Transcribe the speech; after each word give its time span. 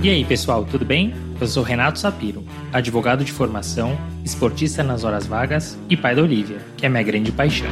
E 0.00 0.08
aí, 0.08 0.24
pessoal, 0.24 0.64
tudo 0.64 0.84
bem? 0.84 1.12
Eu 1.40 1.46
sou 1.48 1.64
Renato 1.64 1.98
Sapiro, 1.98 2.44
advogado 2.72 3.24
de 3.24 3.32
formação, 3.32 3.98
esportista 4.24 4.80
nas 4.84 5.02
horas 5.02 5.26
vagas 5.26 5.76
e 5.90 5.96
pai 5.96 6.14
da 6.14 6.22
Olivia, 6.22 6.58
que 6.76 6.86
é 6.86 6.88
minha 6.88 7.02
grande 7.02 7.32
paixão. 7.32 7.68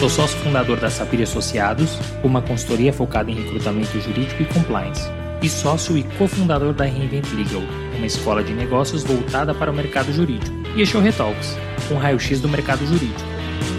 Sou 0.00 0.08
sócio 0.08 0.38
fundador 0.38 0.80
da 0.80 0.88
Sapiro 0.88 1.22
Associados, 1.22 1.98
uma 2.22 2.40
consultoria 2.40 2.94
focada 2.94 3.30
em 3.30 3.34
recrutamento 3.34 4.00
jurídico 4.00 4.42
e 4.42 4.46
compliance, 4.46 5.06
e 5.42 5.50
sócio 5.50 5.98
e 5.98 6.02
cofundador 6.16 6.72
da 6.72 6.84
Reinvent 6.84 7.30
Legal, 7.34 7.62
uma 7.98 8.06
escola 8.06 8.42
de 8.42 8.54
negócios 8.54 9.04
voltada 9.04 9.54
para 9.54 9.70
o 9.70 9.74
mercado 9.74 10.14
jurídico. 10.14 10.56
E 10.74 10.82
é 10.82 10.96
o 10.96 11.00
Retalks, 11.00 11.58
um 11.90 11.96
raio-x 11.96 12.40
do 12.40 12.48
mercado 12.48 12.86
jurídico. 12.86 13.20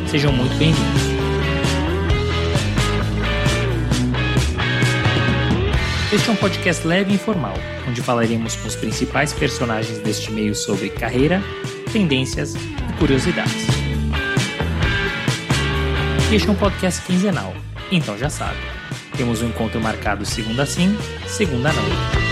Sejam 0.07 0.31
muito 0.31 0.55
bem-vindos. 0.57 1.14
Este 6.15 6.29
é 6.29 6.31
um 6.31 6.37
podcast 6.37 6.87
leve 6.87 7.11
e 7.11 7.15
informal, 7.15 7.55
onde 7.85 8.01
falaremos 8.01 8.55
com 8.55 8.69
os 8.69 8.75
principais 8.77 9.33
personagens 9.33 9.99
deste 9.99 10.31
meio 10.31 10.55
sobre 10.55 10.89
carreira, 10.89 11.43
tendências 11.91 12.55
e 12.55 12.93
curiosidades. 12.97 13.67
Este 16.31 16.47
é 16.47 16.51
um 16.53 16.55
podcast 16.55 17.01
quinzenal, 17.01 17.53
então 17.91 18.17
já 18.17 18.29
sabe. 18.29 18.57
Temos 19.17 19.41
um 19.41 19.49
encontro 19.49 19.81
marcado 19.81 20.25
segunda 20.25 20.65
sim, 20.65 20.97
segunda 21.27 21.73
não. 21.73 22.24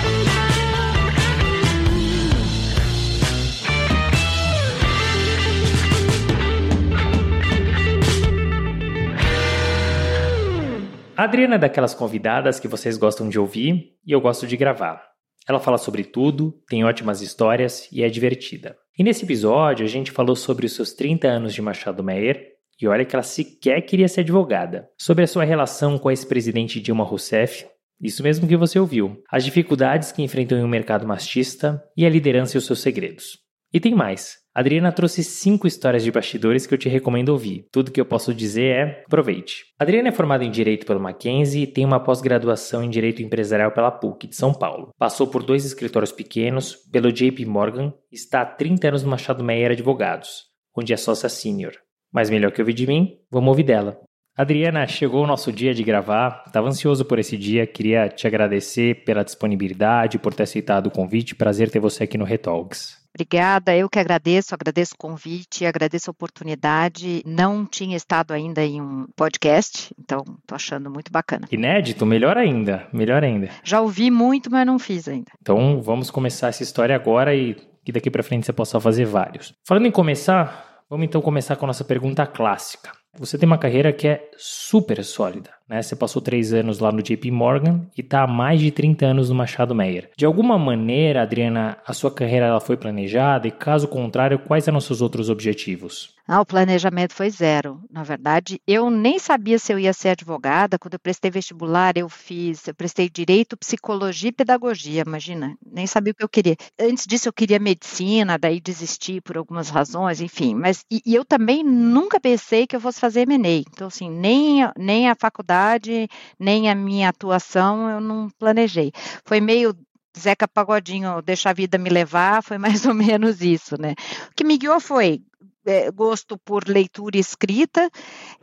A 11.24 11.26
Adriana 11.26 11.56
é 11.56 11.58
daquelas 11.58 11.94
convidadas 11.94 12.60
que 12.60 12.68
vocês 12.68 12.98
gostam 12.98 13.30
de 13.30 13.40
ouvir 13.40 13.94
e 14.06 14.12
eu 14.12 14.20
gosto 14.20 14.46
de 14.46 14.58
gravar. 14.58 15.02
Ela 15.48 15.58
fala 15.58 15.78
sobre 15.78 16.04
tudo, 16.04 16.54
tem 16.68 16.84
ótimas 16.84 17.22
histórias 17.22 17.88
e 17.94 18.04
é 18.04 18.10
divertida. 18.10 18.76
E 19.00 19.06
nesse 19.06 19.24
episódio 19.24 19.86
a 19.86 19.88
gente 19.88 20.12
falou 20.12 20.36
sobre 20.36 20.66
os 20.66 20.74
seus 20.74 20.92
30 20.92 21.26
anos 21.26 21.54
de 21.54 21.62
Machado 21.62 22.04
Meyer 22.04 22.50
e 22.78 22.90
olha 22.90 23.06
que 23.06 23.16
ela 23.16 23.24
sequer 23.24 23.80
queria 23.84 24.10
ser 24.10 24.20
advogada. 24.20 24.90
Sobre 25.00 25.24
a 25.24 25.28
sua 25.28 25.46
relação 25.46 25.98
com 25.98 26.10
a 26.10 26.12
ex-presidente 26.12 26.82
Dilma 26.82 27.06
Rousseff, 27.06 27.68
isso 28.02 28.22
mesmo 28.22 28.46
que 28.46 28.58
você 28.58 28.78
ouviu, 28.78 29.24
as 29.32 29.46
dificuldades 29.46 30.12
que 30.12 30.22
enfrentam 30.22 30.58
em 30.58 30.64
um 30.66 30.68
mercado 30.68 31.08
machista 31.08 31.82
e 31.96 32.06
a 32.06 32.10
liderança 32.10 32.58
e 32.58 32.60
os 32.60 32.66
seus 32.66 32.82
segredos. 32.82 33.38
E 33.74 33.80
tem 33.80 33.96
mais. 33.96 34.43
A 34.56 34.60
Adriana 34.60 34.92
trouxe 34.92 35.24
cinco 35.24 35.66
histórias 35.66 36.04
de 36.04 36.12
bastidores 36.12 36.68
que 36.68 36.76
eu 36.76 36.78
te 36.78 36.88
recomendo 36.88 37.30
ouvir. 37.30 37.66
Tudo 37.72 37.92
que 37.92 38.00
eu 38.00 38.06
posso 38.06 38.32
dizer 38.36 38.66
é 38.66 39.04
aproveite. 39.04 39.66
A 39.80 39.84
Adriana 39.84 40.10
é 40.10 40.12
formada 40.12 40.46
em 40.46 40.52
Direito 40.52 40.86
pelo 40.86 41.00
Mackenzie 41.00 41.64
e 41.64 41.68
tem 41.68 41.84
uma 41.84 42.00
pós-graduação 42.00 42.84
em 42.84 42.90
Direito 42.90 43.24
Empresarial 43.24 43.72
pela 43.72 43.90
PUC 43.90 44.28
de 44.28 44.36
São 44.36 44.54
Paulo. 44.54 44.92
Passou 44.96 45.26
por 45.26 45.42
dois 45.42 45.66
escritórios 45.66 46.12
pequenos, 46.12 46.76
pelo 46.92 47.12
JP 47.12 47.44
Morgan, 47.48 47.92
está 48.12 48.42
há 48.42 48.46
30 48.46 48.90
anos 48.90 49.04
no 49.04 49.10
Machado 49.10 49.44
Meyer 49.44 49.72
Advogados, 49.72 50.44
onde 50.78 50.94
é 50.94 50.98
sócia 50.98 51.30
sênior. 51.30 51.74
Mas 52.14 52.30
melhor 52.30 52.52
que 52.52 52.62
ouvir 52.62 52.74
de 52.74 52.86
mim, 52.86 53.18
vamos 53.32 53.50
ouvir 53.50 53.64
dela. 53.64 54.00
Adriana, 54.38 54.86
chegou 54.86 55.24
o 55.24 55.28
nosso 55.28 55.52
dia 55.52 55.74
de 55.74 55.84
gravar. 55.84 56.44
Estava 56.46 56.68
ansioso 56.68 57.06
por 57.06 57.18
esse 57.18 57.38
dia. 57.38 57.66
Queria 57.68 58.08
te 58.08 58.28
agradecer 58.28 59.04
pela 59.04 59.24
disponibilidade, 59.24 60.20
por 60.20 60.34
ter 60.34 60.44
aceitado 60.44 60.88
o 60.88 60.92
convite. 60.92 61.36
Prazer 61.36 61.72
ter 61.72 61.80
você 61.80 62.04
aqui 62.04 62.18
no 62.18 62.26
Retalks. 62.26 63.03
Obrigada, 63.16 63.76
eu 63.76 63.88
que 63.88 64.00
agradeço, 64.00 64.56
agradeço 64.56 64.96
o 64.96 64.98
convite, 64.98 65.66
agradeço 65.66 66.10
a 66.10 66.12
oportunidade. 66.12 67.22
Não 67.26 67.64
tinha 67.66 67.96
estado 67.96 68.32
ainda 68.32 68.64
em 68.64 68.82
um 68.82 69.06
podcast, 69.16 69.94
então 70.00 70.24
estou 70.42 70.56
achando 70.56 70.90
muito 70.90 71.12
bacana. 71.12 71.48
Inédito, 71.52 72.06
melhor 72.06 72.38
ainda, 72.38 72.88
melhor 72.92 73.24
ainda. 73.24 73.50
Já 73.64 73.82
ouvi 73.82 74.10
muito, 74.10 74.50
mas 74.50 74.66
não 74.66 74.80
fiz 74.80 75.08
ainda. 75.08 75.32
Então 75.40 75.80
vamos 75.82 76.10
começar 76.10 76.48
essa 76.48 76.64
história 76.64 76.96
agora 76.96 77.36
e 77.36 77.56
que 77.86 77.92
daqui 77.92 78.10
para 78.10 78.24
frente 78.24 78.46
você 78.46 78.54
possa 78.54 78.80
fazer 78.80 79.06
vários. 79.06 79.54
Falando 79.64 79.86
em 79.86 79.92
começar, 79.92 80.82
vamos 80.90 81.06
então 81.06 81.22
começar 81.22 81.56
com 81.56 81.66
a 81.66 81.68
nossa 81.68 81.84
pergunta 81.84 82.26
clássica. 82.26 83.03
Você 83.18 83.38
tem 83.38 83.46
uma 83.46 83.60
carreira 83.60 83.94
que 83.94 84.08
é 84.08 84.28
super 84.38 85.04
sólida, 85.04 85.52
né? 85.70 85.82
Você 85.82 85.96
passou 85.96 86.22
três 86.22 86.52
anos 86.52 86.80
lá 86.80 86.92
no 86.92 87.04
JP 87.04 87.30
Morgan 87.30 87.82
e 87.96 88.02
está 88.02 88.24
há 88.24 88.28
mais 88.28 88.60
de 88.60 88.72
30 88.72 89.06
anos 89.06 89.30
no 89.30 89.36
Machado 89.36 89.76
Meyer. 89.76 90.10
De 90.18 90.26
alguma 90.26 90.58
maneira, 90.58 91.22
Adriana, 91.22 91.78
a 91.86 91.94
sua 91.94 92.10
carreira 92.10 92.48
ela 92.48 92.60
foi 92.60 92.76
planejada 92.76 93.48
e, 93.48 93.52
caso 93.52 93.88
contrário, 93.88 94.40
quais 94.40 94.68
eram 94.68 94.82
seus 94.82 95.02
outros 95.02 95.30
objetivos? 95.30 96.14
Ah, 96.26 96.40
o 96.40 96.46
planejamento 96.46 97.14
foi 97.14 97.30
zero. 97.30 97.82
Na 97.92 98.02
verdade, 98.02 98.62
eu 98.66 98.90
nem 98.90 99.20
sabia 99.20 99.60
se 99.60 99.74
eu 99.74 99.78
ia 99.78 99.92
ser 99.92 100.10
advogada. 100.10 100.80
Quando 100.80 100.94
eu 100.94 101.00
prestei 101.00 101.30
vestibular, 101.30 101.98
eu 101.98 102.08
fiz, 102.08 102.66
eu 102.66 102.74
prestei 102.74 103.10
direito, 103.10 103.58
psicologia 103.58 104.30
e 104.30 104.34
pedagogia, 104.34 105.04
imagina. 105.06 105.58
Nem 105.70 105.86
sabia 105.86 106.14
o 106.14 106.16
que 106.16 106.24
eu 106.24 106.30
queria. 106.30 106.56
Antes 106.80 107.06
disso, 107.06 107.28
eu 107.28 107.34
queria 107.34 107.60
medicina, 107.60 108.38
daí 108.38 108.62
desisti 108.62 109.20
por 109.20 109.38
algumas 109.38 109.70
razões, 109.70 110.22
enfim. 110.22 110.56
Mas 110.56 110.86
e, 110.90 111.02
e 111.06 111.14
eu 111.14 111.26
também 111.26 111.62
nunca 111.62 112.22
pensei 112.22 112.66
que 112.66 112.76
eu 112.76 112.80
fosse 112.80 113.02
fazer 113.04 113.28
M&A. 113.28 113.58
Então, 113.58 113.88
assim, 113.88 114.10
nem, 114.10 114.62
nem 114.78 115.10
a 115.10 115.16
faculdade, 115.16 116.08
nem 116.40 116.70
a 116.70 116.76
minha 116.76 117.10
atuação 117.10 117.90
eu 117.90 118.00
não 118.00 118.30
planejei. 118.40 118.94
Foi 119.26 119.42
meio 119.42 119.76
Zeca 120.18 120.48
Pagodinho, 120.48 121.22
deixa 121.22 121.50
a 121.50 121.54
vida 121.54 121.78
me 121.78 121.90
levar, 121.90 122.42
foi 122.42 122.58
mais 122.58 122.86
ou 122.86 122.94
menos 122.94 123.42
isso, 123.42 123.76
né? 123.78 123.94
O 124.32 124.36
que 124.36 124.46
me 124.46 124.58
guiou 124.58 124.80
foi 124.80 125.22
é, 125.66 125.92
gosto 125.92 126.38
por 126.38 126.68
leitura 126.68 127.18
e 127.18 127.20
escrita, 127.20 127.90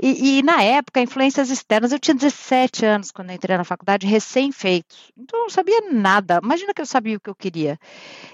e, 0.01 0.39
e, 0.39 0.43
na 0.43 0.63
época, 0.63 1.01
influências 1.01 1.51
externas. 1.51 1.93
Eu 1.93 1.99
tinha 1.99 2.15
17 2.15 2.85
anos 2.85 3.11
quando 3.11 3.33
entrei 3.33 3.57
na 3.57 3.65
faculdade, 3.65 4.07
recém-feitos, 4.07 5.13
então 5.17 5.41
eu 5.41 5.43
não 5.45 5.51
sabia 5.51 5.81
nada. 5.93 6.41
Imagina 6.43 6.75
que 6.75 6.81
eu 6.81 6.87
sabia 6.87 7.17
o 7.17 7.21
que 7.21 7.31
eu 7.31 7.35
queria. 7.35 7.79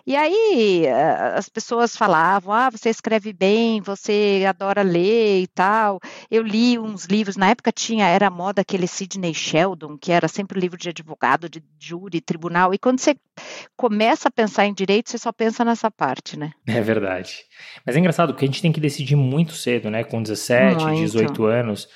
E 0.07 0.15
aí 0.17 0.87
as 1.35 1.49
pessoas 1.49 1.97
falavam: 1.97 2.53
ah, 2.53 2.71
você 2.71 2.91
escreve 2.91 3.33
bem, 3.33 3.81
você 3.81 4.45
adora 4.49 4.83
ler 4.83 5.43
e 5.43 5.47
tal. 5.49 6.01
Eu 6.31 6.43
li 6.43 6.79
uns 6.79 7.07
livros, 7.07 7.37
na 7.37 7.51
época 7.51 7.73
tinha, 7.73 8.07
era 8.07 8.31
moda 8.31 8.63
aquele 8.63 8.87
Sidney 8.87 9.35
Sheldon, 9.35 9.97
que 9.99 10.13
era 10.13 10.29
sempre 10.29 10.61
livro 10.61 10.79
de 10.79 10.89
advogado, 10.89 11.49
de 11.49 11.63
júri, 11.79 12.21
tribunal, 12.21 12.73
e 12.73 12.79
quando 12.79 13.01
você 13.01 13.17
começa 13.77 14.29
a 14.29 14.31
pensar 14.31 14.67
em 14.67 14.75
direito, 14.75 15.11
você 15.11 15.19
só 15.19 15.33
pensa 15.33 15.65
nessa 15.65 15.91
parte, 15.91 16.39
né? 16.39 16.53
É 16.67 16.81
verdade. 16.81 17.45
Mas 17.85 17.97
é 17.97 17.99
engraçado, 17.99 18.33
porque 18.33 18.45
a 18.45 18.49
gente 18.49 18.63
tem 18.63 18.73
que 18.77 18.81
decidir 18.81 19.17
muito 19.17 19.55
cedo, 19.55 19.91
né? 19.91 20.05
Com 20.05 20.23
17, 20.23 20.85
muito. 20.85 21.01
18 21.01 21.45
anos. 21.47 21.89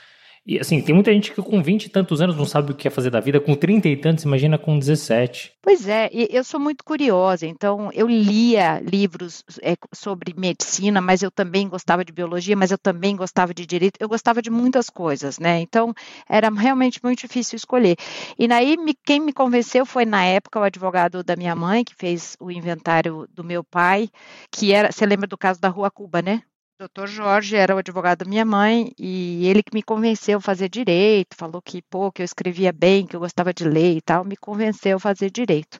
E 0.46 0.58
assim, 0.58 0.80
tem 0.80 0.94
muita 0.94 1.12
gente 1.12 1.32
que 1.32 1.42
com 1.42 1.62
20 1.62 1.84
e 1.84 1.88
tantos 1.90 2.22
anos 2.22 2.34
não 2.34 2.46
sabe 2.46 2.72
o 2.72 2.74
que 2.74 2.88
é 2.88 2.90
fazer 2.90 3.10
da 3.10 3.20
vida, 3.20 3.38
com 3.38 3.54
30 3.54 3.88
e 3.88 3.96
tantos, 3.96 4.24
imagina 4.24 4.56
com 4.56 4.78
17. 4.78 5.52
Pois 5.60 5.86
é, 5.86 6.08
eu 6.12 6.42
sou 6.42 6.58
muito 6.58 6.82
curiosa, 6.82 7.46
então 7.46 7.90
eu 7.92 8.08
lia 8.08 8.80
livros 8.80 9.44
é, 9.62 9.76
sobre 9.92 10.32
medicina, 10.34 10.98
mas 11.00 11.22
eu 11.22 11.30
também 11.30 11.68
gostava 11.68 12.02
de 12.02 12.12
biologia, 12.12 12.56
mas 12.56 12.70
eu 12.70 12.78
também 12.78 13.14
gostava 13.14 13.52
de 13.52 13.66
direito, 13.66 13.98
eu 14.00 14.08
gostava 14.08 14.40
de 14.40 14.50
muitas 14.50 14.88
coisas, 14.88 15.38
né? 15.38 15.60
Então 15.60 15.92
era 16.26 16.48
realmente 16.48 17.00
muito 17.04 17.20
difícil 17.20 17.56
escolher. 17.56 17.96
E 18.38 18.50
aí 18.50 18.76
quem 19.04 19.20
me 19.20 19.34
convenceu 19.34 19.84
foi 19.84 20.06
na 20.06 20.24
época 20.24 20.58
o 20.58 20.62
advogado 20.62 21.22
da 21.22 21.36
minha 21.36 21.54
mãe, 21.54 21.84
que 21.84 21.94
fez 21.94 22.34
o 22.40 22.50
inventário 22.50 23.28
do 23.30 23.44
meu 23.44 23.62
pai, 23.62 24.08
que 24.50 24.72
era, 24.72 24.90
você 24.90 25.04
lembra 25.04 25.26
do 25.26 25.36
caso 25.36 25.60
da 25.60 25.68
Rua 25.68 25.90
Cuba, 25.90 26.22
né? 26.22 26.42
Doutor 26.80 27.08
Jorge 27.08 27.56
era 27.56 27.76
o 27.76 27.78
advogado 27.78 28.24
da 28.24 28.24
minha 28.24 28.42
mãe 28.42 28.90
e 28.98 29.46
ele 29.46 29.62
que 29.62 29.74
me 29.74 29.82
convenceu 29.82 30.38
a 30.38 30.40
fazer 30.40 30.70
direito, 30.70 31.36
falou 31.36 31.60
que, 31.60 31.82
pô, 31.82 32.10
que 32.10 32.22
eu 32.22 32.24
escrevia 32.24 32.72
bem, 32.72 33.06
que 33.06 33.14
eu 33.14 33.20
gostava 33.20 33.52
de 33.52 33.64
ler 33.64 33.98
e 33.98 34.00
tal, 34.00 34.24
me 34.24 34.34
convenceu 34.34 34.96
a 34.96 34.98
fazer 34.98 35.30
direito. 35.30 35.78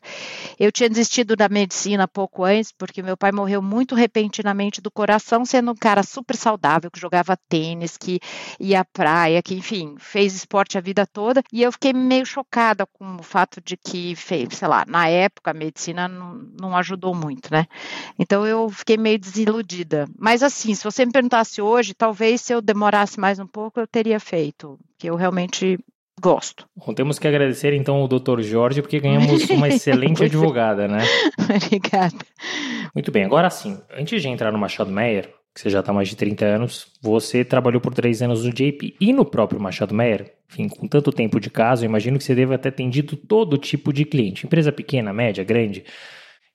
Eu 0.58 0.70
tinha 0.70 0.90
desistido 0.90 1.34
da 1.34 1.48
medicina 1.48 2.06
pouco 2.06 2.44
antes, 2.44 2.70
porque 2.70 3.02
meu 3.02 3.16
pai 3.16 3.32
morreu 3.32 3.62
muito 3.62 3.94
repentinamente 3.94 4.82
do 4.82 4.90
coração, 4.90 5.42
sendo 5.42 5.70
um 5.70 5.74
cara 5.74 6.02
super 6.02 6.36
saudável, 6.36 6.90
que 6.90 7.00
jogava 7.00 7.34
tênis, 7.48 7.96
que 7.96 8.20
ia 8.60 8.80
à 8.80 8.84
praia, 8.84 9.42
que, 9.42 9.54
enfim, 9.54 9.94
fez 9.98 10.34
esporte 10.34 10.76
a 10.76 10.82
vida 10.82 11.06
toda, 11.06 11.42
e 11.50 11.62
eu 11.62 11.72
fiquei 11.72 11.94
meio 11.94 12.26
chocada 12.26 12.84
com 12.84 13.16
o 13.16 13.22
fato 13.22 13.58
de 13.62 13.74
que, 13.74 14.14
sei 14.16 14.68
lá, 14.68 14.84
na 14.86 15.08
época 15.08 15.52
a 15.52 15.54
medicina 15.54 16.06
não, 16.06 16.34
não 16.60 16.76
ajudou 16.76 17.14
muito, 17.14 17.50
né? 17.50 17.64
Então 18.18 18.46
eu 18.46 18.68
fiquei 18.68 18.98
meio 18.98 19.18
desiludida. 19.18 20.06
Mas 20.18 20.42
assim, 20.42 20.74
se 20.74 20.89
você 20.90 21.06
me 21.06 21.12
perguntasse 21.12 21.62
hoje, 21.62 21.94
talvez 21.94 22.40
se 22.40 22.52
eu 22.52 22.60
demorasse 22.60 23.18
mais 23.20 23.38
um 23.38 23.46
pouco, 23.46 23.80
eu 23.80 23.86
teria 23.86 24.18
feito, 24.18 24.78
que 24.98 25.08
eu 25.08 25.14
realmente 25.14 25.78
gosto. 26.20 26.66
Bom, 26.76 26.92
temos 26.92 27.18
que 27.18 27.26
agradecer 27.26 27.72
então 27.72 27.96
ao 27.96 28.08
Dr. 28.08 28.40
Jorge, 28.42 28.82
porque 28.82 29.00
ganhamos 29.00 29.48
uma 29.50 29.68
excelente 29.68 30.24
advogada, 30.24 30.86
né? 30.86 31.02
Obrigada. 31.38 32.16
Muito 32.94 33.10
bem, 33.10 33.24
agora 33.24 33.48
sim, 33.50 33.78
antes 33.96 34.20
de 34.20 34.28
entrar 34.28 34.52
no 34.52 34.58
Machado 34.58 34.90
Meyer, 34.90 35.32
que 35.54 35.60
você 35.60 35.70
já 35.70 35.80
está 35.80 35.92
mais 35.92 36.08
de 36.08 36.16
30 36.16 36.44
anos, 36.44 36.86
você 37.00 37.44
trabalhou 37.44 37.80
por 37.80 37.94
três 37.94 38.22
anos 38.22 38.44
no 38.44 38.52
JP 38.52 38.96
e 39.00 39.12
no 39.12 39.24
próprio 39.24 39.60
Machado 39.60 39.94
Meyer. 39.94 40.34
Enfim, 40.50 40.68
com 40.68 40.86
tanto 40.86 41.12
tempo 41.12 41.40
de 41.40 41.50
caso, 41.50 41.84
imagino 41.84 42.18
que 42.18 42.24
você 42.24 42.34
deva 42.34 42.58
ter 42.58 42.68
atendido 42.68 43.16
todo 43.16 43.56
tipo 43.56 43.92
de 43.92 44.04
cliente, 44.04 44.46
empresa 44.46 44.70
pequena, 44.70 45.12
média, 45.12 45.42
grande 45.44 45.84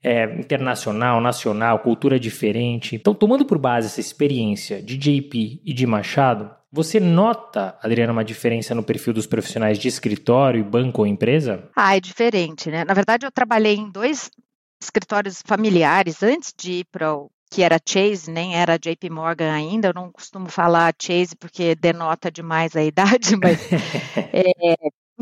é, 0.05 0.25
internacional, 0.39 1.19
nacional, 1.19 1.79
cultura 1.79 2.19
diferente. 2.19 2.95
Então, 2.95 3.15
tomando 3.15 3.43
por 3.43 3.57
base 3.57 3.87
essa 3.87 3.99
experiência 3.99 4.79
de 4.79 4.95
JP 4.97 5.61
e 5.65 5.73
de 5.73 5.87
Machado, 5.87 6.53
Você 6.71 6.99
nota, 6.99 7.77
Adriana, 7.81 8.11
uma 8.11 8.23
diferença 8.23 8.75
no 8.75 8.83
perfil 8.83 9.13
dos 9.13 9.25
profissionais 9.25 9.79
de 9.79 9.87
escritório, 9.87 10.63
banco 10.63 11.01
ou 11.01 11.07
empresa? 11.07 11.69
Ah, 11.73 11.95
é 11.95 12.01
diferente, 12.01 12.69
né? 12.69 12.83
Na 12.83 12.93
verdade, 12.93 13.25
eu 13.25 13.31
trabalhei 13.31 13.75
em 13.75 13.89
dois 13.89 14.29
escritórios 14.81 15.41
familiares 15.45 16.21
antes 16.21 16.53
de 16.55 16.79
ir 16.79 16.85
para 16.91 17.15
o 17.15 17.31
que 17.49 17.63
era 17.63 17.79
Chase, 17.79 18.29
nem 18.29 18.57
era 18.57 18.77
JP 18.77 19.09
Morgan 19.09 19.53
ainda. 19.53 19.87
Eu 19.87 19.93
não 19.93 20.11
costumo 20.11 20.49
falar 20.49 20.93
Chase 21.01 21.35
porque 21.39 21.75
denota 21.75 22.29
demais 22.29 22.75
a 22.75 22.83
idade, 22.83 23.37
mas 23.37 23.57
é, 24.33 24.75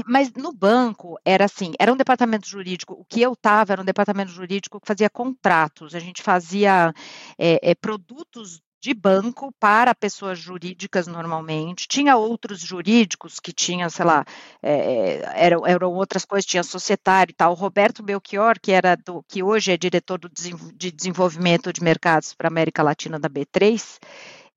mas 0.08 0.32
no 0.34 0.52
banco 0.52 1.18
era 1.24 1.46
assim, 1.46 1.74
era 1.80 1.92
um 1.94 1.98
departamento 1.98 2.48
jurídico. 2.48 2.94
O 2.94 3.06
que 3.06 3.22
eu 3.22 3.34
estava 3.34 3.74
era 3.74 3.82
um 3.82 3.86
departamento 3.86 4.32
jurídico 4.32 4.80
que 4.80 4.88
fazia 4.88 5.10
contratos. 5.10 5.94
A 5.94 6.00
gente 6.00 6.22
fazia 6.22 6.94
é, 7.38 7.72
é, 7.72 7.76
produtos 7.76 8.62
de 8.82 8.94
banco 8.94 9.54
para 9.60 9.96
pessoas 9.96 10.38
jurídicas 10.38 11.08
normalmente. 11.08 11.88
Tinha 11.88 12.18
outros 12.18 12.60
jurídicos 12.60 13.40
que 13.40 13.54
tinham, 13.54 13.90
sei 13.90 14.04
lá, 14.04 14.26
é, 14.62 15.22
eram, 15.36 15.66
eram, 15.66 15.94
outras 15.94 16.26
coisas, 16.26 16.46
tinha 16.46 16.64
societário 16.64 17.32
e 17.32 17.36
tal. 17.36 17.54
O 17.54 17.56
Roberto 17.56 18.04
Belchior, 18.04 18.60
que 18.62 18.74
era 18.74 18.98
do, 18.98 19.24
que 19.24 19.42
hoje 19.42 19.72
é 19.72 19.78
diretor 19.78 20.20
do, 20.20 20.30
de 20.30 20.92
desenvolvimento 20.92 21.72
de 21.72 21.82
mercados 21.82 22.34
para 22.34 22.48
a 22.48 22.52
América 22.52 22.84
Latina 22.84 23.18
da 23.18 23.30
B3, 23.30 24.00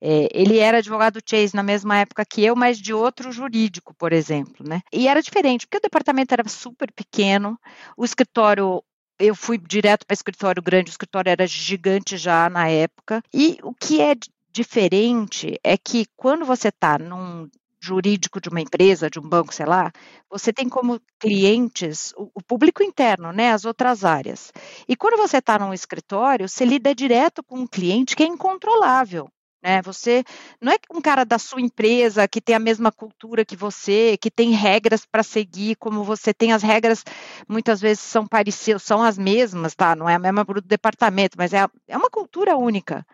é, 0.01 0.29
ele 0.31 0.59
era 0.59 0.77
advogado 0.77 1.19
Chase 1.27 1.55
na 1.55 1.63
mesma 1.63 1.97
época 1.97 2.25
que 2.25 2.43
eu, 2.43 2.55
mas 2.55 2.77
de 2.77 2.93
outro 2.93 3.31
jurídico, 3.31 3.93
por 3.95 4.13
exemplo, 4.13 4.67
né? 4.67 4.81
E 4.93 5.07
era 5.07 5.21
diferente, 5.21 5.65
porque 5.65 5.77
o 5.77 5.81
departamento 5.81 6.33
era 6.33 6.47
super 6.47 6.91
pequeno, 6.91 7.59
o 7.95 8.05
escritório 8.05 8.83
eu 9.19 9.33
fui 9.35 9.57
direto 9.57 10.05
para 10.05 10.13
escritório 10.13 10.61
grande, 10.61 10.89
o 10.89 10.93
escritório 10.93 11.31
era 11.31 11.47
gigante 11.47 12.17
já 12.17 12.49
na 12.49 12.69
época. 12.69 13.21
E 13.33 13.57
o 13.63 13.73
que 13.73 13.99
é 13.99 14.13
diferente 14.51 15.59
é 15.63 15.75
que 15.75 16.05
quando 16.15 16.45
você 16.45 16.67
está 16.67 16.99
num 16.99 17.49
jurídico 17.79 18.41
de 18.41 18.49
uma 18.49 18.61
empresa, 18.61 19.09
de 19.09 19.19
um 19.19 19.27
banco, 19.27 19.53
sei 19.53 19.65
lá, 19.65 19.91
você 20.29 20.51
tem 20.51 20.67
como 20.67 20.99
clientes 21.19 22.13
o, 22.17 22.29
o 22.35 22.43
público 22.43 22.83
interno, 22.83 23.31
né, 23.31 23.51
as 23.51 23.65
outras 23.65 24.03
áreas. 24.03 24.51
E 24.87 24.95
quando 24.95 25.17
você 25.17 25.37
está 25.37 25.57
num 25.57 25.73
escritório, 25.73 26.49
você 26.49 26.65
lida 26.65 26.93
direto 26.93 27.43
com 27.43 27.59
um 27.59 27.67
cliente 27.67 28.15
que 28.15 28.23
é 28.23 28.27
incontrolável. 28.27 29.29
Né? 29.67 29.81
Você 29.81 30.23
não 30.61 30.71
é 30.71 30.77
um 30.89 31.01
cara 31.01 31.25
da 31.25 31.37
sua 31.37 31.59
empresa 31.59 32.25
que 32.25 32.39
tem 32.39 32.55
a 32.55 32.59
mesma 32.59 32.89
cultura 32.89 33.43
que 33.43 33.57
você, 33.57 34.15
que 34.15 34.31
tem 34.31 34.51
regras 34.51 35.05
para 35.05 35.21
seguir, 35.21 35.75
como 35.75 36.05
você 36.05 36.33
tem 36.33 36.53
as 36.53 36.63
regras, 36.63 37.03
muitas 37.49 37.81
vezes 37.81 37.99
são 37.99 38.25
parecidas, 38.25 38.81
são 38.83 39.03
as 39.03 39.17
mesmas, 39.17 39.75
tá? 39.75 39.93
Não 39.93 40.07
é 40.07 40.15
a 40.15 40.19
mesma 40.19 40.45
para 40.45 40.59
o 40.59 40.61
departamento, 40.61 41.37
mas 41.37 41.51
é, 41.51 41.67
é 41.85 41.97
uma 41.97 42.09
cultura 42.09 42.55
única. 42.55 43.05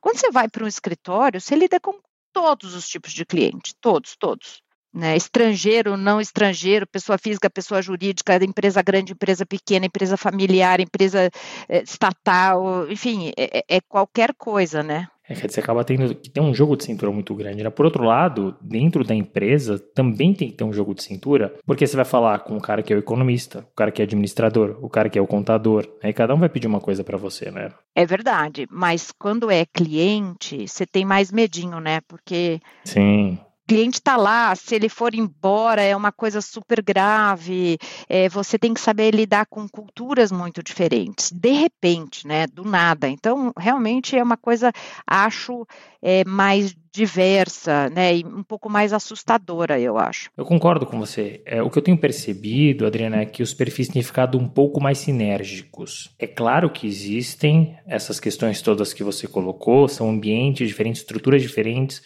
Quando 0.00 0.18
você 0.18 0.32
vai 0.32 0.48
para 0.48 0.64
um 0.64 0.66
escritório, 0.66 1.40
você 1.40 1.54
lida 1.54 1.78
com 1.78 1.94
todos 2.32 2.74
os 2.74 2.88
tipos 2.88 3.12
de 3.12 3.24
cliente, 3.24 3.72
todos, 3.80 4.16
todos. 4.16 4.60
Né, 4.92 5.16
estrangeiro, 5.16 5.96
não 5.96 6.20
estrangeiro, 6.20 6.84
pessoa 6.84 7.16
física, 7.16 7.48
pessoa 7.48 7.80
jurídica, 7.80 8.34
empresa 8.44 8.82
grande, 8.82 9.12
empresa 9.12 9.46
pequena, 9.46 9.86
empresa 9.86 10.16
familiar, 10.16 10.80
empresa 10.80 11.30
é, 11.68 11.82
estatal, 11.84 12.90
enfim, 12.90 13.30
é, 13.36 13.64
é, 13.68 13.80
qualquer 13.82 14.34
coisa, 14.34 14.82
né? 14.82 15.06
É 15.30 15.34
que 15.34 15.48
você 15.48 15.60
acaba 15.60 15.84
tendo 15.84 16.12
que 16.12 16.28
ter 16.28 16.40
um 16.40 16.52
jogo 16.52 16.76
de 16.76 16.82
cintura 16.82 17.12
muito 17.12 17.32
grande. 17.36 17.62
Né? 17.62 17.70
Por 17.70 17.84
outro 17.84 18.02
lado, 18.02 18.56
dentro 18.60 19.04
da 19.04 19.14
empresa 19.14 19.78
também 19.78 20.34
tem 20.34 20.50
que 20.50 20.56
ter 20.56 20.64
um 20.64 20.72
jogo 20.72 20.92
de 20.92 21.04
cintura, 21.04 21.54
porque 21.64 21.86
você 21.86 21.94
vai 21.94 22.04
falar 22.04 22.40
com 22.40 22.56
o 22.56 22.60
cara 22.60 22.82
que 22.82 22.92
é 22.92 22.96
o 22.96 22.98
economista, 22.98 23.60
o 23.60 23.76
cara 23.76 23.92
que 23.92 24.02
é 24.02 24.04
administrador, 24.04 24.76
o 24.82 24.88
cara 24.88 25.08
que 25.08 25.16
é 25.16 25.22
o 25.22 25.28
contador, 25.28 25.86
aí 26.02 26.12
cada 26.12 26.34
um 26.34 26.38
vai 26.38 26.48
pedir 26.48 26.66
uma 26.66 26.80
coisa 26.80 27.04
para 27.04 27.16
você, 27.16 27.48
né? 27.52 27.68
É 27.94 28.04
verdade, 28.04 28.66
mas 28.68 29.12
quando 29.16 29.52
é 29.52 29.64
cliente, 29.64 30.66
você 30.66 30.84
tem 30.84 31.04
mais 31.04 31.30
medinho, 31.30 31.78
né? 31.78 32.00
Porque 32.08 32.60
Sim 32.84 33.38
cliente 33.70 34.00
está 34.00 34.16
lá, 34.16 34.52
se 34.56 34.74
ele 34.74 34.88
for 34.88 35.14
embora 35.14 35.80
é 35.80 35.94
uma 35.94 36.10
coisa 36.10 36.40
super 36.40 36.82
grave, 36.82 37.78
é, 38.08 38.28
você 38.28 38.58
tem 38.58 38.74
que 38.74 38.80
saber 38.80 39.14
lidar 39.14 39.46
com 39.46 39.68
culturas 39.68 40.32
muito 40.32 40.60
diferentes, 40.60 41.30
de 41.30 41.52
repente, 41.52 42.26
né, 42.26 42.48
do 42.48 42.64
nada. 42.64 43.08
Então, 43.08 43.52
realmente 43.56 44.16
é 44.16 44.22
uma 44.24 44.36
coisa, 44.36 44.72
acho, 45.06 45.64
é, 46.02 46.24
mais 46.24 46.74
diversa, 46.92 47.88
né, 47.90 48.16
e 48.16 48.24
um 48.24 48.42
pouco 48.42 48.68
mais 48.68 48.92
assustadora, 48.92 49.78
eu 49.78 49.96
acho. 49.96 50.30
Eu 50.36 50.44
concordo 50.44 50.84
com 50.84 50.98
você. 50.98 51.40
É, 51.46 51.62
o 51.62 51.70
que 51.70 51.78
eu 51.78 51.82
tenho 51.82 51.96
percebido, 51.96 52.84
Adriana, 52.84 53.18
é 53.18 53.26
que 53.26 53.40
os 53.40 53.54
perfis 53.54 53.86
têm 53.86 54.02
ficado 54.02 54.36
um 54.36 54.48
pouco 54.48 54.80
mais 54.80 54.98
sinérgicos. 54.98 56.12
É 56.18 56.26
claro 56.26 56.70
que 56.70 56.88
existem 56.88 57.76
essas 57.86 58.18
questões 58.18 58.60
todas 58.60 58.92
que 58.92 59.04
você 59.04 59.28
colocou, 59.28 59.86
são 59.86 60.10
ambientes 60.10 60.66
diferentes, 60.66 61.02
estruturas 61.02 61.40
diferentes, 61.40 62.02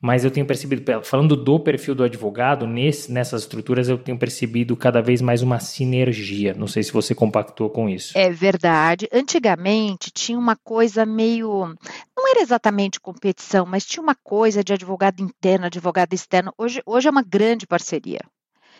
mas 0.00 0.24
eu 0.24 0.30
tenho 0.30 0.46
percebido, 0.46 1.02
falando 1.02 1.34
do 1.34 1.58
perfil 1.58 1.94
do 1.94 2.04
advogado, 2.04 2.66
nesse, 2.66 3.10
nessas 3.10 3.42
estruturas 3.42 3.88
eu 3.88 3.96
tenho 3.96 4.18
percebido 4.18 4.76
cada 4.76 5.00
vez 5.00 5.22
mais 5.22 5.42
uma 5.42 5.58
sinergia. 5.58 6.54
Não 6.54 6.66
sei 6.66 6.82
se 6.82 6.92
você 6.92 7.14
compactou 7.14 7.70
com 7.70 7.88
isso. 7.88 8.16
É 8.16 8.30
verdade. 8.30 9.08
Antigamente 9.10 10.10
tinha 10.10 10.38
uma 10.38 10.56
coisa 10.56 11.06
meio. 11.06 11.74
Não 12.16 12.30
era 12.30 12.40
exatamente 12.40 13.00
competição, 13.00 13.64
mas 13.64 13.86
tinha 13.86 14.02
uma 14.02 14.14
coisa 14.14 14.62
de 14.62 14.72
advogado 14.72 15.20
interno, 15.20 15.66
advogado 15.66 16.12
externo. 16.12 16.52
Hoje, 16.58 16.82
hoje 16.84 17.08
é 17.08 17.10
uma 17.10 17.22
grande 17.22 17.66
parceria. 17.66 18.20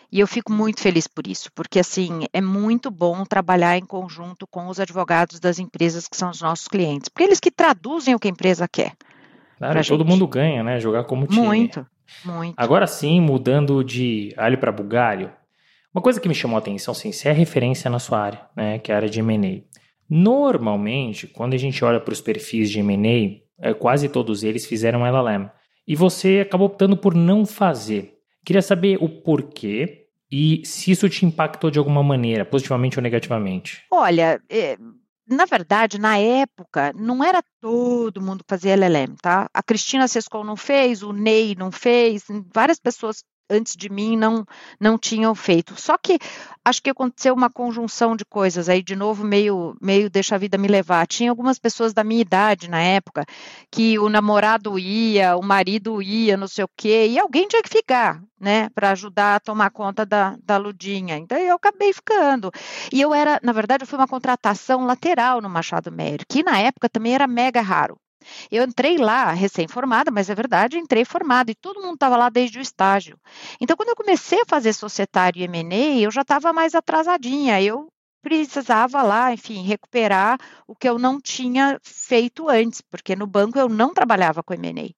E 0.09 0.21
eu 0.21 0.27
fico 0.27 0.53
muito 0.53 0.79
feliz 0.79 1.05
por 1.05 1.27
isso, 1.27 1.51
porque 1.53 1.79
assim 1.79 2.27
é 2.31 2.39
muito 2.39 2.89
bom 2.89 3.25
trabalhar 3.25 3.77
em 3.77 3.85
conjunto 3.85 4.47
com 4.47 4.67
os 4.67 4.79
advogados 4.79 5.37
das 5.37 5.59
empresas 5.59 6.07
que 6.07 6.15
são 6.15 6.29
os 6.29 6.39
nossos 6.39 6.67
clientes, 6.69 7.09
porque 7.09 7.23
eles 7.23 7.41
que 7.41 7.51
traduzem 7.51 8.15
o 8.15 8.19
que 8.19 8.29
a 8.29 8.31
empresa 8.31 8.69
quer. 8.69 8.93
Claro, 9.57 9.83
todo 9.85 9.99
gente. 9.99 10.07
mundo 10.09 10.27
ganha, 10.27 10.63
né? 10.63 10.79
Jogar 10.79 11.03
como 11.05 11.27
time. 11.27 11.45
Muito, 11.45 11.85
muito. 12.23 12.53
Agora 12.55 12.85
sim, 12.87 13.19
mudando 13.19 13.83
de 13.83 14.33
alho 14.37 14.57
para 14.57 14.71
bugalho, 14.71 15.31
uma 15.93 16.01
coisa 16.01 16.19
que 16.19 16.27
me 16.27 16.35
chamou 16.35 16.55
a 16.57 16.59
atenção, 16.59 16.93
sim, 16.93 17.11
se 17.11 17.27
é 17.27 17.31
referência 17.31 17.89
na 17.89 17.97
sua 17.97 18.19
área, 18.19 18.41
né? 18.55 18.77
Que 18.77 18.91
é 18.91 18.95
a 18.95 18.97
área 18.97 19.09
de 19.09 19.19
M&A. 19.19 19.63
Normalmente, 20.09 21.27
quando 21.27 21.53
a 21.53 21.57
gente 21.57 21.83
olha 21.83 21.99
para 21.99 22.13
os 22.13 22.21
perfis 22.21 22.69
de 22.69 22.79
M&A, 22.79 23.41
é, 23.69 23.73
quase 23.73 24.07
todos 24.07 24.43
eles 24.43 24.65
fizeram 24.65 25.05
LLM. 25.05 25.49
E 25.87 25.95
você 25.95 26.41
acabou 26.45 26.67
optando 26.67 26.95
por 26.95 27.15
não 27.15 27.45
fazer. 27.45 28.13
Queria 28.45 28.61
saber 28.61 28.97
o 29.01 29.09
porquê 29.09 30.05
e 30.31 30.61
se 30.65 30.91
isso 30.91 31.09
te 31.09 31.25
impactou 31.25 31.71
de 31.71 31.79
alguma 31.79 32.03
maneira, 32.03 32.45
positivamente 32.45 32.99
ou 32.99 33.03
negativamente. 33.03 33.83
Olha, 33.91 34.39
é, 34.49 34.77
na 35.27 35.45
verdade, 35.45 35.99
na 35.99 36.17
época, 36.17 36.93
não 36.95 37.23
era 37.23 37.43
todo 37.61 38.21
mundo 38.21 38.43
que 38.43 38.49
fazia 38.49 38.73
LLM, 38.73 39.15
tá? 39.21 39.49
A 39.53 39.61
Cristina 39.63 40.07
Sescol 40.07 40.43
não 40.43 40.55
fez, 40.55 41.03
o 41.03 41.11
Ney 41.13 41.55
não 41.55 41.71
fez, 41.71 42.23
várias 42.53 42.79
pessoas 42.79 43.23
antes 43.49 43.75
de 43.75 43.89
mim 43.89 44.15
não, 44.15 44.45
não 44.79 44.97
tinham 44.97 45.33
feito. 45.35 45.79
Só 45.79 45.97
que 45.97 46.19
acho 46.63 46.81
que 46.81 46.89
aconteceu 46.89 47.33
uma 47.33 47.49
conjunção 47.49 48.15
de 48.15 48.25
coisas 48.25 48.67
aí, 48.69 48.83
de 48.83 48.95
novo, 48.95 49.23
meio, 49.23 49.75
meio 49.81 50.09
deixa 50.09 50.35
a 50.35 50.37
vida 50.37 50.57
me 50.57 50.67
levar. 50.67 51.07
Tinha 51.07 51.29
algumas 51.29 51.57
pessoas 51.57 51.93
da 51.93 52.03
minha 52.03 52.21
idade 52.21 52.69
na 52.69 52.81
época 52.81 53.25
que 53.71 53.97
o 53.99 54.09
namorado 54.09 54.77
ia, 54.77 55.37
o 55.37 55.43
marido 55.43 56.01
ia, 56.01 56.37
não 56.37 56.47
sei 56.47 56.63
o 56.63 56.69
quê, 56.75 57.07
e 57.07 57.19
alguém 57.19 57.47
tinha 57.47 57.63
que 57.63 57.69
ficar, 57.69 58.21
né, 58.39 58.69
para 58.69 58.91
ajudar 58.91 59.35
a 59.35 59.39
tomar 59.39 59.69
conta 59.71 60.05
da, 60.05 60.37
da 60.43 60.57
Ludinha. 60.57 61.17
Então 61.17 61.37
eu 61.37 61.55
acabei 61.55 61.93
ficando. 61.93 62.51
E 62.91 63.01
eu 63.01 63.13
era, 63.13 63.39
na 63.43 63.51
verdade, 63.51 63.83
eu 63.83 63.87
fui 63.87 63.97
uma 63.97 64.07
contratação 64.07 64.85
lateral 64.85 65.41
no 65.41 65.49
Machado 65.49 65.91
Mério, 65.91 66.25
que 66.27 66.43
na 66.43 66.59
época 66.59 66.89
também 66.89 67.13
era 67.13 67.27
mega 67.27 67.61
raro. 67.61 67.97
Eu 68.51 68.63
entrei 68.63 68.97
lá 68.97 69.31
recém-formada, 69.31 70.11
mas 70.11 70.29
é 70.29 70.35
verdade, 70.35 70.77
entrei 70.77 71.05
formada 71.05 71.51
e 71.51 71.55
todo 71.55 71.81
mundo 71.81 71.95
estava 71.95 72.17
lá 72.17 72.29
desde 72.29 72.59
o 72.59 72.61
estágio. 72.61 73.19
Então, 73.61 73.75
quando 73.75 73.89
eu 73.89 73.95
comecei 73.95 74.41
a 74.41 74.45
fazer 74.47 74.73
societário 74.73 75.39
e 75.39 75.43
M&A, 75.43 75.99
eu 76.01 76.11
já 76.11 76.21
estava 76.21 76.51
mais 76.53 76.75
atrasadinha. 76.75 77.61
Eu 77.61 77.87
precisava 78.21 79.01
lá, 79.01 79.31
enfim, 79.33 79.63
recuperar 79.63 80.37
o 80.67 80.75
que 80.75 80.89
eu 80.89 80.99
não 80.99 81.19
tinha 81.19 81.79
feito 81.83 82.49
antes, 82.49 82.81
porque 82.81 83.15
no 83.15 83.27
banco 83.27 83.57
eu 83.57 83.69
não 83.69 83.93
trabalhava 83.93 84.43
com 84.43 84.53
M&A. 84.53 84.93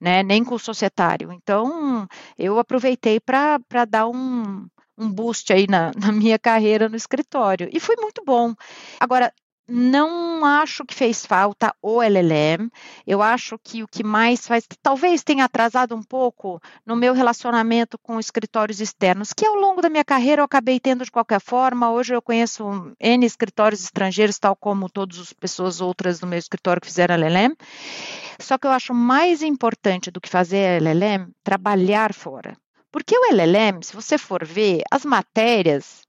Né, 0.00 0.22
nem 0.22 0.42
com 0.42 0.54
o 0.54 0.58
societário. 0.58 1.30
Então, 1.30 2.06
eu 2.38 2.58
aproveitei 2.58 3.20
para 3.20 3.58
dar 3.86 4.08
um, 4.08 4.66
um 4.96 5.12
boost 5.12 5.52
aí 5.52 5.66
na, 5.68 5.90
na, 5.98 6.10
minha 6.10 6.38
carreira 6.38 6.88
no 6.88 6.96
escritório. 6.96 7.68
E 7.70 7.78
foi 7.78 7.96
muito 7.96 8.22
bom. 8.24 8.54
Agora, 8.98 9.30
não 9.70 10.44
acho 10.44 10.84
que 10.84 10.94
fez 10.94 11.24
falta 11.24 11.74
o 11.80 12.02
LLM. 12.02 12.70
Eu 13.06 13.22
acho 13.22 13.58
que 13.62 13.82
o 13.82 13.88
que 13.88 14.02
mais 14.02 14.46
faz, 14.46 14.66
talvez 14.82 15.22
tenha 15.22 15.44
atrasado 15.44 15.94
um 15.94 16.02
pouco 16.02 16.60
no 16.84 16.96
meu 16.96 17.14
relacionamento 17.14 17.96
com 17.98 18.18
escritórios 18.18 18.80
externos, 18.80 19.32
que 19.32 19.46
ao 19.46 19.54
longo 19.54 19.80
da 19.80 19.88
minha 19.88 20.04
carreira 20.04 20.40
eu 20.40 20.44
acabei 20.44 20.80
tendo 20.80 21.04
de 21.04 21.10
qualquer 21.10 21.40
forma. 21.40 21.90
Hoje 21.90 22.14
eu 22.14 22.20
conheço 22.20 22.92
N 22.98 23.24
escritórios 23.24 23.84
estrangeiros, 23.84 24.38
tal 24.38 24.56
como 24.56 24.90
todas 24.90 25.18
as 25.18 25.32
pessoas 25.32 25.80
outras 25.80 26.18
do 26.18 26.26
meu 26.26 26.38
escritório 26.38 26.80
que 26.80 26.88
fizeram 26.88 27.14
LLM. 27.14 27.54
Só 28.40 28.58
que 28.58 28.66
eu 28.66 28.72
acho 28.72 28.92
mais 28.92 29.42
importante 29.42 30.10
do 30.10 30.20
que 30.20 30.28
fazer 30.28 30.82
LLM, 30.82 31.30
trabalhar 31.44 32.12
fora. 32.12 32.56
Porque 32.90 33.16
o 33.16 33.32
LLM, 33.32 33.82
se 33.82 33.94
você 33.94 34.18
for 34.18 34.44
ver, 34.44 34.82
as 34.90 35.04
matérias 35.04 36.02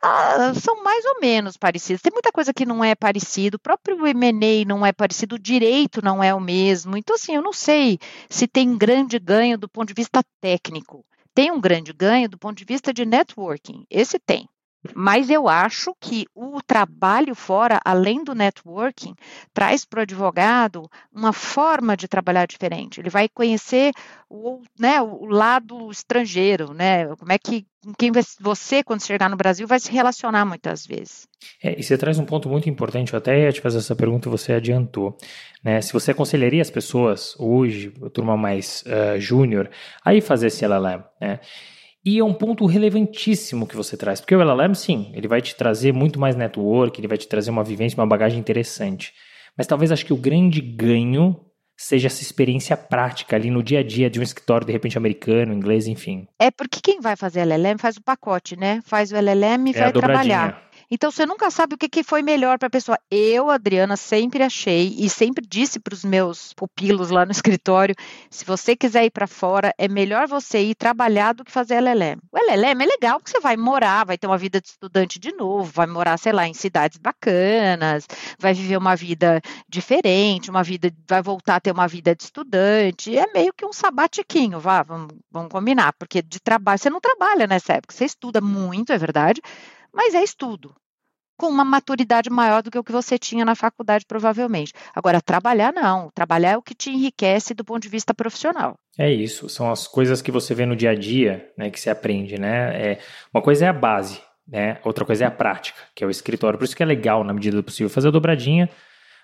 Ah, 0.00 0.52
são 0.54 0.82
mais 0.82 1.04
ou 1.04 1.20
menos 1.20 1.56
parecidas. 1.56 2.00
Tem 2.02 2.12
muita 2.12 2.30
coisa 2.32 2.52
que 2.54 2.64
não 2.66 2.82
é 2.84 2.94
parecido. 2.94 3.56
O 3.56 3.60
próprio 3.60 4.06
M&A 4.06 4.64
não 4.64 4.84
é 4.86 4.92
parecido, 4.92 5.34
o 5.36 5.38
direito 5.38 6.02
não 6.02 6.22
é 6.22 6.32
o 6.34 6.40
mesmo. 6.40 6.96
Então, 6.96 7.14
assim, 7.16 7.34
eu 7.34 7.42
não 7.42 7.52
sei 7.52 7.98
se 8.30 8.46
tem 8.46 8.76
grande 8.76 9.18
ganho 9.18 9.58
do 9.58 9.68
ponto 9.68 9.88
de 9.88 9.94
vista 9.94 10.22
técnico. 10.40 11.04
Tem 11.34 11.50
um 11.50 11.60
grande 11.60 11.92
ganho 11.92 12.28
do 12.28 12.38
ponto 12.38 12.56
de 12.58 12.64
vista 12.64 12.92
de 12.92 13.04
networking. 13.04 13.84
Esse 13.90 14.18
tem. 14.18 14.48
Mas 14.94 15.30
eu 15.30 15.48
acho 15.48 15.94
que 16.00 16.26
o 16.34 16.60
trabalho 16.66 17.34
fora, 17.34 17.80
além 17.84 18.24
do 18.24 18.34
networking, 18.34 19.14
traz 19.52 19.84
para 19.84 20.00
o 20.00 20.02
advogado 20.02 20.88
uma 21.12 21.32
forma 21.32 21.96
de 21.96 22.08
trabalhar 22.08 22.46
diferente. 22.46 23.00
Ele 23.00 23.10
vai 23.10 23.28
conhecer 23.28 23.92
o, 24.28 24.60
né, 24.78 25.00
o 25.00 25.26
lado 25.26 25.90
estrangeiro, 25.90 26.72
né? 26.72 27.06
Como 27.16 27.32
é 27.32 27.38
que 27.38 27.66
quem 27.96 28.10
você, 28.40 28.82
quando 28.82 29.04
chegar 29.04 29.30
no 29.30 29.36
Brasil, 29.36 29.66
vai 29.66 29.78
se 29.78 29.90
relacionar 29.90 30.44
muitas 30.44 30.86
vezes. 30.86 31.28
É, 31.62 31.78
e 31.78 31.82
você 31.82 31.96
traz 31.96 32.18
um 32.18 32.24
ponto 32.24 32.48
muito 32.48 32.68
importante, 32.68 33.12
eu 33.12 33.18
até 33.18 33.44
ia 33.44 33.52
te 33.52 33.60
fazer 33.60 33.78
essa 33.78 33.94
pergunta 33.94 34.28
você 34.28 34.52
adiantou. 34.52 35.16
Né? 35.62 35.80
Se 35.80 35.92
você 35.92 36.10
aconselharia 36.10 36.60
as 36.60 36.70
pessoas 36.70 37.34
hoje, 37.38 37.90
turma 38.12 38.36
mais 38.36 38.84
uh, 38.86 39.18
júnior, 39.20 39.70
a 40.04 40.12
ir 40.14 40.20
fazer 40.20 40.48
esse 40.48 40.64
LLM, 40.64 41.04
né? 41.20 41.40
E 42.04 42.18
é 42.18 42.24
um 42.24 42.32
ponto 42.32 42.64
relevantíssimo 42.64 43.66
que 43.66 43.76
você 43.76 43.96
traz, 43.96 44.20
porque 44.20 44.34
o 44.34 44.40
LLM, 44.40 44.74
sim, 44.74 45.10
ele 45.14 45.28
vai 45.28 45.42
te 45.42 45.54
trazer 45.54 45.92
muito 45.92 46.18
mais 46.18 46.36
network, 46.36 46.98
ele 46.98 47.08
vai 47.08 47.18
te 47.18 47.28
trazer 47.28 47.50
uma 47.50 47.64
vivência, 47.64 47.98
uma 47.98 48.06
bagagem 48.06 48.38
interessante. 48.38 49.12
Mas 49.56 49.66
talvez 49.66 49.90
acho 49.90 50.06
que 50.06 50.12
o 50.12 50.16
grande 50.16 50.60
ganho 50.60 51.36
seja 51.76 52.08
essa 52.08 52.22
experiência 52.22 52.76
prática 52.76 53.36
ali 53.36 53.50
no 53.50 53.62
dia 53.62 53.78
a 53.78 53.82
dia 53.84 54.10
de 54.10 54.18
um 54.18 54.22
escritório, 54.22 54.66
de 54.66 54.72
repente, 54.72 54.98
americano, 54.98 55.52
inglês, 55.52 55.86
enfim. 55.86 56.26
É 56.38 56.50
porque 56.50 56.80
quem 56.82 57.00
vai 57.00 57.14
fazer 57.14 57.40
LLM 57.40 57.78
faz 57.78 57.96
o 57.96 58.02
pacote, 58.02 58.56
né? 58.56 58.80
Faz 58.84 59.12
o 59.12 59.16
LLM 59.16 59.68
e 59.68 59.70
é 59.70 59.80
vai 59.80 59.92
trabalhar. 59.92 60.67
Então 60.90 61.10
você 61.10 61.26
nunca 61.26 61.50
sabe 61.50 61.74
o 61.74 61.78
que, 61.78 61.88
que 61.88 62.02
foi 62.02 62.22
melhor 62.22 62.58
para 62.58 62.68
a 62.68 62.70
pessoa. 62.70 62.98
Eu, 63.10 63.50
Adriana, 63.50 63.96
sempre 63.96 64.42
achei 64.42 64.94
e 64.98 65.08
sempre 65.10 65.44
disse 65.46 65.78
para 65.78 65.92
os 65.92 66.02
meus 66.02 66.54
pupilos 66.54 67.10
lá 67.10 67.26
no 67.26 67.32
escritório: 67.32 67.94
se 68.30 68.44
você 68.44 68.74
quiser 68.74 69.04
ir 69.04 69.10
para 69.10 69.26
fora, 69.26 69.74
é 69.76 69.86
melhor 69.86 70.26
você 70.26 70.60
ir 70.60 70.74
trabalhar 70.74 71.34
do 71.34 71.44
que 71.44 71.52
fazer 71.52 71.74
LLM. 71.74 72.20
O 72.32 72.38
LLM 72.38 72.82
é 72.82 72.86
legal 72.86 73.18
porque 73.18 73.30
você 73.30 73.40
vai 73.40 73.56
morar, 73.56 74.06
vai 74.06 74.16
ter 74.16 74.26
uma 74.26 74.38
vida 74.38 74.60
de 74.60 74.68
estudante 74.68 75.18
de 75.18 75.32
novo, 75.32 75.70
vai 75.70 75.86
morar, 75.86 76.18
sei 76.18 76.32
lá, 76.32 76.48
em 76.48 76.54
cidades 76.54 76.98
bacanas, 76.98 78.06
vai 78.38 78.54
viver 78.54 78.78
uma 78.78 78.96
vida 78.96 79.42
diferente, 79.68 80.50
uma 80.50 80.62
vida, 80.62 80.90
vai 81.06 81.20
voltar 81.20 81.56
a 81.56 81.60
ter 81.60 81.70
uma 81.70 81.86
vida 81.86 82.14
de 82.14 82.22
estudante. 82.22 83.16
É 83.16 83.30
meio 83.32 83.52
que 83.52 83.66
um 83.66 83.72
sabatiquinho, 83.72 84.58
vá, 84.58 84.82
vamos, 84.82 85.08
vamos 85.30 85.50
combinar, 85.50 85.92
porque 85.98 86.22
de 86.22 86.40
trabalho 86.40 86.78
você 86.78 86.88
não 86.88 87.00
trabalha 87.00 87.46
nessa 87.46 87.74
época, 87.74 87.94
você 87.94 88.06
estuda 88.06 88.40
muito, 88.40 88.92
é 88.92 88.98
verdade 88.98 89.42
mas 89.98 90.14
é 90.14 90.22
estudo. 90.22 90.72
Com 91.36 91.48
uma 91.48 91.64
maturidade 91.64 92.30
maior 92.30 92.62
do 92.62 92.70
que 92.70 92.78
o 92.78 92.84
que 92.84 92.92
você 92.92 93.18
tinha 93.18 93.44
na 93.44 93.56
faculdade, 93.56 94.04
provavelmente. 94.06 94.72
Agora, 94.94 95.20
trabalhar 95.20 95.72
não. 95.72 96.08
Trabalhar 96.14 96.52
é 96.52 96.56
o 96.56 96.62
que 96.62 96.72
te 96.72 96.90
enriquece 96.90 97.52
do 97.52 97.64
ponto 97.64 97.82
de 97.82 97.88
vista 97.88 98.14
profissional. 98.14 98.76
É 98.96 99.12
isso. 99.12 99.48
São 99.48 99.72
as 99.72 99.88
coisas 99.88 100.22
que 100.22 100.30
você 100.30 100.54
vê 100.54 100.64
no 100.64 100.76
dia 100.76 100.90
a 100.90 100.94
dia, 100.94 101.52
né, 101.58 101.68
que 101.68 101.80
você 101.80 101.90
aprende, 101.90 102.38
né? 102.38 102.92
É, 102.92 102.98
uma 103.34 103.42
coisa 103.42 103.66
é 103.66 103.68
a 103.68 103.72
base, 103.72 104.20
né? 104.46 104.78
Outra 104.84 105.04
coisa 105.04 105.24
é 105.24 105.26
a 105.26 105.32
prática, 105.32 105.80
que 105.96 106.04
é 106.04 106.06
o 106.06 106.10
escritório. 106.10 106.56
Por 106.56 106.64
isso 106.64 106.76
que 106.76 106.82
é 106.82 106.86
legal, 106.86 107.24
na 107.24 107.34
medida 107.34 107.56
do 107.56 107.64
possível, 107.64 107.90
fazer 107.90 108.08
a 108.08 108.12
dobradinha 108.12 108.68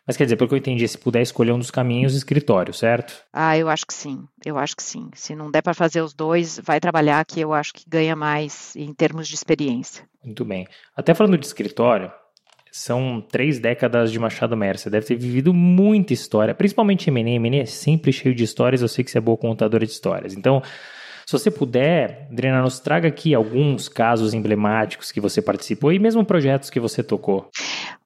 mas 0.06 0.16
quer 0.16 0.24
dizer, 0.24 0.36
pelo 0.36 0.48
que 0.48 0.54
eu 0.54 0.58
entendi, 0.58 0.86
se 0.86 0.98
puder 0.98 1.22
escolher 1.22 1.52
um 1.52 1.58
dos 1.58 1.70
caminhos, 1.70 2.14
escritório, 2.14 2.74
certo? 2.74 3.22
Ah, 3.32 3.56
eu 3.56 3.68
acho 3.68 3.86
que 3.86 3.94
sim. 3.94 4.24
Eu 4.44 4.58
acho 4.58 4.76
que 4.76 4.82
sim. 4.82 5.10
Se 5.14 5.34
não 5.34 5.50
der 5.50 5.62
para 5.62 5.72
fazer 5.72 6.02
os 6.02 6.12
dois, 6.12 6.60
vai 6.62 6.78
trabalhar 6.78 7.24
que 7.24 7.40
eu 7.40 7.54
acho 7.54 7.72
que 7.72 7.88
ganha 7.88 8.14
mais 8.14 8.76
em 8.76 8.92
termos 8.92 9.26
de 9.26 9.34
experiência. 9.34 10.04
Muito 10.22 10.44
bem. 10.44 10.66
Até 10.96 11.14
falando 11.14 11.38
de 11.38 11.46
escritório, 11.46 12.12
são 12.70 13.24
três 13.30 13.58
décadas 13.58 14.10
de 14.10 14.18
Machado 14.18 14.56
Mercer. 14.56 14.90
Deve 14.90 15.06
ter 15.06 15.16
vivido 15.16 15.54
muita 15.54 16.12
história, 16.12 16.54
principalmente 16.54 17.08
M&A. 17.08 17.30
M&A 17.36 17.62
é 17.62 17.66
sempre 17.66 18.12
cheio 18.12 18.34
de 18.34 18.42
histórias. 18.42 18.82
Eu 18.82 18.88
sei 18.88 19.04
que 19.04 19.10
você 19.10 19.18
é 19.18 19.20
boa 19.20 19.38
contadora 19.38 19.86
de 19.86 19.92
histórias. 19.92 20.34
Então, 20.34 20.60
se 21.26 21.32
você 21.32 21.50
puder, 21.50 22.28
Adriana, 22.30 22.62
nos 22.62 22.80
traga 22.80 23.08
aqui 23.08 23.34
alguns 23.34 23.88
casos 23.88 24.34
emblemáticos 24.34 25.10
que 25.10 25.20
você 25.20 25.40
participou 25.40 25.92
e 25.92 25.98
mesmo 25.98 26.24
projetos 26.24 26.70
que 26.70 26.80
você 26.80 27.02
tocou. 27.02 27.50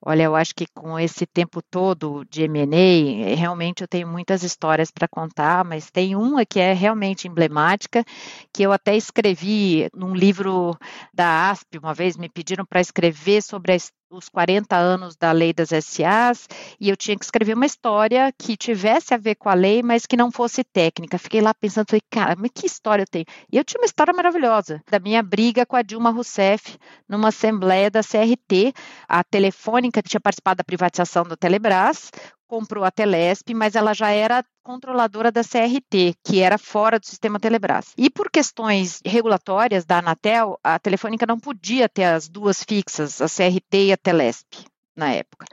Olha, 0.01 0.23
eu 0.23 0.35
acho 0.35 0.55
que 0.55 0.65
com 0.73 0.97
esse 0.97 1.25
tempo 1.25 1.61
todo 1.61 2.23
de 2.29 2.43
M&A, 2.43 3.35
realmente 3.35 3.81
eu 3.81 3.87
tenho 3.87 4.07
muitas 4.07 4.43
histórias 4.43 4.89
para 4.89 5.07
contar, 5.09 5.65
mas 5.65 5.91
tem 5.91 6.15
uma 6.15 6.45
que 6.45 6.59
é 6.59 6.71
realmente 6.71 7.27
emblemática, 7.27 8.05
que 8.53 8.63
eu 8.63 8.71
até 8.71 8.95
escrevi 8.95 9.89
num 9.93 10.15
livro 10.15 10.77
da 11.13 11.49
ASP, 11.49 11.77
uma 11.77 11.93
vez 11.93 12.15
me 12.15 12.29
pediram 12.29 12.65
para 12.65 12.79
escrever 12.79 13.43
sobre 13.43 13.73
a 13.73 13.75
os 14.09 14.27
40 14.27 14.75
anos 14.75 15.15
da 15.15 15.31
lei 15.31 15.53
das 15.53 15.69
SAs 15.69 16.47
e 16.79 16.89
eu 16.89 16.97
tinha 16.97 17.17
que 17.17 17.23
escrever 17.23 17.53
uma 17.53 17.65
história 17.65 18.33
que 18.37 18.57
tivesse 18.57 19.13
a 19.13 19.17
ver 19.17 19.35
com 19.35 19.49
a 19.49 19.53
lei, 19.53 19.83
mas 19.83 20.05
que 20.05 20.17
não 20.17 20.31
fosse 20.31 20.63
técnica. 20.63 21.17
Fiquei 21.19 21.41
lá 21.41 21.53
pensando, 21.53 21.87
falei, 21.89 22.01
cara, 22.09 22.35
mas 22.37 22.49
que 22.53 22.65
história 22.65 23.03
eu 23.03 23.07
tenho? 23.07 23.25
E 23.51 23.57
eu 23.57 23.63
tinha 23.63 23.79
uma 23.79 23.85
história 23.85 24.13
maravilhosa 24.13 24.81
da 24.89 24.99
minha 24.99 25.21
briga 25.21 25.65
com 25.65 25.75
a 25.75 25.83
Dilma 25.83 26.09
Rousseff 26.09 26.77
numa 27.07 27.27
assembleia 27.29 27.91
da 27.91 28.01
CRT, 28.01 28.73
a 29.07 29.23
Telefônica 29.23 30.01
que 30.01 30.09
tinha 30.09 30.21
participado 30.21 30.57
da 30.57 30.63
privatização 30.63 31.23
do 31.23 31.37
Telebrás, 31.37 32.11
comprou 32.49 32.83
a 32.83 32.89
Telesp, 32.89 33.53
mas 33.53 33.75
ela 33.75 33.93
já 33.93 34.09
era 34.09 34.43
controladora 34.63 35.31
da 35.31 35.43
CRT, 35.43 36.15
que 36.25 36.41
era 36.41 36.57
fora 36.57 36.99
do 36.99 37.05
sistema 37.05 37.39
Telebrás. 37.39 37.93
E 37.95 38.09
por 38.09 38.29
questões 38.31 38.99
regulatórias 39.05 39.85
da 39.85 39.99
Anatel, 39.99 40.59
a 40.63 40.79
Telefônica 40.79 41.27
não 41.27 41.39
podia 41.39 41.87
ter 41.87 42.05
as 42.05 42.27
duas 42.27 42.63
fixas, 42.63 43.21
a 43.21 43.27
CRT 43.27 43.85
e 43.85 43.93
a 43.93 43.97
Telesp 43.97 44.65
na 44.97 45.13
época. 45.13 45.45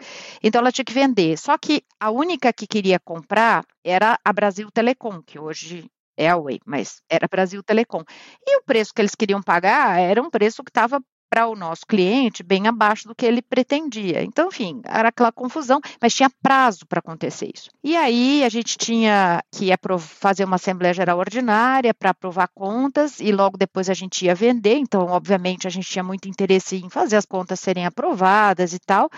Então 0.43 0.61
ela 0.61 0.73
tinha 0.73 0.85
que 0.85 0.93
vender. 0.93 1.37
Só 1.39 1.57
que 1.59 1.83
a 2.01 2.11
única 2.11 2.53
que 2.53 2.67
queria 2.67 2.99
comprar 2.99 3.65
era 3.85 4.19
a 4.25 4.33
Brasil 4.33 4.71
Telecom, 4.73 5.23
que 5.23 5.39
hoje 5.39 5.85
é 6.17 6.31
a 6.31 6.37
Oi, 6.37 6.59
mas 6.65 7.03
era 7.11 7.29
Brasil 7.31 7.63
Telecom. 7.63 8.03
E 8.45 8.57
o 8.59 8.63
preço 8.65 8.93
que 8.95 9.03
eles 9.03 9.15
queriam 9.15 9.43
pagar 9.43 10.01
era 10.01 10.21
um 10.23 10.31
preço 10.31 10.65
que 10.65 10.71
estava 10.71 11.01
para 11.29 11.47
o 11.47 11.57
nosso 11.57 11.87
cliente 11.87 12.43
bem 12.43 12.67
abaixo 12.67 13.09
do 13.09 13.15
que 13.15 13.27
ele 13.27 13.43
pretendia. 13.43 14.23
Então, 14.23 14.49
enfim, 14.49 14.81
era 14.85 15.09
aquela 15.09 15.33
confusão, 15.33 15.81
mas 16.01 16.15
tinha 16.15 16.31
prazo 16.43 16.87
para 16.87 17.01
acontecer 17.01 17.51
isso. 17.55 17.71
E 17.83 17.97
aí 17.97 18.45
a 18.45 18.49
gente 18.49 18.77
tinha 18.77 19.43
que 19.53 19.71
fazer 19.99 20.45
uma 20.45 20.57
Assembleia 20.57 20.95
Geral 20.95 21.19
Ordinária 21.19 21.93
para 21.93 22.11
aprovar 22.11 22.49
contas 22.49 23.21
e 23.21 23.33
logo 23.33 23.57
depois 23.57 23.91
a 23.91 23.95
gente 23.95 24.25
ia 24.25 24.35
vender. 24.35 24.77
Então, 24.77 25.07
obviamente, 25.07 25.67
a 25.67 25.71
gente 25.71 25.89
tinha 25.89 26.03
muito 26.03 26.29
interesse 26.29 26.77
em 26.77 26.89
fazer 26.89 27.17
as 27.17 27.27
contas 27.27 27.61
serem 27.61 27.87
aprovadas 27.87 28.73
e 28.73 28.79
tal. 28.79 29.11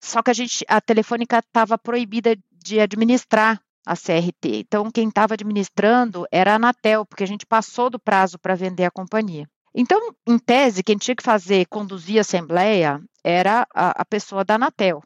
Só 0.00 0.22
que 0.22 0.30
a 0.30 0.34
gente, 0.34 0.64
a 0.68 0.80
Telefônica 0.80 1.38
estava 1.38 1.78
proibida 1.78 2.36
de 2.52 2.80
administrar 2.80 3.60
a 3.86 3.94
CRT. 3.94 4.60
Então, 4.60 4.90
quem 4.90 5.08
estava 5.08 5.34
administrando 5.34 6.26
era 6.32 6.52
a 6.52 6.54
Anatel, 6.56 7.04
porque 7.04 7.24
a 7.24 7.26
gente 7.26 7.44
passou 7.44 7.90
do 7.90 7.98
prazo 7.98 8.38
para 8.38 8.54
vender 8.54 8.84
a 8.84 8.90
companhia. 8.90 9.46
Então, 9.74 10.14
em 10.26 10.38
tese, 10.38 10.82
quem 10.84 10.96
tinha 10.96 11.16
que 11.16 11.22
fazer, 11.22 11.66
conduzir 11.66 12.18
a 12.18 12.20
assembleia, 12.20 13.02
era 13.24 13.66
a, 13.74 14.02
a 14.02 14.04
pessoa 14.04 14.44
da 14.44 14.54
Anatel. 14.54 15.02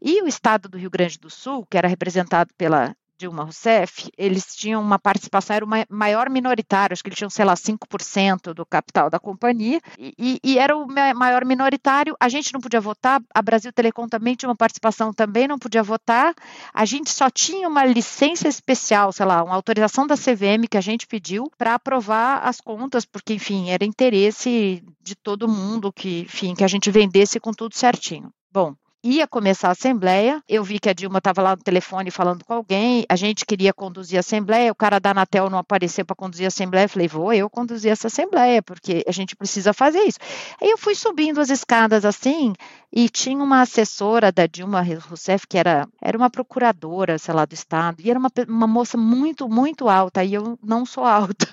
E 0.00 0.22
o 0.22 0.26
estado 0.26 0.68
do 0.68 0.78
Rio 0.78 0.90
Grande 0.90 1.18
do 1.18 1.28
Sul, 1.28 1.66
que 1.66 1.76
era 1.76 1.86
representado 1.86 2.52
pela 2.56 2.96
Dilma 3.18 3.42
Rousseff, 3.42 4.10
eles 4.16 4.54
tinham 4.54 4.80
uma 4.80 4.98
participação, 4.98 5.56
era 5.56 5.64
uma 5.64 5.84
maior 5.90 6.30
minoritário, 6.30 6.92
acho 6.92 7.02
que 7.02 7.08
eles 7.08 7.18
tinham, 7.18 7.28
sei 7.30 7.44
lá, 7.44 7.54
5% 7.54 8.54
do 8.54 8.64
capital 8.64 9.10
da 9.10 9.18
companhia, 9.18 9.80
e, 9.98 10.38
e, 10.42 10.58
era 10.58 10.76
o 10.76 10.86
maior 10.86 11.44
minoritário, 11.44 12.16
a 12.20 12.28
gente 12.28 12.54
não 12.54 12.60
podia 12.60 12.80
votar, 12.80 13.20
a 13.34 13.42
Brasil 13.42 13.72
Telecom 13.72 14.08
também 14.08 14.36
tinha 14.36 14.48
uma 14.48 14.56
participação, 14.56 15.12
também 15.12 15.48
não 15.48 15.58
podia 15.58 15.82
votar, 15.82 16.32
a 16.72 16.84
gente 16.84 17.10
só 17.10 17.28
tinha 17.28 17.68
uma 17.68 17.84
licença 17.84 18.46
especial, 18.46 19.12
sei 19.12 19.26
lá, 19.26 19.42
uma 19.42 19.54
autorização 19.54 20.06
da 20.06 20.16
CVM 20.16 20.68
que 20.70 20.76
a 20.78 20.80
gente 20.80 21.06
pediu 21.06 21.50
para 21.58 21.74
aprovar 21.74 22.46
as 22.46 22.60
contas, 22.60 23.04
porque, 23.04 23.34
enfim, 23.34 23.70
era 23.70 23.84
interesse 23.84 24.82
de 25.02 25.16
todo 25.16 25.48
mundo 25.48 25.92
que, 25.92 26.20
enfim, 26.20 26.54
que 26.54 26.64
a 26.64 26.68
gente 26.68 26.90
vendesse 26.90 27.40
com 27.40 27.52
tudo 27.52 27.74
certinho. 27.74 28.30
Bom, 28.52 28.74
ia 29.08 29.26
começar 29.26 29.68
a 29.68 29.72
assembleia. 29.72 30.42
Eu 30.48 30.62
vi 30.62 30.78
que 30.78 30.88
a 30.88 30.92
Dilma 30.92 31.18
estava 31.18 31.40
lá 31.40 31.56
no 31.56 31.62
telefone 31.62 32.10
falando 32.10 32.44
com 32.44 32.52
alguém. 32.52 33.04
A 33.08 33.16
gente 33.16 33.46
queria 33.46 33.72
conduzir 33.72 34.16
a 34.16 34.20
assembleia. 34.20 34.70
O 34.70 34.74
cara 34.74 34.98
da 34.98 35.10
Anatel 35.10 35.48
não 35.48 35.58
apareceu 35.58 36.04
para 36.04 36.14
conduzir 36.14 36.44
a 36.44 36.48
assembleia. 36.48 36.88
Falei, 36.88 37.08
vou 37.08 37.32
eu 37.32 37.48
conduzir 37.48 37.90
essa 37.90 38.08
assembleia, 38.08 38.62
porque 38.62 39.04
a 39.06 39.12
gente 39.12 39.34
precisa 39.34 39.72
fazer 39.72 40.00
isso. 40.00 40.18
Aí 40.60 40.70
eu 40.70 40.78
fui 40.78 40.94
subindo 40.94 41.40
as 41.40 41.50
escadas 41.50 42.04
assim 42.04 42.52
e 42.92 43.08
tinha 43.08 43.42
uma 43.42 43.62
assessora 43.62 44.30
da 44.30 44.46
Dilma 44.46 44.82
Rousseff 44.82 45.46
que 45.46 45.58
era, 45.58 45.86
era 46.02 46.16
uma 46.16 46.30
procuradora, 46.30 47.18
sei 47.18 47.34
lá, 47.34 47.44
do 47.44 47.54
estado. 47.54 48.00
E 48.00 48.10
era 48.10 48.18
uma, 48.18 48.30
uma 48.46 48.66
moça 48.66 48.96
muito, 48.96 49.48
muito 49.48 49.88
alta. 49.88 50.22
E 50.22 50.34
eu 50.34 50.58
não 50.62 50.84
sou 50.84 51.04
alta. 51.04 51.46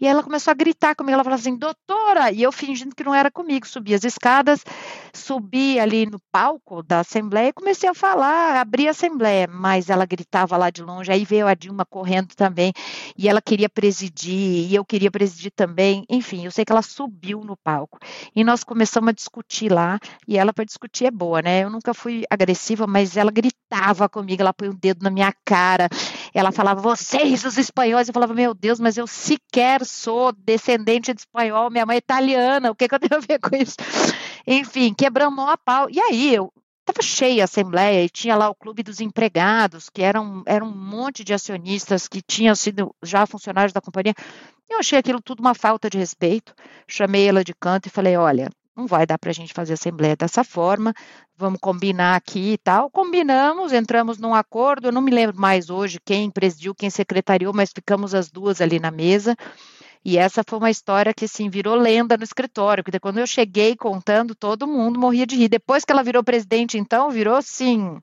E 0.00 0.06
ela 0.06 0.22
começou 0.22 0.50
a 0.52 0.54
gritar 0.54 0.94
comigo, 0.94 1.14
ela 1.14 1.24
falou 1.24 1.38
assim, 1.38 1.56
doutora, 1.56 2.30
e 2.30 2.42
eu 2.42 2.52
fingindo 2.52 2.94
que 2.94 3.02
não 3.02 3.14
era 3.14 3.30
comigo, 3.30 3.66
subi 3.66 3.94
as 3.94 4.04
escadas, 4.04 4.64
subi 5.12 5.80
ali 5.80 6.06
no 6.06 6.20
palco 6.30 6.82
da 6.82 7.00
Assembleia 7.00 7.48
e 7.48 7.52
comecei 7.52 7.88
a 7.88 7.94
falar, 7.94 8.56
abri 8.56 8.86
a 8.86 8.92
Assembleia, 8.92 9.48
mas 9.50 9.90
ela 9.90 10.06
gritava 10.06 10.56
lá 10.56 10.70
de 10.70 10.82
longe, 10.82 11.10
aí 11.10 11.24
veio 11.24 11.48
a 11.48 11.54
Dilma 11.54 11.84
correndo 11.84 12.34
também, 12.36 12.72
e 13.16 13.28
ela 13.28 13.42
queria 13.42 13.68
presidir, 13.68 14.70
e 14.70 14.74
eu 14.74 14.84
queria 14.84 15.10
presidir 15.10 15.50
também, 15.50 16.04
enfim, 16.08 16.44
eu 16.44 16.50
sei 16.50 16.64
que 16.64 16.72
ela 16.72 16.82
subiu 16.82 17.42
no 17.44 17.56
palco, 17.56 17.98
e 18.34 18.44
nós 18.44 18.62
começamos 18.62 19.08
a 19.08 19.12
discutir 19.12 19.70
lá, 19.72 19.98
e 20.26 20.38
ela 20.38 20.52
para 20.52 20.64
discutir 20.64 21.06
é 21.06 21.10
boa, 21.10 21.42
né, 21.42 21.64
eu 21.64 21.70
nunca 21.70 21.92
fui 21.92 22.24
agressiva, 22.30 22.86
mas 22.86 23.16
ela 23.16 23.32
gritava 23.32 24.08
comigo, 24.08 24.42
ela 24.42 24.54
põe 24.54 24.68
o 24.68 24.74
dedo 24.74 25.02
na 25.02 25.10
minha 25.10 25.32
cara, 25.44 25.88
ela 26.32 26.52
falava, 26.52 26.80
vocês, 26.80 27.44
os 27.44 27.56
espanhóis, 27.58 28.08
eu 28.08 28.14
falava, 28.14 28.34
meu 28.34 28.54
Deus, 28.54 28.78
mas 28.78 28.96
eu 28.96 29.06
sequer 29.06 29.84
sou 29.84 30.32
descendente 30.32 31.12
de 31.12 31.20
espanhol, 31.20 31.70
minha 31.70 31.86
mãe 31.86 31.96
é 31.96 31.98
italiana, 31.98 32.70
o 32.70 32.74
que, 32.74 32.88
que 32.88 32.94
eu 32.94 33.00
tenho 33.00 33.20
a 33.20 33.24
ver 33.24 33.38
com 33.38 33.54
isso? 33.56 33.76
Enfim, 34.46 34.94
quebramos 34.94 35.48
a 35.48 35.56
pau. 35.56 35.88
E 35.90 36.00
aí 36.00 36.34
eu 36.34 36.52
estava 36.80 37.02
cheia 37.02 37.42
a 37.42 37.44
assembleia 37.44 38.04
e 38.04 38.08
tinha 38.08 38.34
lá 38.34 38.48
o 38.48 38.54
clube 38.54 38.82
dos 38.82 39.00
empregados, 39.00 39.90
que 39.90 40.02
era 40.02 40.20
um, 40.20 40.42
era 40.46 40.64
um 40.64 40.74
monte 40.74 41.22
de 41.22 41.34
acionistas 41.34 42.08
que 42.08 42.22
tinham 42.22 42.54
sido 42.54 42.94
já 43.02 43.26
funcionários 43.26 43.72
da 43.72 43.80
companhia. 43.80 44.14
Eu 44.68 44.78
achei 44.78 44.98
aquilo 44.98 45.20
tudo 45.20 45.40
uma 45.40 45.54
falta 45.54 45.88
de 45.90 45.98
respeito. 45.98 46.54
Chamei 46.86 47.28
ela 47.28 47.44
de 47.44 47.54
canto 47.54 47.86
e 47.86 47.90
falei: 47.90 48.16
olha, 48.16 48.48
não 48.78 48.86
vai 48.86 49.04
dar 49.04 49.18
para 49.18 49.30
a 49.30 49.34
gente 49.34 49.52
fazer 49.52 49.72
assembleia 49.72 50.14
dessa 50.14 50.44
forma, 50.44 50.94
vamos 51.36 51.58
combinar 51.60 52.14
aqui 52.14 52.52
e 52.52 52.58
tal. 52.58 52.88
Combinamos, 52.88 53.72
entramos 53.72 54.18
num 54.18 54.32
acordo, 54.32 54.86
eu 54.86 54.92
não 54.92 55.02
me 55.02 55.10
lembro 55.10 55.36
mais 55.36 55.68
hoje 55.68 55.98
quem 56.04 56.30
presidiu, 56.30 56.74
quem 56.74 56.88
secretariou, 56.88 57.52
mas 57.52 57.72
ficamos 57.72 58.14
as 58.14 58.30
duas 58.30 58.60
ali 58.60 58.78
na 58.78 58.92
mesa. 58.92 59.36
E 60.04 60.16
essa 60.16 60.44
foi 60.48 60.60
uma 60.60 60.70
história 60.70 61.12
que, 61.12 61.24
assim, 61.24 61.50
virou 61.50 61.74
lenda 61.74 62.16
no 62.16 62.22
escritório, 62.22 62.84
porque 62.84 63.00
quando 63.00 63.18
eu 63.18 63.26
cheguei 63.26 63.74
contando, 63.74 64.32
todo 64.32 64.66
mundo 64.66 64.98
morria 64.98 65.26
de 65.26 65.34
rir. 65.34 65.48
Depois 65.48 65.84
que 65.84 65.90
ela 65.90 66.04
virou 66.04 66.22
presidente, 66.22 66.78
então, 66.78 67.10
virou, 67.10 67.34
assim, 67.34 67.98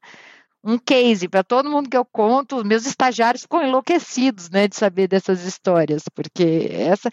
um 0.61 0.77
case 0.77 1.29
para 1.29 1.41
todo 1.41 1.69
mundo 1.69 1.89
que 1.89 1.95
eu 1.95 2.03
conto. 2.03 2.65
Meus 2.65 2.85
estagiários 2.85 3.43
ficam 3.43 3.63
enlouquecidos, 3.63 4.49
né, 4.49 4.67
de 4.67 4.75
saber 4.75 5.07
dessas 5.07 5.45
histórias, 5.45 6.03
porque 6.13 6.67
essa... 6.71 7.09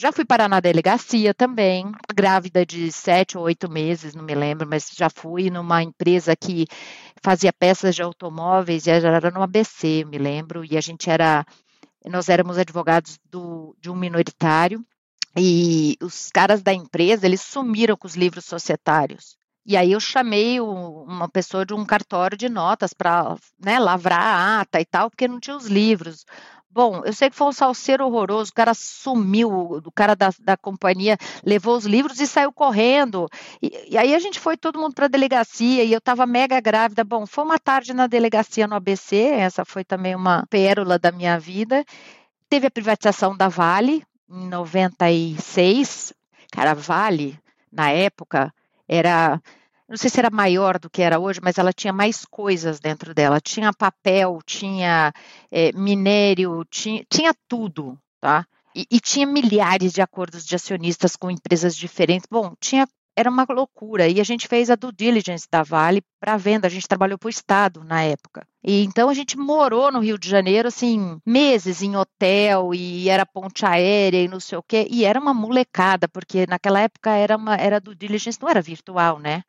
Já 0.00 0.10
fui 0.12 0.24
parar 0.24 0.48
na 0.48 0.60
delegacia 0.60 1.34
também, 1.34 1.92
grávida 2.14 2.64
de 2.64 2.90
sete 2.90 3.36
ou 3.36 3.44
oito 3.44 3.70
meses, 3.70 4.14
não 4.14 4.24
me 4.24 4.34
lembro, 4.34 4.66
mas 4.66 4.88
já 4.96 5.10
fui 5.10 5.50
numa 5.50 5.82
empresa 5.82 6.34
que 6.34 6.66
fazia 7.22 7.52
peças 7.52 7.94
de 7.94 8.00
automóveis 8.00 8.86
e 8.86 8.90
era 8.90 9.30
no 9.30 9.42
ABC, 9.42 10.06
me 10.06 10.16
lembro, 10.16 10.64
e 10.64 10.78
a 10.78 10.80
gente 10.80 11.10
era 11.10 11.44
nós 12.06 12.30
éramos 12.30 12.56
advogados 12.56 13.18
do, 13.30 13.76
de 13.78 13.90
um 13.90 13.94
minoritário 13.94 14.82
e 15.36 15.98
os 16.00 16.30
caras 16.30 16.62
da 16.62 16.72
empresa, 16.72 17.26
eles 17.26 17.42
sumiram 17.42 17.94
com 17.94 18.06
os 18.06 18.16
livros 18.16 18.46
societários. 18.46 19.36
E 19.66 19.76
aí 19.76 19.92
eu 19.92 20.00
chamei 20.00 20.58
uma 20.60 21.28
pessoa 21.28 21.66
de 21.66 21.74
um 21.74 21.84
cartório 21.84 22.38
de 22.38 22.48
notas 22.48 22.94
para 22.94 23.36
né, 23.62 23.78
lavrar 23.78 24.22
a 24.22 24.60
ata 24.62 24.80
e 24.80 24.84
tal, 24.86 25.10
porque 25.10 25.28
não 25.28 25.38
tinha 25.38 25.54
os 25.54 25.66
livros. 25.66 26.24
Bom, 26.72 27.02
eu 27.04 27.12
sei 27.12 27.28
que 27.28 27.34
foi 27.36 27.48
um 27.48 27.52
salseiro 27.52 28.06
horroroso, 28.06 28.52
o 28.52 28.54
cara 28.54 28.72
sumiu, 28.74 29.50
o 29.50 29.90
cara 29.92 30.14
da, 30.14 30.30
da 30.38 30.56
companhia 30.56 31.18
levou 31.44 31.76
os 31.76 31.84
livros 31.84 32.20
e 32.20 32.28
saiu 32.28 32.52
correndo. 32.52 33.28
E, 33.60 33.88
e 33.90 33.98
aí 33.98 34.14
a 34.14 34.20
gente 34.20 34.38
foi 34.38 34.56
todo 34.56 34.78
mundo 34.78 34.94
para 34.94 35.06
a 35.06 35.08
delegacia 35.08 35.82
e 35.82 35.92
eu 35.92 35.98
estava 35.98 36.26
mega 36.26 36.60
grávida. 36.60 37.02
Bom, 37.02 37.26
foi 37.26 37.42
uma 37.42 37.58
tarde 37.58 37.92
na 37.92 38.06
delegacia 38.06 38.68
no 38.68 38.76
ABC, 38.76 39.16
essa 39.16 39.64
foi 39.64 39.82
também 39.82 40.14
uma 40.14 40.46
pérola 40.48 40.96
da 40.96 41.10
minha 41.10 41.38
vida. 41.40 41.84
Teve 42.48 42.68
a 42.68 42.70
privatização 42.70 43.36
da 43.36 43.48
Vale 43.48 44.04
em 44.28 44.48
96. 44.48 46.12
Cara, 46.52 46.74
Vale, 46.74 47.36
na 47.72 47.90
época, 47.90 48.54
era 48.88 49.40
não 49.90 49.96
sei 49.96 50.08
se 50.08 50.20
era 50.20 50.30
maior 50.30 50.78
do 50.78 50.88
que 50.88 51.02
era 51.02 51.18
hoje, 51.18 51.40
mas 51.42 51.58
ela 51.58 51.72
tinha 51.72 51.92
mais 51.92 52.24
coisas 52.24 52.78
dentro 52.78 53.12
dela. 53.12 53.40
Tinha 53.40 53.72
papel, 53.72 54.38
tinha 54.46 55.12
é, 55.50 55.72
minério, 55.72 56.64
tinha, 56.70 57.04
tinha 57.10 57.34
tudo, 57.48 57.98
tá? 58.20 58.46
E, 58.72 58.86
e, 58.88 59.00
tinha 59.00 59.26
milhares 59.26 59.92
de 59.92 60.00
acordos 60.00 60.46
de 60.46 60.54
acionistas 60.54 61.16
com 61.16 61.28
empresas 61.28 61.74
diferentes. 61.74 62.28
Bom, 62.30 62.54
tinha 62.60 62.86
era 63.20 63.30
uma 63.30 63.46
loucura. 63.48 64.08
E 64.08 64.20
a 64.20 64.24
gente 64.24 64.48
fez 64.48 64.70
a 64.70 64.74
due 64.74 64.92
diligence 64.92 65.46
da 65.50 65.62
Vale 65.62 66.02
para 66.18 66.36
venda. 66.36 66.66
A 66.66 66.70
gente 66.70 66.88
trabalhou 66.88 67.18
para 67.18 67.28
o 67.28 67.30
Estado 67.30 67.84
na 67.84 68.02
época. 68.02 68.46
E 68.62 68.82
então 68.84 69.08
a 69.08 69.14
gente 69.14 69.38
morou 69.38 69.92
no 69.92 70.00
Rio 70.00 70.18
de 70.18 70.28
Janeiro, 70.28 70.68
assim, 70.68 71.20
meses 71.24 71.82
em 71.82 71.96
hotel 71.96 72.74
e 72.74 73.08
era 73.08 73.24
ponte 73.24 73.64
aérea 73.64 74.22
e 74.22 74.28
não 74.28 74.40
sei 74.40 74.58
o 74.58 74.62
quê. 74.62 74.86
E 74.90 75.04
era 75.04 75.20
uma 75.20 75.32
molecada, 75.32 76.08
porque 76.08 76.46
naquela 76.46 76.80
época 76.80 77.10
era 77.10 77.36
uma 77.36 77.56
era 77.56 77.80
due 77.80 77.94
diligence, 77.94 78.38
não 78.40 78.48
era 78.48 78.60
virtual, 78.60 79.18
né? 79.18 79.42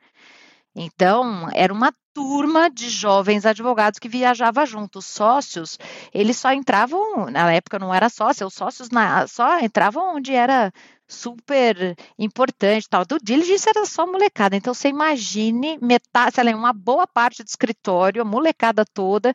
Então, 0.75 1.49
era 1.53 1.73
uma 1.73 1.93
turma 2.13 2.69
de 2.69 2.89
jovens 2.89 3.45
advogados 3.45 3.99
que 3.99 4.07
viajava 4.09 4.65
junto. 4.65 4.99
Os 4.99 5.05
sócios, 5.05 5.77
eles 6.13 6.38
só 6.38 6.53
entravam, 6.53 7.29
na 7.29 7.51
época 7.53 7.79
não 7.79 7.93
era 7.93 8.10
sócio, 8.10 8.47
os 8.47 8.53
sócios 8.53 8.89
na, 8.89 9.27
só 9.27 9.60
entravam 9.60 10.15
onde 10.15 10.34
era 10.34 10.71
super 11.07 11.95
importante 12.17 12.88
tal. 12.89 13.05
Do 13.05 13.17
diligence 13.21 13.67
era 13.67 13.86
só 13.86 14.07
molecada. 14.07 14.55
Então, 14.55 14.73
você 14.73 14.88
imagine 14.88 15.77
metade, 15.81 16.36
sei 16.36 16.43
lá, 16.45 16.51
uma 16.55 16.73
boa 16.73 17.05
parte 17.05 17.43
do 17.43 17.47
escritório, 17.47 18.21
a 18.21 18.25
molecada 18.25 18.86
toda, 18.86 19.34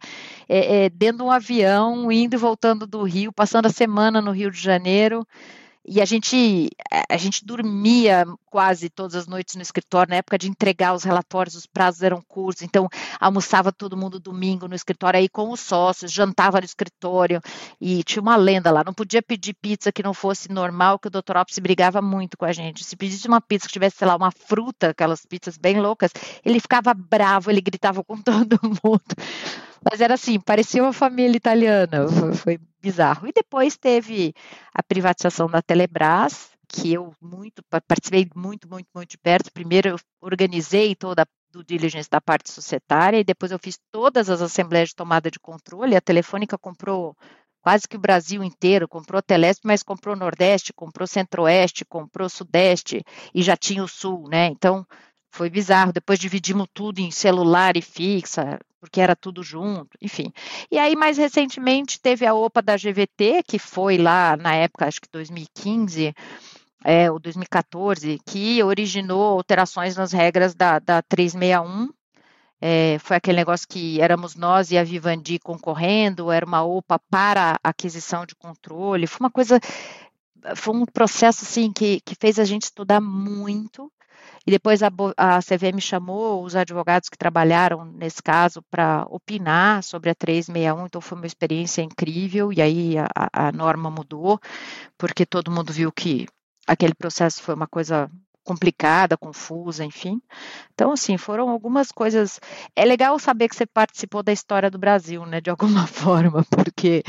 é, 0.49 0.85
é, 0.87 0.91
dentro 0.91 1.19
de 1.19 1.23
um 1.25 1.31
avião, 1.31 2.11
indo 2.11 2.35
e 2.35 2.39
voltando 2.39 2.87
do 2.87 3.03
Rio, 3.03 3.33
passando 3.33 3.67
a 3.67 3.71
semana 3.71 4.23
no 4.23 4.31
Rio 4.33 4.51
de 4.51 4.59
Janeiro. 4.61 5.27
E 5.89 6.01
a 6.01 6.05
gente, 6.05 6.69
eh, 6.91 7.05
a 7.09 7.17
gente 7.17 7.45
dormia 7.45 8.25
quase 8.47 8.91
todas 8.91 9.15
as 9.15 9.27
noites 9.27 9.55
no 9.55 9.63
escritório, 9.63 10.11
na 10.11 10.17
época 10.17 10.37
de 10.37 10.49
entregar 10.49 10.95
os 10.95 11.05
relatórios, 11.05 11.55
os 11.55 11.67
prazos 11.67 12.03
eram 12.03 12.21
curtos, 12.27 12.63
então 12.63 12.89
almoçava 13.21 13.71
todo 13.71 13.97
mundo 13.97 14.19
domingo 14.19 14.67
no 14.67 14.75
escritório 14.75 15.19
aí 15.19 15.29
com 15.29 15.51
os 15.53 15.61
sócios, 15.61 16.11
jantava 16.11 16.59
no 16.59 16.65
escritório, 16.65 17.41
e 17.81 18.03
tinha 18.03 18.21
uma 18.21 18.35
lenda 18.35 18.73
lá, 18.73 18.83
não 18.85 18.95
podia 18.95 19.23
pedir 19.23 19.55
pizza 19.55 19.93
que 19.93 20.03
não 20.03 20.13
fosse 20.13 20.51
normal, 20.51 20.99
que 20.99 21.07
o 21.07 21.11
Dr. 21.11 21.37
Opsi 21.37 21.61
brigava 21.61 22.03
muito 22.03 22.37
com 22.37 22.45
a 22.45 22.53
gente. 22.53 22.83
Se 22.83 22.97
pedisse 22.97 23.29
uma 23.29 23.41
pizza 23.41 23.67
que 23.67 23.73
tivesse, 23.73 23.99
sei 23.99 24.09
lá, 24.09 24.17
uma 24.17 24.33
fruta, 24.33 24.91
aquelas 24.91 25.25
pizzas 25.25 25.57
bem 25.57 25.81
loucas, 25.81 26.11
ele 26.45 26.59
ficava 26.59 26.93
bravo, 26.95 27.51
ele 27.51 27.61
gritava 27.61 28.03
com 28.03 28.17
todo 28.23 28.59
mundo. 28.83 29.15
Mas 29.83 30.01
era 30.01 30.15
assim, 30.15 30.41
parecia 30.41 30.83
uma 30.83 30.93
família 30.93 31.37
italiana, 31.37 32.09
foi, 32.09 32.35
foi 32.35 32.61
bizarro. 32.81 33.29
E 33.29 33.33
depois 33.33 33.77
teve 33.77 34.35
a 34.75 34.83
privatização 34.83 35.49
da 35.49 35.63
Telebrás, 35.63 36.51
que 36.69 36.93
eu 36.93 37.13
muito 37.21 37.63
participei 37.87 38.29
muito, 38.35 38.69
muito, 38.69 38.89
muito 38.95 39.11
de 39.11 39.19
perto. 39.19 39.53
Primeiro 39.53 39.89
eu 39.89 39.97
organizei 40.21 40.95
toda 40.95 41.23
a 41.23 41.27
do 41.57 41.65
diligence 41.65 42.11
da 42.11 42.21
parte 42.21 42.51
societária 42.51 43.19
e 43.19 43.25
depois 43.25 43.51
eu 43.51 43.59
fiz 43.59 43.79
todas 43.91 44.29
as 44.29 44.43
assembleias 44.43 44.91
de 44.91 44.95
tomada 44.95 45.31
de 45.31 45.41
controle. 45.41 45.97
A 45.97 46.01
Telefônica 46.01 46.59
comprou 46.59 47.17
quase 47.63 47.89
que 47.89 47.97
o 47.97 48.01
Brasil 48.01 48.45
inteiro, 48.45 48.87
comprou 48.87 49.23
Telesp, 49.23 49.63
mas 49.65 49.83
comprou 49.83 50.15
Nordeste, 50.15 50.73
comprou 50.73 51.07
Centro-Oeste, 51.07 51.85
comprou 51.85 52.29
Sudeste 52.29 53.03
e 53.35 53.43
já 53.43 53.57
tinha 53.57 53.83
o 53.83 53.89
Sul, 53.89 54.29
né? 54.29 54.47
Então 54.47 54.87
foi 55.37 55.51
bizarro. 55.51 55.93
Depois 55.93 56.19
dividimos 56.19 56.67
tudo 56.73 56.99
em 56.99 57.11
celular 57.11 57.77
e 57.77 57.83
fixa, 57.83 58.59
porque 58.81 59.01
era 59.01 59.15
tudo 59.15 59.43
junto, 59.43 59.91
enfim. 60.01 60.33
E 60.71 60.79
aí, 60.79 60.97
mais 60.97 61.19
recentemente, 61.19 62.01
teve 62.01 62.25
a 62.25 62.35
OPA 62.35 62.63
da 62.63 62.77
GVT, 62.77 63.43
que 63.47 63.59
foi 63.59 63.99
lá 63.99 64.37
na 64.37 64.55
época, 64.55 64.87
acho 64.87 65.01
que 65.01 65.09
2015, 65.13 66.15
é, 66.83 67.11
ou 67.11 67.19
2014, 67.19 68.19
que 68.25 68.63
originou 68.63 69.37
alterações 69.37 69.95
nas 69.97 70.13
regras 70.13 70.55
da, 70.55 70.79
da 70.79 71.03
361. 71.03 71.91
É, 72.59 72.99
foi 73.01 73.19
aquele 73.19 73.37
negócio 73.37 73.69
que 73.69 74.01
éramos 74.01 74.35
nós 74.35 74.71
e 74.71 74.79
a 74.79 74.85
Vivendi 74.85 75.39
concorrendo, 75.39 76.33
era 76.33 76.47
uma 76.47 76.65
OPA 76.65 76.99
para 77.11 77.61
aquisição 77.63 78.25
de 78.25 78.35
controle. 78.35 79.07
Foi 79.07 79.21
uma 79.21 79.31
coisa, 79.31 79.61
foi 80.57 80.75
um 80.75 80.87
processo 80.87 81.45
assim 81.45 81.71
que, 81.71 82.01
que 82.01 82.15
fez 82.19 82.39
a 82.39 82.45
gente 82.45 82.63
estudar 82.63 83.03
muito 83.03 83.93
e 84.47 84.51
depois 84.51 84.83
a, 84.83 84.91
a 85.17 85.39
CVM 85.41 85.81
chamou 85.81 86.45
os 86.45 86.55
advogados 86.55 87.09
que 87.09 87.19
trabalharam 87.19 87.85
nesse 87.85 88.23
caso 88.23 88.63
para 88.71 89.05
opinar 89.11 89.83
sobre 89.83 90.09
a 90.11 90.15
361, 90.15 90.87
então 90.87 91.01
foi 91.01 91.19
uma 91.19 91.27
experiência 91.27 91.83
incrível, 91.83 92.53
e 92.53 92.63
aí 92.63 92.95
a, 92.99 93.09
a 93.33 93.53
norma 93.53 93.91
mudou, 93.91 94.39
porque 94.97 95.27
todo 95.27 95.51
mundo 95.51 95.73
viu 95.73 95.91
que 95.91 96.27
aquele 96.67 96.95
processo 96.95 97.43
foi 97.43 97.55
uma 97.55 97.67
coisa 97.67 98.11
complicada, 98.47 99.17
confusa, 99.17 99.85
enfim. 99.85 100.23
Então, 100.73 100.93
assim, 100.93 101.19
foram 101.19 101.51
algumas 101.51 101.91
coisas. 101.91 102.41
É 102.77 102.85
legal 102.85 103.19
saber 103.19 103.49
que 103.49 103.57
você 103.57 103.67
participou 103.67 104.23
da 104.23 104.33
história 104.33 104.71
do 104.71 104.79
Brasil, 104.79 105.27
né, 105.27 105.41
de 105.41 105.51
alguma 105.51 105.85
forma, 105.89 106.45
porque 106.45 107.03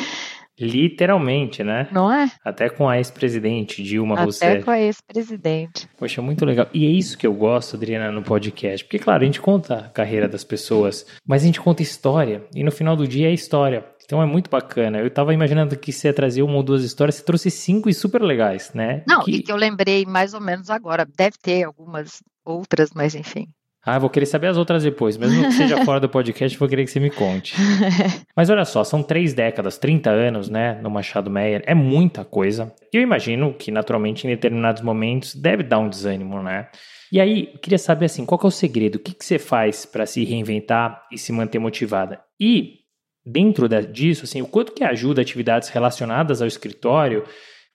Literalmente, 0.59 1.63
né? 1.63 1.87
Não 1.91 2.11
é? 2.11 2.31
Até 2.43 2.69
com 2.69 2.89
a 2.89 2.97
ex-presidente 2.97 3.83
Dilma 3.83 4.15
Até 4.15 4.23
Rousseff. 4.23 4.53
Até 4.53 4.63
com 4.63 4.71
a 4.71 4.79
ex-presidente. 4.79 5.89
Poxa, 5.97 6.21
muito 6.21 6.45
legal. 6.45 6.67
E 6.73 6.85
é 6.85 6.89
isso 6.89 7.17
que 7.17 7.27
eu 7.27 7.33
gosto, 7.33 7.75
Adriana, 7.75 8.11
no 8.11 8.23
podcast. 8.23 8.83
Porque, 8.83 8.99
claro, 8.99 9.23
a 9.23 9.25
gente 9.25 9.41
conta 9.41 9.75
a 9.75 9.89
carreira 9.89 10.27
das 10.27 10.43
pessoas, 10.43 11.05
mas 11.25 11.43
a 11.43 11.45
gente 11.45 11.61
conta 11.61 11.81
história. 11.81 12.43
E 12.55 12.63
no 12.63 12.71
final 12.71 12.95
do 12.95 13.07
dia 13.07 13.29
é 13.29 13.33
história. 13.33 13.85
Então 14.03 14.21
é 14.21 14.25
muito 14.25 14.49
bacana. 14.49 14.99
Eu 14.99 15.07
estava 15.07 15.33
imaginando 15.33 15.77
que 15.77 15.91
você 15.91 16.07
ia 16.07 16.13
trazer 16.13 16.41
uma 16.41 16.55
ou 16.55 16.63
duas 16.63 16.83
histórias, 16.83 17.15
você 17.15 17.23
trouxe 17.23 17.51
cinco 17.51 17.89
e 17.89 17.93
super 17.93 18.21
legais, 18.21 18.71
né? 18.73 19.03
Não, 19.05 19.21
que... 19.23 19.31
e 19.31 19.43
que 19.43 19.51
eu 19.51 19.57
lembrei 19.57 20.05
mais 20.05 20.33
ou 20.33 20.39
menos 20.39 20.69
agora. 20.69 21.05
Deve 21.05 21.37
ter 21.41 21.63
algumas 21.63 22.23
outras, 22.45 22.91
mas 22.95 23.13
enfim. 23.15 23.49
Ah, 23.87 23.97
vou 23.97 24.09
querer 24.09 24.25
saber 24.25 24.47
as 24.47 24.57
outras 24.57 24.83
depois. 24.83 25.15
Mesmo 25.15 25.45
que 25.45 25.53
seja 25.53 25.77
fora 25.85 25.97
do 25.97 26.09
podcast, 26.09 26.57
vou 26.57 26.67
querer 26.67 26.83
que 26.83 26.91
você 26.91 26.99
me 26.99 27.09
conte. 27.09 27.55
Mas 28.35 28.49
olha 28.49 28.65
só, 28.65 28.83
são 28.83 29.01
três 29.01 29.33
décadas, 29.33 29.77
30 29.77 30.09
anos, 30.09 30.49
né, 30.49 30.77
no 30.81 30.89
Machado 30.89 31.31
Meyer. 31.31 31.63
É 31.65 31.73
muita 31.73 32.25
coisa. 32.25 32.75
E 32.93 32.97
eu 32.97 33.01
imagino 33.01 33.53
que, 33.53 33.71
naturalmente, 33.71 34.27
em 34.27 34.29
determinados 34.29 34.81
momentos, 34.81 35.33
deve 35.33 35.63
dar 35.63 35.79
um 35.79 35.87
desânimo, 35.87 36.43
né? 36.43 36.67
E 37.09 37.21
aí, 37.21 37.49
eu 37.53 37.59
queria 37.59 37.77
saber, 37.77 38.07
assim, 38.07 38.25
qual 38.25 38.37
é 38.43 38.47
o 38.47 38.51
segredo? 38.51 38.95
O 38.95 38.99
que, 38.99 39.13
que 39.13 39.23
você 39.23 39.39
faz 39.39 39.85
para 39.85 40.05
se 40.05 40.25
reinventar 40.25 41.03
e 41.09 41.17
se 41.17 41.31
manter 41.31 41.57
motivada? 41.57 42.19
E, 42.37 42.79
dentro 43.25 43.69
disso, 43.89 44.25
assim, 44.25 44.41
o 44.41 44.47
quanto 44.47 44.73
que 44.73 44.83
ajuda 44.83 45.21
atividades 45.21 45.69
relacionadas 45.69 46.41
ao 46.41 46.47
escritório 46.49 47.23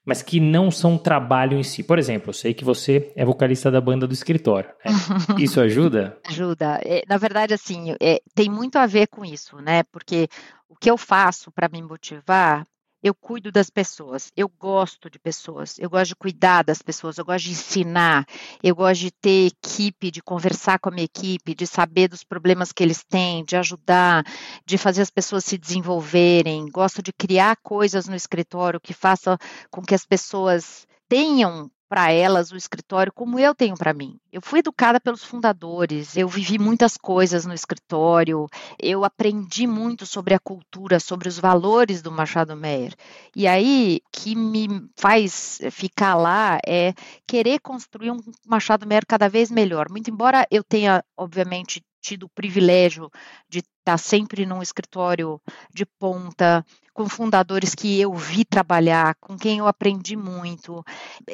mas 0.05 0.21
que 0.21 0.39
não 0.39 0.69
são 0.69 0.97
trabalho 0.97 1.57
em 1.57 1.63
si. 1.63 1.83
Por 1.83 1.97
exemplo, 1.97 2.29
eu 2.29 2.33
sei 2.33 2.53
que 2.53 2.65
você 2.65 3.11
é 3.15 3.23
vocalista 3.23 3.71
da 3.71 3.79
banda 3.79 4.07
do 4.07 4.13
escritório. 4.13 4.69
Né? 4.83 4.91
Isso 5.39 5.59
ajuda? 5.61 6.17
ajuda. 6.27 6.79
É, 6.83 7.03
na 7.07 7.17
verdade, 7.17 7.53
assim, 7.53 7.95
é, 8.01 8.19
tem 8.35 8.49
muito 8.49 8.77
a 8.77 8.85
ver 8.85 9.07
com 9.07 9.23
isso, 9.23 9.57
né? 9.57 9.83
Porque 9.83 10.27
o 10.67 10.75
que 10.75 10.89
eu 10.89 10.97
faço 10.97 11.51
para 11.51 11.69
me 11.69 11.81
motivar 11.81 12.65
eu 13.03 13.13
cuido 13.13 13.51
das 13.51 13.69
pessoas, 13.69 14.31
eu 14.35 14.47
gosto 14.47 15.09
de 15.09 15.19
pessoas, 15.19 15.77
eu 15.77 15.89
gosto 15.89 16.09
de 16.09 16.15
cuidar 16.15 16.63
das 16.63 16.81
pessoas, 16.81 17.17
eu 17.17 17.25
gosto 17.25 17.45
de 17.45 17.51
ensinar, 17.51 18.25
eu 18.63 18.73
gosto 18.73 19.01
de 19.01 19.11
ter 19.11 19.47
equipe, 19.47 20.09
de 20.09 20.21
conversar 20.21 20.79
com 20.79 20.87
a 20.87 20.91
minha 20.93 21.03
equipe, 21.03 21.53
de 21.53 21.67
saber 21.67 22.07
dos 22.07 22.23
problemas 22.23 22.71
que 22.71 22.81
eles 22.81 23.03
têm, 23.03 23.43
de 23.43 23.57
ajudar, 23.57 24.25
de 24.65 24.77
fazer 24.77 25.01
as 25.01 25.09
pessoas 25.09 25.43
se 25.43 25.57
desenvolverem, 25.57 26.69
gosto 26.71 27.03
de 27.03 27.11
criar 27.11 27.57
coisas 27.57 28.07
no 28.07 28.15
escritório 28.15 28.79
que 28.79 28.93
façam 28.93 29.37
com 29.69 29.81
que 29.81 29.93
as 29.93 30.05
pessoas 30.05 30.87
tenham 31.09 31.69
para 31.93 32.11
elas 32.11 32.51
o 32.51 32.57
escritório 32.57 33.13
como 33.13 33.37
eu 33.37 33.53
tenho 33.53 33.77
para 33.77 33.93
mim. 33.93 34.19
Eu 34.31 34.41
fui 34.41 34.61
educada 34.61 34.99
pelos 34.99 35.23
fundadores, 35.23 36.17
eu 36.17 36.27
vivi 36.27 36.57
muitas 36.57 36.97
coisas 36.97 37.45
no 37.45 37.53
escritório, 37.53 38.47
eu 38.81 39.05
aprendi 39.05 39.67
muito 39.67 40.03
sobre 40.03 40.33
a 40.33 40.39
cultura, 40.39 40.99
sobre 40.99 41.29
os 41.29 41.37
valores 41.37 42.01
do 42.01 42.11
Machado 42.11 42.55
Meyer. 42.55 42.95
E 43.35 43.47
aí, 43.47 44.01
que 44.11 44.35
me 44.35 44.89
faz 44.97 45.59
ficar 45.69 46.15
lá 46.15 46.57
é 46.65 46.95
querer 47.27 47.59
construir 47.59 48.09
um 48.09 48.17
Machado 48.43 48.87
Meyer 48.87 49.05
cada 49.07 49.29
vez 49.29 49.51
melhor. 49.51 49.87
Muito 49.87 50.09
embora 50.09 50.47
eu 50.49 50.63
tenha, 50.63 51.03
obviamente, 51.15 51.79
tido 52.03 52.23
o 52.23 52.29
privilégio 52.29 53.09
de 53.49 53.59
estar 53.59 53.97
sempre 53.97 54.45
num 54.45 54.61
escritório 54.61 55.41
de 55.73 55.85
ponta, 55.85 56.65
com 56.93 57.07
fundadores 57.07 57.73
que 57.73 57.99
eu 57.99 58.13
vi 58.13 58.43
trabalhar, 58.43 59.15
com 59.19 59.37
quem 59.37 59.59
eu 59.59 59.67
aprendi 59.67 60.15
muito. 60.15 60.83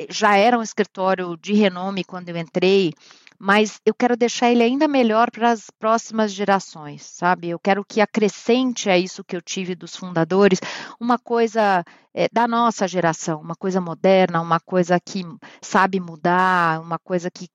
Já 0.10 0.38
era 0.38 0.58
um 0.58 0.62
escritório 0.62 1.36
de 1.38 1.54
renome 1.54 2.04
quando 2.04 2.30
eu 2.30 2.38
entrei, 2.38 2.94
mas 3.38 3.80
eu 3.86 3.94
quero 3.94 4.16
deixar 4.16 4.52
ele 4.52 4.62
ainda 4.62 4.88
melhor 4.88 5.32
para 5.32 5.52
as 5.52 5.70
próximas 5.80 6.32
gerações, 6.32 7.02
sabe? 7.04 7.50
Eu 7.50 7.60
quero 7.60 7.84
que 7.84 8.00
acrescente 8.00 8.90
a 8.90 8.98
isso 8.98 9.24
que 9.24 9.36
eu 9.36 9.42
tive 9.42 9.76
dos 9.76 9.96
fundadores 9.96 10.60
uma 11.00 11.18
coisa 11.18 11.84
é, 12.14 12.28
da 12.32 12.48
nossa 12.48 12.88
geração, 12.88 13.42
uma 13.42 13.56
coisa 13.56 13.82
moderna, 13.82 14.42
uma 14.42 14.60
coisa 14.60 15.00
que 15.00 15.24
sabe 15.62 16.00
mudar, 16.00 16.82
uma 16.82 17.00
coisa 17.00 17.32
que 17.32 17.48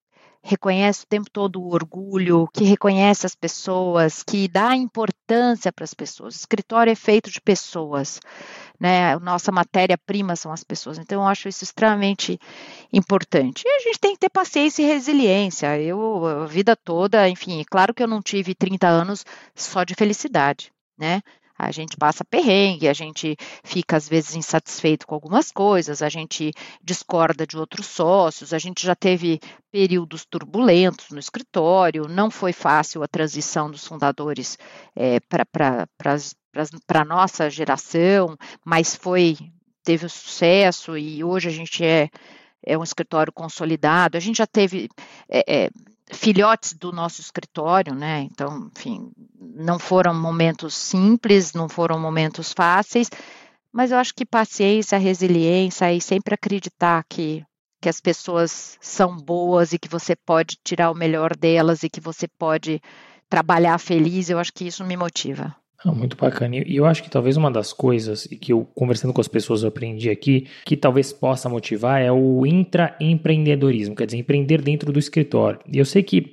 reconhece 0.44 1.04
o 1.04 1.06
tempo 1.06 1.30
todo 1.30 1.58
o 1.58 1.72
orgulho, 1.72 2.46
que 2.52 2.64
reconhece 2.64 3.24
as 3.24 3.34
pessoas, 3.34 4.22
que 4.22 4.46
dá 4.46 4.76
importância 4.76 5.72
para 5.72 5.84
as 5.84 5.94
pessoas. 5.94 6.34
O 6.34 6.38
escritório 6.38 6.90
é 6.90 6.94
feito 6.94 7.30
de 7.30 7.40
pessoas, 7.40 8.20
né? 8.78 9.18
Nossa 9.20 9.50
matéria-prima 9.50 10.36
são 10.36 10.52
as 10.52 10.62
pessoas. 10.62 10.98
Então, 10.98 11.22
eu 11.22 11.26
acho 11.26 11.48
isso 11.48 11.64
extremamente 11.64 12.38
importante. 12.92 13.62
E 13.66 13.70
a 13.70 13.78
gente 13.80 13.98
tem 13.98 14.12
que 14.12 14.20
ter 14.20 14.28
paciência 14.28 14.82
e 14.82 14.86
resiliência. 14.86 15.80
Eu, 15.80 16.26
a 16.26 16.46
vida 16.46 16.76
toda, 16.76 17.26
enfim, 17.26 17.64
claro 17.70 17.94
que 17.94 18.02
eu 18.02 18.08
não 18.08 18.20
tive 18.20 18.54
30 18.54 18.86
anos 18.86 19.24
só 19.54 19.82
de 19.82 19.94
felicidade, 19.94 20.70
né? 20.98 21.22
A 21.56 21.70
gente 21.70 21.96
passa 21.96 22.24
perrengue, 22.24 22.88
a 22.88 22.92
gente 22.92 23.36
fica 23.62 23.96
às 23.96 24.08
vezes 24.08 24.34
insatisfeito 24.34 25.06
com 25.06 25.14
algumas 25.14 25.52
coisas, 25.52 26.02
a 26.02 26.08
gente 26.08 26.52
discorda 26.82 27.46
de 27.46 27.56
outros 27.56 27.86
sócios, 27.86 28.52
a 28.52 28.58
gente 28.58 28.84
já 28.84 28.94
teve 28.94 29.40
períodos 29.70 30.24
turbulentos 30.24 31.10
no 31.10 31.18
escritório, 31.18 32.08
não 32.08 32.30
foi 32.30 32.52
fácil 32.52 33.02
a 33.02 33.08
transição 33.08 33.70
dos 33.70 33.86
fundadores 33.86 34.58
é, 34.96 35.20
para 35.20 35.86
a 37.00 37.04
nossa 37.04 37.48
geração, 37.48 38.36
mas 38.64 38.96
foi 38.96 39.36
teve 39.84 40.08
sucesso 40.08 40.96
e 40.96 41.22
hoje 41.22 41.48
a 41.48 41.52
gente 41.52 41.84
é, 41.84 42.08
é 42.64 42.76
um 42.76 42.82
escritório 42.82 43.32
consolidado. 43.32 44.16
A 44.16 44.20
gente 44.20 44.38
já 44.38 44.46
teve 44.46 44.88
é, 45.28 45.64
é, 45.64 45.70
filhotes 46.14 46.72
do 46.72 46.92
nosso 46.92 47.20
escritório, 47.20 47.94
né? 47.94 48.20
Então, 48.30 48.70
enfim, 48.74 49.10
não 49.38 49.78
foram 49.78 50.14
momentos 50.14 50.74
simples, 50.74 51.52
não 51.52 51.68
foram 51.68 51.98
momentos 51.98 52.52
fáceis, 52.52 53.10
mas 53.72 53.90
eu 53.90 53.98
acho 53.98 54.14
que 54.14 54.24
paciência, 54.24 54.98
resiliência 54.98 55.92
e 55.92 56.00
sempre 56.00 56.34
acreditar 56.34 57.04
que, 57.08 57.44
que 57.80 57.88
as 57.88 58.00
pessoas 58.00 58.78
são 58.80 59.16
boas 59.16 59.72
e 59.72 59.78
que 59.78 59.88
você 59.88 60.14
pode 60.14 60.56
tirar 60.62 60.90
o 60.90 60.94
melhor 60.94 61.36
delas 61.36 61.82
e 61.82 61.90
que 61.90 62.00
você 62.00 62.26
pode 62.26 62.80
trabalhar 63.28 63.78
feliz, 63.78 64.30
eu 64.30 64.38
acho 64.38 64.52
que 64.52 64.66
isso 64.66 64.84
me 64.84 64.96
motiva. 64.96 65.54
Muito 65.92 66.16
bacana. 66.16 66.56
E 66.56 66.76
eu 66.76 66.86
acho 66.86 67.02
que 67.02 67.10
talvez 67.10 67.36
uma 67.36 67.50
das 67.50 67.72
coisas 67.72 68.26
que 68.26 68.52
eu, 68.52 68.64
conversando 68.74 69.12
com 69.12 69.20
as 69.20 69.28
pessoas, 69.28 69.62
eu 69.62 69.68
aprendi 69.68 70.08
aqui, 70.08 70.46
que 70.64 70.76
talvez 70.76 71.12
possa 71.12 71.48
motivar 71.48 72.00
é 72.00 72.10
o 72.10 72.46
intraempreendedorismo, 72.46 73.94
quer 73.94 74.06
dizer, 74.06 74.18
empreender 74.18 74.62
dentro 74.62 74.92
do 74.92 74.98
escritório. 74.98 75.60
E 75.70 75.78
eu 75.78 75.84
sei 75.84 76.02
que 76.02 76.32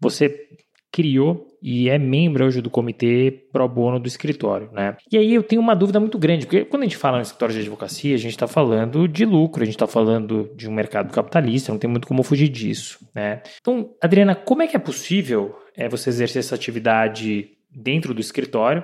você 0.00 0.46
criou 0.92 1.46
e 1.62 1.90
é 1.90 1.98
membro 1.98 2.46
hoje 2.46 2.62
do 2.62 2.70
comitê 2.70 3.48
pro 3.52 3.68
bono 3.68 3.98
do 3.98 4.06
escritório, 4.06 4.70
né? 4.72 4.96
E 5.10 5.18
aí 5.18 5.34
eu 5.34 5.42
tenho 5.42 5.60
uma 5.60 5.74
dúvida 5.74 5.98
muito 5.98 6.18
grande, 6.18 6.46
porque 6.46 6.64
quando 6.64 6.82
a 6.82 6.86
gente 6.86 6.96
fala 6.96 7.16
no 7.16 7.22
escritório 7.22 7.54
de 7.54 7.60
advocacia, 7.60 8.14
a 8.14 8.18
gente 8.18 8.30
está 8.30 8.46
falando 8.46 9.08
de 9.08 9.24
lucro, 9.24 9.62
a 9.62 9.64
gente 9.64 9.74
está 9.74 9.86
falando 9.86 10.50
de 10.54 10.68
um 10.68 10.72
mercado 10.72 11.12
capitalista, 11.12 11.72
não 11.72 11.78
tem 11.78 11.90
muito 11.90 12.06
como 12.06 12.22
fugir 12.22 12.48
disso, 12.48 12.98
né? 13.14 13.42
Então, 13.60 13.90
Adriana, 14.00 14.34
como 14.34 14.62
é 14.62 14.66
que 14.66 14.76
é 14.76 14.78
possível 14.78 15.56
é, 15.76 15.88
você 15.88 16.08
exercer 16.08 16.40
essa 16.40 16.54
atividade 16.54 17.55
dentro 17.76 18.14
do 18.14 18.20
escritório. 18.20 18.82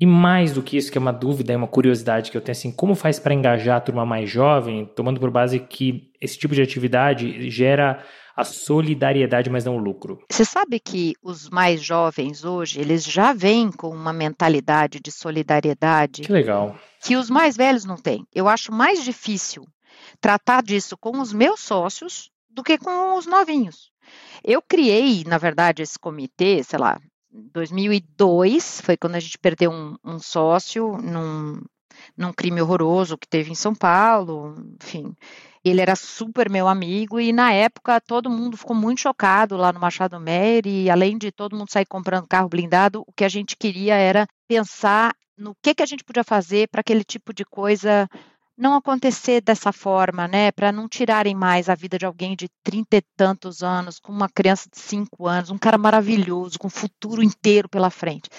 E 0.00 0.06
mais 0.06 0.52
do 0.52 0.62
que 0.62 0.76
isso, 0.76 0.90
que 0.90 0.98
é 0.98 1.00
uma 1.00 1.12
dúvida, 1.12 1.52
é 1.52 1.56
uma 1.56 1.68
curiosidade 1.68 2.30
que 2.30 2.36
eu 2.36 2.40
tenho, 2.40 2.56
assim, 2.56 2.72
como 2.72 2.96
faz 2.96 3.20
para 3.20 3.32
engajar 3.32 3.76
a 3.76 3.80
turma 3.80 4.04
mais 4.04 4.28
jovem, 4.28 4.86
tomando 4.96 5.20
por 5.20 5.30
base 5.30 5.60
que 5.60 6.10
esse 6.20 6.36
tipo 6.36 6.54
de 6.54 6.62
atividade 6.62 7.48
gera 7.48 8.04
a 8.36 8.42
solidariedade, 8.42 9.48
mas 9.48 9.64
não 9.64 9.76
o 9.76 9.78
lucro? 9.78 10.18
Você 10.28 10.44
sabe 10.44 10.80
que 10.80 11.14
os 11.22 11.48
mais 11.48 11.80
jovens 11.80 12.44
hoje, 12.44 12.80
eles 12.80 13.04
já 13.04 13.32
vêm 13.32 13.70
com 13.70 13.88
uma 13.88 14.12
mentalidade 14.12 14.98
de 14.98 15.12
solidariedade. 15.12 16.22
Que 16.22 16.32
legal. 16.32 16.76
Que 17.00 17.14
os 17.14 17.30
mais 17.30 17.56
velhos 17.56 17.84
não 17.84 17.96
têm. 17.96 18.26
Eu 18.34 18.48
acho 18.48 18.72
mais 18.72 19.04
difícil 19.04 19.64
tratar 20.20 20.62
disso 20.62 20.96
com 20.98 21.20
os 21.20 21.32
meus 21.32 21.60
sócios 21.60 22.30
do 22.50 22.64
que 22.64 22.76
com 22.76 23.16
os 23.16 23.26
novinhos. 23.26 23.92
Eu 24.42 24.60
criei, 24.60 25.22
na 25.24 25.38
verdade, 25.38 25.82
esse 25.82 25.98
comitê, 25.98 26.62
sei 26.64 26.78
lá, 26.78 26.98
2002 27.52 28.80
foi 28.80 28.96
quando 28.96 29.16
a 29.16 29.20
gente 29.20 29.38
perdeu 29.38 29.70
um, 29.70 29.96
um 30.04 30.18
sócio 30.18 30.96
num, 30.98 31.60
num 32.16 32.32
crime 32.32 32.62
horroroso 32.62 33.18
que 33.18 33.28
teve 33.28 33.50
em 33.50 33.54
São 33.56 33.74
Paulo, 33.74 34.54
enfim. 34.80 35.14
Ele 35.64 35.80
era 35.80 35.96
super 35.96 36.48
meu 36.50 36.68
amigo 36.68 37.18
e 37.18 37.32
na 37.32 37.52
época 37.52 38.00
todo 38.00 38.30
mundo 38.30 38.56
ficou 38.56 38.76
muito 38.76 39.00
chocado 39.00 39.56
lá 39.56 39.72
no 39.72 39.80
Machado 39.80 40.20
Meyer 40.20 40.66
e 40.66 40.90
além 40.90 41.16
de 41.16 41.32
todo 41.32 41.56
mundo 41.56 41.70
sair 41.70 41.86
comprando 41.86 42.28
carro 42.28 42.48
blindado, 42.48 43.02
o 43.06 43.12
que 43.12 43.24
a 43.24 43.28
gente 43.28 43.56
queria 43.56 43.94
era 43.94 44.26
pensar 44.46 45.14
no 45.36 45.54
que, 45.60 45.74
que 45.74 45.82
a 45.82 45.86
gente 45.86 46.04
podia 46.04 46.22
fazer 46.22 46.68
para 46.68 46.80
aquele 46.80 47.02
tipo 47.02 47.32
de 47.32 47.44
coisa 47.44 48.08
não 48.56 48.74
acontecer 48.74 49.40
dessa 49.40 49.72
forma, 49.72 50.28
né? 50.28 50.52
Para 50.52 50.70
não 50.70 50.88
tirarem 50.88 51.34
mais 51.34 51.68
a 51.68 51.74
vida 51.74 51.98
de 51.98 52.06
alguém 52.06 52.36
de 52.36 52.48
trinta 52.62 52.96
e 52.96 53.02
tantos 53.16 53.62
anos, 53.62 53.98
com 53.98 54.12
uma 54.12 54.28
criança 54.28 54.68
de 54.70 54.78
cinco 54.78 55.26
anos, 55.26 55.50
um 55.50 55.58
cara 55.58 55.76
maravilhoso, 55.76 56.58
com 56.58 56.68
o 56.68 56.70
futuro 56.70 57.22
inteiro 57.22 57.68
pela 57.68 57.90
frente. 57.90 58.30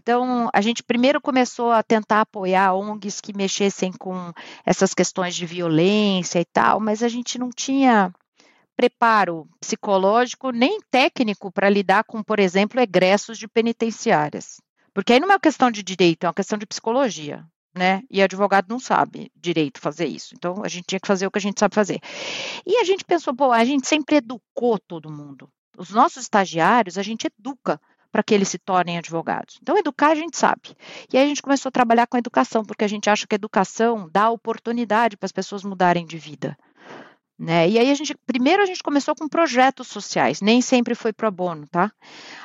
Então, 0.00 0.50
a 0.52 0.60
gente 0.60 0.82
primeiro 0.82 1.20
começou 1.20 1.70
a 1.70 1.82
tentar 1.82 2.22
apoiar 2.22 2.74
ONGs 2.74 3.20
que 3.20 3.36
mexessem 3.36 3.92
com 3.92 4.32
essas 4.66 4.92
questões 4.94 5.34
de 5.36 5.46
violência 5.46 6.40
e 6.40 6.44
tal, 6.44 6.80
mas 6.80 7.02
a 7.02 7.08
gente 7.08 7.38
não 7.38 7.50
tinha 7.50 8.12
preparo 8.76 9.46
psicológico 9.60 10.50
nem 10.50 10.80
técnico 10.90 11.52
para 11.52 11.70
lidar 11.70 12.04
com, 12.04 12.22
por 12.22 12.40
exemplo, 12.40 12.80
egressos 12.80 13.38
de 13.38 13.46
penitenciárias. 13.46 14.60
Porque 14.92 15.12
aí 15.12 15.20
não 15.20 15.28
é 15.28 15.32
uma 15.32 15.40
questão 15.40 15.70
de 15.70 15.82
direito, 15.82 16.24
é 16.24 16.26
uma 16.26 16.34
questão 16.34 16.58
de 16.58 16.66
psicologia 16.66 17.46
né? 17.74 18.02
E 18.10 18.22
advogado 18.22 18.68
não 18.68 18.78
sabe 18.78 19.30
direito 19.34 19.80
fazer 19.80 20.06
isso. 20.06 20.34
Então 20.34 20.62
a 20.64 20.68
gente 20.68 20.84
tinha 20.86 21.00
que 21.00 21.06
fazer 21.06 21.26
o 21.26 21.30
que 21.30 21.38
a 21.38 21.42
gente 21.42 21.58
sabe 21.58 21.74
fazer. 21.74 22.00
E 22.66 22.76
a 22.76 22.84
gente 22.84 23.04
pensou, 23.04 23.34
pô, 23.34 23.50
a 23.52 23.64
gente 23.64 23.88
sempre 23.88 24.16
educou 24.16 24.78
todo 24.78 25.10
mundo. 25.10 25.48
Os 25.76 25.90
nossos 25.90 26.22
estagiários, 26.22 26.98
a 26.98 27.02
gente 27.02 27.26
educa 27.26 27.80
para 28.12 28.22
que 28.22 28.34
eles 28.34 28.48
se 28.48 28.58
tornem 28.58 28.98
advogados. 28.98 29.58
Então, 29.62 29.76
educar 29.78 30.08
a 30.08 30.14
gente 30.14 30.36
sabe. 30.36 30.76
E 31.10 31.16
aí 31.16 31.24
a 31.24 31.26
gente 31.26 31.40
começou 31.40 31.70
a 31.70 31.72
trabalhar 31.72 32.06
com 32.06 32.16
a 32.16 32.18
educação, 32.18 32.62
porque 32.62 32.84
a 32.84 32.88
gente 32.88 33.08
acha 33.08 33.26
que 33.26 33.34
a 33.34 33.36
educação 33.36 34.06
dá 34.12 34.28
oportunidade 34.28 35.16
para 35.16 35.24
as 35.24 35.32
pessoas 35.32 35.64
mudarem 35.64 36.04
de 36.04 36.18
vida. 36.18 36.56
Né? 37.38 37.70
E 37.70 37.78
aí 37.78 37.90
a 37.90 37.94
gente, 37.94 38.14
primeiro 38.26 38.62
a 38.62 38.66
gente 38.66 38.82
começou 38.82 39.16
com 39.16 39.26
projetos 39.26 39.88
sociais, 39.88 40.40
nem 40.40 40.60
sempre 40.60 40.94
foi 40.94 41.12
pro 41.12 41.30
bono, 41.30 41.66
tá? 41.66 41.90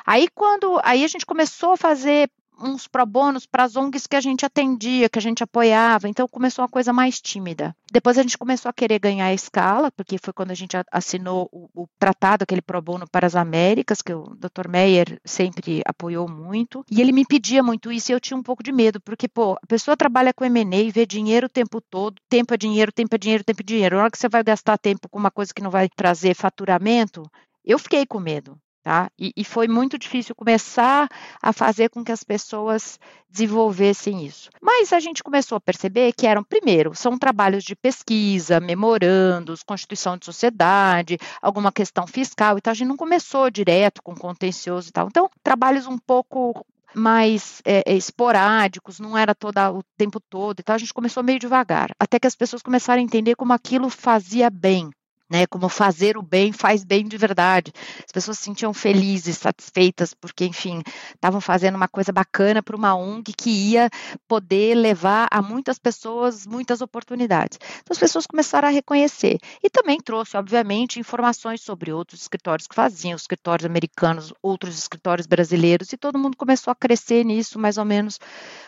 Aí 0.04 0.26
quando, 0.34 0.80
aí 0.82 1.04
a 1.04 1.06
gente 1.06 1.26
começou 1.26 1.72
a 1.72 1.76
fazer 1.76 2.28
uns 2.60 2.86
pro 2.86 3.06
bonos 3.06 3.46
para 3.46 3.64
as 3.64 3.76
ONGs 3.76 4.06
que 4.06 4.16
a 4.16 4.20
gente 4.20 4.44
atendia, 4.44 5.08
que 5.08 5.18
a 5.18 5.22
gente 5.22 5.42
apoiava. 5.42 6.08
Então 6.08 6.26
começou 6.28 6.62
uma 6.62 6.68
coisa 6.68 6.92
mais 6.92 7.20
tímida. 7.20 7.74
Depois 7.90 8.18
a 8.18 8.22
gente 8.22 8.36
começou 8.36 8.68
a 8.68 8.72
querer 8.72 8.98
ganhar 8.98 9.32
escala, 9.32 9.90
porque 9.90 10.18
foi 10.18 10.32
quando 10.32 10.50
a 10.50 10.54
gente 10.54 10.76
assinou 10.90 11.48
o, 11.52 11.68
o 11.74 11.88
tratado, 11.98 12.42
aquele 12.42 12.60
pro 12.60 12.82
bono 12.82 13.06
para 13.10 13.26
as 13.26 13.34
Américas, 13.34 14.02
que 14.02 14.12
o 14.12 14.36
Dr. 14.36 14.68
Meyer 14.68 15.20
sempre 15.24 15.82
apoiou 15.86 16.28
muito. 16.28 16.84
E 16.90 17.00
ele 17.00 17.12
me 17.12 17.24
pedia 17.24 17.62
muito 17.62 17.90
isso 17.90 18.12
e 18.12 18.14
eu 18.14 18.20
tinha 18.20 18.36
um 18.36 18.42
pouco 18.42 18.62
de 18.62 18.72
medo, 18.72 19.00
porque, 19.00 19.28
pô, 19.28 19.52
a 19.62 19.66
pessoa 19.66 19.96
trabalha 19.96 20.34
com 20.34 20.44
M&A 20.44 20.82
e 20.82 20.90
vê 20.90 21.06
dinheiro 21.06 21.46
o 21.46 21.50
tempo 21.50 21.80
todo, 21.80 22.20
tempo 22.28 22.52
é 22.52 22.56
dinheiro, 22.56 22.92
tempo 22.92 23.14
é 23.14 23.18
dinheiro, 23.18 23.44
tempo 23.44 23.62
é 23.62 23.64
dinheiro. 23.64 23.96
Na 23.96 24.02
hora 24.02 24.10
que 24.10 24.18
você 24.18 24.28
vai 24.28 24.42
gastar 24.42 24.76
tempo 24.78 25.08
com 25.08 25.18
uma 25.18 25.30
coisa 25.30 25.52
que 25.54 25.62
não 25.62 25.70
vai 25.70 25.88
trazer 25.88 26.34
faturamento, 26.34 27.22
eu 27.64 27.78
fiquei 27.78 28.06
com 28.06 28.20
medo. 28.20 28.58
Tá? 28.88 29.10
E, 29.18 29.34
e, 29.36 29.44
foi 29.44 29.68
muito 29.68 29.98
difícil 29.98 30.34
começar 30.34 31.10
a 31.42 31.52
fazer 31.52 31.90
com 31.90 32.02
que 32.02 32.10
as 32.10 32.24
pessoas 32.24 32.98
desenvolvessem 33.28 34.24
isso. 34.24 34.48
Mas 34.62 34.94
a 34.94 34.98
gente 34.98 35.22
começou 35.22 35.56
a 35.56 35.60
perceber 35.60 36.14
que 36.14 36.26
eram, 36.26 36.42
primeiro, 36.42 36.94
são 36.94 37.18
trabalhos 37.18 37.64
de 37.64 37.76
pesquisa, 37.76 38.58
memorandos, 38.58 39.62
constituição 39.62 40.16
de 40.16 40.24
sociedade, 40.24 41.18
alguma 41.42 41.70
questão 41.70 42.06
fiscal 42.06 42.56
e 42.56 42.62
tal. 42.62 42.70
A 42.70 42.74
gente 42.74 42.88
não 42.88 42.96
começou 42.96 43.50
direto 43.50 44.02
com 44.02 44.14
contencioso 44.14 44.88
e 44.88 44.92
tal. 44.92 45.08
Então, 45.08 45.28
trabalhos 45.42 45.86
um 45.86 45.98
pouco 45.98 46.64
mais 46.94 47.60
é, 47.66 47.92
esporádicos, 47.92 48.98
não 48.98 49.18
era 49.18 49.36
o 49.70 49.82
tempo 49.98 50.18
todo. 50.18 50.60
Então 50.60 50.74
a 50.74 50.78
gente 50.78 50.94
começou 50.94 51.22
meio 51.22 51.38
devagar, 51.38 51.90
até 52.00 52.18
que 52.18 52.26
as 52.26 52.34
pessoas 52.34 52.62
começaram 52.62 53.02
a 53.02 53.04
entender 53.04 53.34
como 53.34 53.52
aquilo 53.52 53.90
fazia 53.90 54.48
bem 54.48 54.88
né, 55.28 55.46
como 55.46 55.68
fazer 55.68 56.16
o 56.16 56.22
bem 56.22 56.52
faz 56.52 56.84
bem 56.84 57.06
de 57.06 57.16
verdade. 57.16 57.72
As 58.04 58.12
pessoas 58.12 58.38
se 58.38 58.44
sentiam 58.44 58.72
felizes, 58.72 59.38
satisfeitas, 59.38 60.14
porque, 60.14 60.44
enfim, 60.44 60.82
estavam 61.14 61.40
fazendo 61.40 61.76
uma 61.76 61.88
coisa 61.88 62.12
bacana 62.12 62.62
para 62.62 62.76
uma 62.76 62.94
ONG 62.94 63.32
que 63.32 63.50
ia 63.50 63.90
poder 64.26 64.74
levar 64.74 65.28
a 65.30 65.42
muitas 65.42 65.78
pessoas 65.78 66.46
muitas 66.46 66.80
oportunidades. 66.80 67.58
Então, 67.80 67.92
as 67.92 67.98
pessoas 67.98 68.26
começaram 68.26 68.68
a 68.68 68.70
reconhecer. 68.70 69.38
E 69.62 69.68
também 69.70 70.00
trouxe, 70.00 70.36
obviamente, 70.36 71.00
informações 71.00 71.60
sobre 71.60 71.92
outros 71.92 72.22
escritórios 72.22 72.66
que 72.66 72.74
faziam, 72.74 73.16
escritórios 73.16 73.66
americanos, 73.66 74.32
outros 74.42 74.78
escritórios 74.78 75.26
brasileiros, 75.26 75.92
e 75.92 75.96
todo 75.96 76.18
mundo 76.18 76.36
começou 76.36 76.70
a 76.70 76.74
crescer 76.74 77.24
nisso 77.24 77.58
mais 77.58 77.78
ou 77.78 77.84
menos 77.84 78.18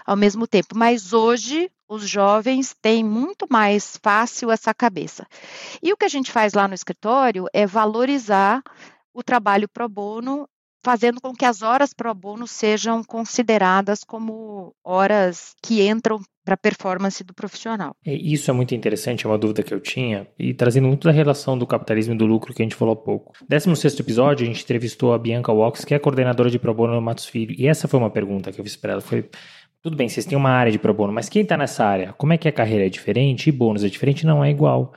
ao 0.04 0.16
mesmo 0.16 0.46
tempo. 0.46 0.76
Mas 0.76 1.12
hoje, 1.12 1.70
os 1.90 2.08
jovens 2.08 2.72
têm 2.80 3.02
muito 3.02 3.46
mais 3.50 3.98
fácil 4.00 4.52
essa 4.52 4.72
cabeça. 4.72 5.26
E 5.82 5.92
o 5.92 5.96
que 5.96 6.04
a 6.04 6.08
gente 6.08 6.30
faz 6.30 6.54
lá 6.54 6.68
no 6.68 6.74
escritório 6.74 7.46
é 7.52 7.66
valorizar 7.66 8.62
o 9.12 9.24
trabalho 9.24 9.68
pro 9.68 9.88
bono, 9.88 10.48
fazendo 10.84 11.20
com 11.20 11.34
que 11.34 11.44
as 11.44 11.62
horas 11.62 11.92
pro 11.92 12.14
bono 12.14 12.46
sejam 12.46 13.02
consideradas 13.02 14.04
como 14.04 14.72
horas 14.84 15.52
que 15.60 15.86
entram 15.86 16.20
para 16.44 16.54
a 16.54 16.56
performance 16.56 17.22
do 17.22 17.34
profissional. 17.34 17.92
Isso 18.06 18.50
é 18.50 18.54
muito 18.54 18.74
interessante, 18.74 19.26
é 19.26 19.28
uma 19.28 19.36
dúvida 19.36 19.62
que 19.62 19.74
eu 19.74 19.80
tinha, 19.80 20.26
e 20.38 20.54
trazendo 20.54 20.88
muito 20.88 21.06
da 21.06 21.12
relação 21.12 21.58
do 21.58 21.66
capitalismo 21.66 22.14
e 22.14 22.16
do 22.16 22.24
lucro 22.24 22.54
que 22.54 22.62
a 22.62 22.64
gente 22.64 22.74
falou 22.74 22.94
há 22.94 22.96
pouco. 22.96 23.34
16 23.48 24.00
episódio, 24.00 24.44
a 24.44 24.46
gente 24.46 24.62
entrevistou 24.62 25.12
a 25.12 25.18
Bianca 25.18 25.52
Walks, 25.52 25.84
que 25.84 25.94
é 25.94 25.98
coordenadora 25.98 26.50
de 26.50 26.58
pro 26.58 26.72
bono 26.72 26.94
no 26.94 27.02
Matos 27.02 27.26
Filho, 27.26 27.54
e 27.58 27.66
essa 27.66 27.86
foi 27.86 27.98
uma 27.98 28.10
pergunta 28.10 28.50
que 28.50 28.60
eu 28.60 28.64
fiz 28.64 28.76
para 28.76 28.92
ela, 28.92 29.00
foi 29.00 29.28
tudo 29.82 29.96
bem, 29.96 30.08
vocês 30.08 30.26
têm 30.26 30.36
uma 30.36 30.50
área 30.50 30.70
de 30.70 30.78
pro 30.78 30.92
bono, 30.92 31.12
mas 31.12 31.28
quem 31.28 31.42
está 31.42 31.56
nessa 31.56 31.84
área, 31.84 32.12
como 32.12 32.32
é 32.32 32.38
que 32.38 32.48
a 32.48 32.52
carreira 32.52 32.86
é 32.86 32.88
diferente 32.88 33.48
e 33.48 33.52
bônus 33.52 33.82
é 33.82 33.88
diferente? 33.88 34.26
Não 34.26 34.44
é 34.44 34.50
igual. 34.50 34.92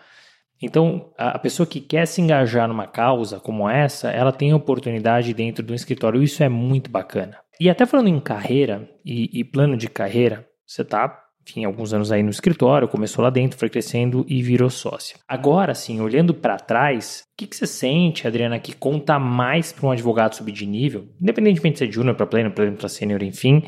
Então, 0.61 1.11
a 1.17 1.37
pessoa 1.39 1.67
que 1.67 1.81
quer 1.81 2.05
se 2.05 2.21
engajar 2.21 2.67
numa 2.67 2.87
causa 2.87 3.39
como 3.39 3.69
essa, 3.69 4.09
ela 4.09 4.31
tem 4.31 4.53
oportunidade 4.53 5.33
dentro 5.33 5.63
do 5.63 5.73
escritório. 5.73 6.23
Isso 6.23 6.41
é 6.41 6.47
muito 6.47 6.89
bacana. 6.89 7.37
E 7.59 7.69
até 7.69 7.85
falando 7.85 8.07
em 8.07 8.19
carreira 8.19 8.89
e, 9.05 9.29
e 9.39 9.43
plano 9.43 9.75
de 9.75 9.89
carreira, 9.89 10.47
você 10.65 10.81
está, 10.81 11.21
enfim, 11.45 11.65
alguns 11.65 11.93
anos 11.93 12.11
aí 12.13 12.23
no 12.23 12.29
escritório, 12.29 12.87
começou 12.87 13.23
lá 13.23 13.29
dentro, 13.29 13.59
foi 13.59 13.69
crescendo 13.69 14.25
e 14.27 14.41
virou 14.41 14.69
sócio. 14.69 15.17
Agora, 15.27 15.75
sim, 15.75 15.99
olhando 15.99 16.33
para 16.33 16.57
trás, 16.57 17.25
o 17.33 17.37
que, 17.37 17.47
que, 17.47 17.55
você 17.55 17.67
sente, 17.67 18.25
Adriana, 18.25 18.57
que 18.57 18.73
conta 18.73 19.19
mais 19.19 19.73
para 19.73 19.85
um 19.85 19.91
advogado 19.91 20.33
subir 20.33 20.53
de 20.53 20.65
nível, 20.65 21.09
independentemente 21.21 21.73
de 21.73 21.79
ser 21.79 21.91
júnior 21.91 22.15
para 22.15 22.25
pleno, 22.25 22.51
pleno 22.51 22.77
para 22.77 22.87
sênior, 22.87 23.21
enfim, 23.21 23.63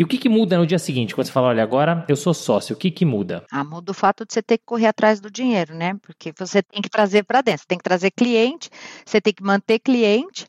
e 0.00 0.02
o 0.02 0.06
que, 0.06 0.16
que 0.16 0.30
muda 0.30 0.56
no 0.56 0.66
dia 0.66 0.78
seguinte, 0.78 1.14
quando 1.14 1.26
você 1.26 1.32
fala, 1.32 1.48
olha, 1.48 1.62
agora 1.62 2.06
eu 2.08 2.16
sou 2.16 2.32
sócio, 2.32 2.74
o 2.74 2.78
que, 2.78 2.90
que 2.90 3.04
muda? 3.04 3.44
Ah, 3.52 3.62
muda 3.62 3.92
o 3.92 3.94
fato 3.94 4.24
de 4.24 4.32
você 4.32 4.40
ter 4.40 4.56
que 4.56 4.64
correr 4.64 4.86
atrás 4.86 5.20
do 5.20 5.30
dinheiro, 5.30 5.74
né? 5.74 5.94
Porque 6.00 6.32
você 6.38 6.62
tem 6.62 6.80
que 6.80 6.88
trazer 6.88 7.22
para 7.22 7.42
dentro, 7.42 7.60
você 7.60 7.68
tem 7.68 7.76
que 7.76 7.84
trazer 7.84 8.10
cliente, 8.10 8.70
você 9.04 9.20
tem 9.20 9.30
que 9.30 9.42
manter 9.42 9.78
cliente. 9.78 10.46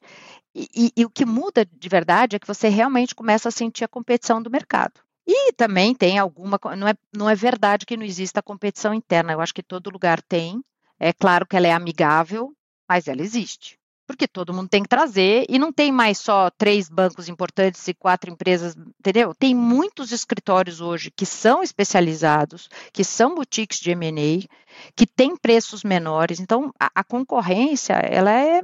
E, 0.56 0.70
e, 0.74 0.92
e 0.96 1.06
o 1.06 1.10
que 1.10 1.26
muda 1.26 1.66
de 1.66 1.90
verdade 1.90 2.38
é 2.38 2.40
que 2.40 2.48
você 2.48 2.70
realmente 2.70 3.14
começa 3.14 3.50
a 3.50 3.52
sentir 3.52 3.84
a 3.84 3.90
competição 3.90 4.42
do 4.42 4.50
mercado. 4.50 5.02
E 5.28 5.52
também 5.52 5.94
tem 5.94 6.18
alguma. 6.18 6.58
Não 6.78 6.88
é, 6.88 6.94
não 7.14 7.30
é 7.30 7.36
verdade 7.36 7.86
que 7.86 7.98
não 7.98 8.06
exista 8.06 8.42
competição 8.42 8.94
interna. 8.94 9.34
Eu 9.34 9.42
acho 9.42 9.54
que 9.54 9.62
todo 9.62 9.90
lugar 9.90 10.22
tem. 10.22 10.64
É 10.98 11.12
claro 11.12 11.46
que 11.46 11.58
ela 11.58 11.68
é 11.68 11.74
amigável, 11.74 12.54
mas 12.88 13.06
ela 13.10 13.22
existe 13.22 13.81
porque 14.12 14.28
todo 14.28 14.54
mundo 14.54 14.70
tem 14.70 14.84
que 14.84 14.90
trazer 14.90 15.46
e 15.50 15.58
não 15.58 15.72
tem 15.72 15.92
mais 15.92 16.18
só 16.18 16.50
três 16.50 16.90
bancos 16.90 17.30
importantes 17.30 17.88
e 17.88 17.94
quatro 17.94 18.32
empresas, 18.32 18.76
entendeu? 19.00 19.34
Tem 19.34 19.56
muitos 19.56 20.12
escritórios 20.12 20.82
hoje 20.82 21.12
que 21.12 21.26
são 21.26 21.64
especializados, 21.64 22.70
que 22.94 23.04
são 23.04 23.36
boutiques 23.36 23.80
de 23.80 23.92
M&A, 23.92 24.48
que 24.96 25.06
têm 25.06 25.36
preços 25.36 25.84
menores. 25.84 26.40
Então, 26.40 26.74
a, 26.80 26.90
a, 26.96 27.04
concorrência, 27.04 27.94
ela 27.94 28.32
é 28.32 28.62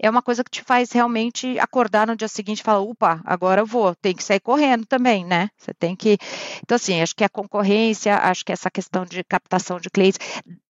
é 0.00 0.08
uma 0.08 0.22
coisa 0.22 0.44
que 0.44 0.50
te 0.50 0.62
faz 0.62 0.92
realmente 0.92 1.58
acordar 1.58 2.06
no 2.06 2.14
dia 2.14 2.28
seguinte 2.28 2.60
e 2.60 2.62
falar, 2.62 2.80
opa, 2.80 3.20
agora 3.24 3.62
eu 3.62 3.66
vou, 3.66 3.94
tem 3.96 4.14
que 4.14 4.22
sair 4.22 4.38
correndo 4.38 4.86
também, 4.86 5.24
né? 5.24 5.50
Você 5.58 5.74
tem 5.74 5.96
que. 5.96 6.16
Então, 6.62 6.76
assim, 6.76 7.02
acho 7.02 7.16
que 7.16 7.24
a 7.24 7.28
concorrência, 7.28 8.16
acho 8.16 8.44
que 8.44 8.52
essa 8.52 8.70
questão 8.70 9.04
de 9.04 9.24
captação 9.24 9.80
de 9.80 9.90
clientes 9.90 10.20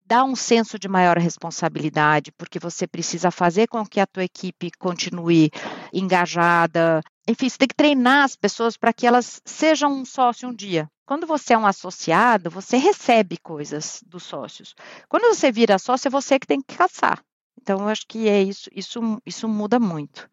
dá 0.09 0.25
um 0.25 0.35
senso 0.35 0.79
de 0.79 0.89
maior 0.89 1.19
responsabilidade, 1.19 2.33
porque 2.33 2.59
você 2.59 2.87
precisa 2.87 3.31
fazer 3.31 3.69
com 3.69 3.85
que 3.85 4.01
a 4.01 4.07
tua 4.07 4.25
equipe 4.25 4.71
continue 4.79 5.51
engajada. 5.93 7.03
Enfim, 7.29 7.47
você 7.47 7.59
tem 7.59 7.69
que 7.69 7.75
treinar 7.75 8.25
as 8.25 8.35
pessoas 8.35 8.75
para 8.75 8.93
que 8.93 9.07
elas 9.07 9.39
sejam 9.45 9.93
um 9.93 10.07
sócio 10.07 10.49
um 10.49 10.55
dia. 10.55 10.89
Quando 11.05 11.27
você 11.27 11.53
é 11.53 11.59
um 11.59 11.67
associado, 11.67 12.49
você 12.49 12.79
recebe 12.79 13.37
coisas 13.37 14.03
dos 14.07 14.23
sócios. 14.23 14.75
Quando 15.11 15.35
você 15.35 15.53
vira 15.53 15.79
sócio, 15.79 16.09
é 16.09 16.11
você 16.11 16.39
que 16.39 16.47
tem 16.47 16.63
que 16.63 16.75
caçar. 16.75 17.23
Então, 17.69 17.87
acho 17.87 18.07
que 18.09 18.27
é 18.27 18.43
isso, 18.43 18.71
isso, 18.75 19.21
isso 19.27 19.47
muda 19.47 19.79
muito. 19.79 20.27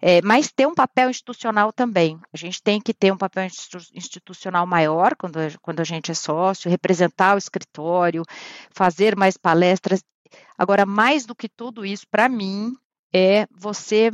É, 0.00 0.22
mas 0.22 0.50
ter 0.50 0.66
um 0.66 0.74
papel 0.74 1.10
institucional 1.10 1.70
também. 1.74 2.18
A 2.32 2.38
gente 2.38 2.62
tem 2.62 2.80
que 2.80 2.94
ter 2.94 3.12
um 3.12 3.18
papel 3.18 3.46
institucional 3.92 4.66
maior 4.66 5.14
quando, 5.14 5.36
quando 5.60 5.80
a 5.80 5.84
gente 5.84 6.10
é 6.10 6.14
sócio, 6.14 6.70
representar 6.70 7.34
o 7.34 7.38
escritório, 7.38 8.22
fazer 8.70 9.14
mais 9.14 9.36
palestras. 9.36 10.02
Agora, 10.56 10.86
mais 10.86 11.26
do 11.26 11.34
que 11.34 11.50
tudo 11.50 11.84
isso, 11.84 12.06
para 12.10 12.30
mim, 12.30 12.74
é 13.12 13.46
você 13.54 14.10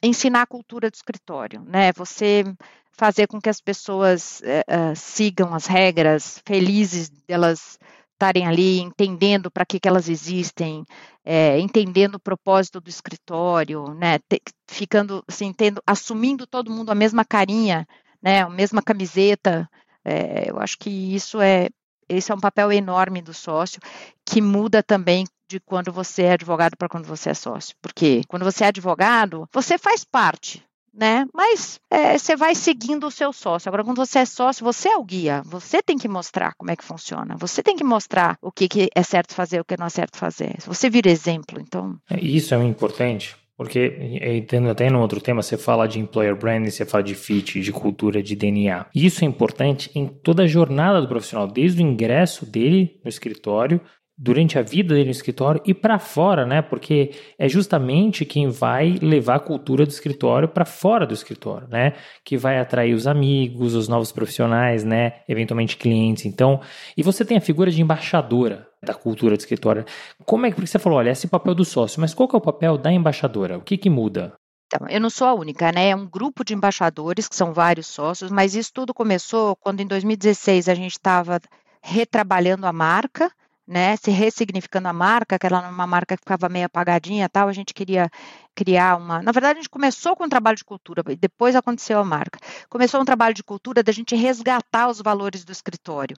ensinar 0.00 0.42
a 0.42 0.46
cultura 0.46 0.88
do 0.88 0.94
escritório, 0.94 1.64
né? 1.66 1.92
Você 1.94 2.44
fazer 2.92 3.26
com 3.26 3.40
que 3.40 3.50
as 3.50 3.60
pessoas 3.60 4.40
uh, 4.40 4.94
sigam 4.94 5.52
as 5.52 5.66
regras, 5.66 6.40
felizes 6.46 7.08
delas 7.26 7.76
estarem 8.12 8.46
ali, 8.46 8.80
entendendo 8.80 9.50
para 9.50 9.66
que, 9.66 9.80
que 9.80 9.88
elas 9.88 10.08
existem, 10.08 10.84
é, 11.24 11.58
entendendo 11.58 12.16
o 12.16 12.20
propósito 12.20 12.80
do 12.80 12.90
escritório, 12.90 13.94
né, 13.94 14.18
te, 14.18 14.40
ficando 14.68 15.24
assim, 15.26 15.52
tendo, 15.52 15.82
assumindo 15.86 16.46
todo 16.46 16.70
mundo 16.70 16.90
a 16.90 16.94
mesma 16.94 17.24
carinha, 17.24 17.86
né, 18.22 18.42
a 18.42 18.50
mesma 18.50 18.82
camiseta. 18.82 19.68
É, 20.04 20.50
eu 20.50 20.58
acho 20.58 20.78
que 20.78 20.90
isso 20.90 21.40
é 21.40 21.68
esse 22.06 22.30
é 22.30 22.34
um 22.34 22.40
papel 22.40 22.70
enorme 22.70 23.22
do 23.22 23.32
sócio 23.32 23.80
que 24.26 24.40
muda 24.40 24.82
também 24.82 25.24
de 25.48 25.58
quando 25.60 25.90
você 25.90 26.24
é 26.24 26.32
advogado 26.32 26.76
para 26.76 26.88
quando 26.88 27.06
você 27.06 27.30
é 27.30 27.34
sócio. 27.34 27.74
Porque 27.80 28.22
quando 28.28 28.44
você 28.44 28.64
é 28.64 28.66
advogado, 28.68 29.48
você 29.52 29.78
faz 29.78 30.04
parte 30.04 30.62
né? 30.94 31.26
Mas 31.34 31.80
é, 31.90 32.16
você 32.16 32.36
vai 32.36 32.54
seguindo 32.54 33.06
o 33.06 33.10
seu 33.10 33.32
sócio. 33.32 33.68
Agora, 33.68 33.84
quando 33.84 33.96
você 33.96 34.20
é 34.20 34.24
sócio, 34.24 34.64
você 34.64 34.88
é 34.88 34.96
o 34.96 35.04
guia. 35.04 35.42
Você 35.44 35.82
tem 35.82 35.96
que 35.96 36.08
mostrar 36.08 36.54
como 36.56 36.70
é 36.70 36.76
que 36.76 36.84
funciona. 36.84 37.36
Você 37.36 37.62
tem 37.62 37.76
que 37.76 37.84
mostrar 37.84 38.38
o 38.40 38.52
que, 38.52 38.68
que 38.68 38.88
é 38.94 39.02
certo 39.02 39.34
fazer, 39.34 39.60
o 39.60 39.64
que 39.64 39.76
não 39.76 39.86
é 39.86 39.90
certo 39.90 40.16
fazer. 40.16 40.56
Você 40.66 40.88
vira 40.88 41.10
exemplo, 41.10 41.60
então. 41.60 41.96
É, 42.08 42.18
isso 42.20 42.54
é 42.54 42.64
importante. 42.64 43.36
Porque, 43.56 44.44
tendo 44.48 44.68
até 44.68 44.90
no 44.90 45.00
outro 45.00 45.20
tema, 45.20 45.40
você 45.40 45.56
fala 45.56 45.86
de 45.86 46.00
employer 46.00 46.34
branding, 46.34 46.70
você 46.70 46.84
fala 46.84 47.04
de 47.04 47.14
fit, 47.14 47.60
de 47.60 47.70
cultura, 47.70 48.20
de 48.20 48.34
DNA. 48.34 48.86
Isso 48.92 49.24
é 49.24 49.28
importante 49.28 49.92
em 49.94 50.08
toda 50.08 50.42
a 50.42 50.46
jornada 50.46 51.00
do 51.00 51.06
profissional, 51.06 51.46
desde 51.46 51.80
o 51.80 51.86
ingresso 51.86 52.44
dele 52.44 52.98
no 53.04 53.08
escritório 53.08 53.80
durante 54.16 54.58
a 54.58 54.62
vida 54.62 54.94
dele 54.94 55.06
no 55.06 55.10
escritório 55.10 55.60
e 55.64 55.74
para 55.74 55.98
fora, 55.98 56.46
né? 56.46 56.62
Porque 56.62 57.10
é 57.38 57.48
justamente 57.48 58.24
quem 58.24 58.48
vai 58.48 58.96
levar 59.02 59.36
a 59.36 59.40
cultura 59.40 59.84
do 59.84 59.90
escritório 59.90 60.48
para 60.48 60.64
fora 60.64 61.06
do 61.06 61.14
escritório, 61.14 61.66
né? 61.68 61.94
Que 62.24 62.36
vai 62.36 62.58
atrair 62.58 62.94
os 62.94 63.06
amigos, 63.06 63.74
os 63.74 63.88
novos 63.88 64.12
profissionais, 64.12 64.84
né? 64.84 65.14
Eventualmente 65.28 65.76
clientes. 65.76 66.26
Então, 66.26 66.60
e 66.96 67.02
você 67.02 67.24
tem 67.24 67.36
a 67.36 67.40
figura 67.40 67.70
de 67.70 67.82
embaixadora 67.82 68.68
da 68.84 68.94
cultura 68.94 69.36
do 69.36 69.40
escritório. 69.40 69.84
Como 70.24 70.46
é 70.46 70.50
que 70.50 70.56
porque 70.56 70.68
você 70.68 70.78
falou, 70.78 70.98
olha, 70.98 71.10
esse 71.10 71.26
é 71.26 71.28
o 71.28 71.30
papel 71.30 71.54
do 71.54 71.64
sócio, 71.64 72.00
mas 72.00 72.14
qual 72.14 72.28
que 72.28 72.36
é 72.36 72.38
o 72.38 72.42
papel 72.42 72.78
da 72.78 72.92
embaixadora? 72.92 73.58
O 73.58 73.62
que 73.62 73.76
que 73.76 73.90
muda? 73.90 74.34
Então, 74.66 74.88
eu 74.88 75.00
não 75.00 75.10
sou 75.10 75.26
a 75.26 75.34
única, 75.34 75.70
né? 75.72 75.90
É 75.90 75.96
um 75.96 76.06
grupo 76.06 76.44
de 76.44 76.54
embaixadores, 76.54 77.28
que 77.28 77.36
são 77.36 77.52
vários 77.52 77.86
sócios, 77.86 78.30
mas 78.30 78.54
isso 78.54 78.70
tudo 78.72 78.94
começou 78.94 79.56
quando 79.56 79.80
em 79.80 79.86
2016 79.86 80.68
a 80.68 80.74
gente 80.74 80.92
estava 80.92 81.40
retrabalhando 81.82 82.66
a 82.66 82.72
marca, 82.72 83.30
né, 83.66 83.96
se 83.96 84.10
ressignificando 84.10 84.88
a 84.88 84.92
marca, 84.92 85.38
que 85.38 85.46
era 85.46 85.68
uma 85.68 85.86
marca 85.86 86.16
que 86.16 86.22
ficava 86.22 86.48
meio 86.48 86.66
apagadinha 86.66 87.28
tal, 87.28 87.48
a 87.48 87.52
gente 87.52 87.72
queria 87.72 88.10
criar 88.54 88.96
uma. 88.96 89.22
Na 89.22 89.32
verdade, 89.32 89.58
a 89.58 89.62
gente 89.62 89.70
começou 89.70 90.14
com 90.14 90.24
um 90.24 90.28
trabalho 90.28 90.56
de 90.56 90.64
cultura, 90.64 91.02
e 91.08 91.16
depois 91.16 91.56
aconteceu 91.56 91.98
a 91.98 92.04
marca. 92.04 92.38
Começou 92.68 93.00
um 93.00 93.04
trabalho 93.04 93.34
de 93.34 93.42
cultura 93.42 93.82
da 93.82 93.92
gente 93.92 94.14
resgatar 94.14 94.88
os 94.88 95.00
valores 95.00 95.44
do 95.44 95.52
escritório, 95.52 96.16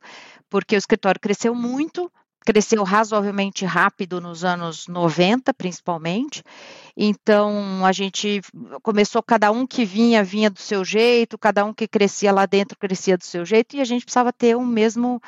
porque 0.50 0.74
o 0.74 0.78
escritório 0.78 1.20
cresceu 1.20 1.54
muito, 1.54 2.11
cresceu 2.44 2.82
razoavelmente 2.85 3.64
rápido 3.64 4.20
nos 4.20 4.44
anos 4.44 4.87
90, 4.88 5.54
principalmente. 5.54 6.42
Então, 6.96 7.85
a 7.85 7.92
gente 7.92 8.40
começou, 8.82 9.22
cada 9.22 9.50
um 9.52 9.66
que 9.66 9.85
vinha, 9.85 10.22
vinha 10.22 10.50
do 10.50 10.61
seu 10.61 10.85
jeito, 10.85 11.38
cada 11.38 11.64
um 11.64 11.72
que 11.72 11.87
crescia 11.88 12.32
lá 12.32 12.44
dentro, 12.46 12.78
crescia 12.78 13.16
do 13.16 13.24
seu 13.24 13.44
jeito, 13.44 13.76
e 13.76 13.80
a 13.80 13.85
gente 13.85 14.04
precisava 14.04 14.32
ter 14.32 14.56
um 14.56 14.66
mesmo. 14.66 15.20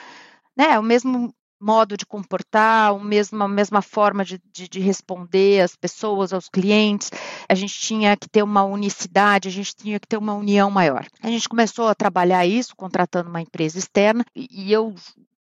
Né, 0.56 0.76
o 0.76 0.82
mesmo 0.82 1.32
modo 1.60 1.96
de 1.96 2.06
comportar, 2.06 2.92
a 2.92 2.98
mesma, 2.98 3.48
mesma 3.48 3.82
forma 3.82 4.24
de, 4.24 4.40
de, 4.52 4.68
de, 4.68 4.80
responder 4.80 5.60
às 5.60 5.74
pessoas, 5.74 6.32
aos 6.32 6.48
clientes. 6.48 7.10
A 7.48 7.54
gente 7.54 7.78
tinha 7.78 8.16
que 8.16 8.28
ter 8.28 8.42
uma 8.42 8.64
unicidade, 8.64 9.48
a 9.48 9.52
gente 9.52 9.74
tinha 9.74 9.98
que 9.98 10.06
ter 10.06 10.16
uma 10.16 10.34
união 10.34 10.70
maior. 10.70 11.06
A 11.22 11.28
gente 11.28 11.48
começou 11.48 11.88
a 11.88 11.94
trabalhar 11.94 12.46
isso, 12.46 12.76
contratando 12.76 13.28
uma 13.28 13.42
empresa 13.42 13.78
externa, 13.78 14.24
e, 14.34 14.48
e 14.50 14.72
eu 14.72 14.94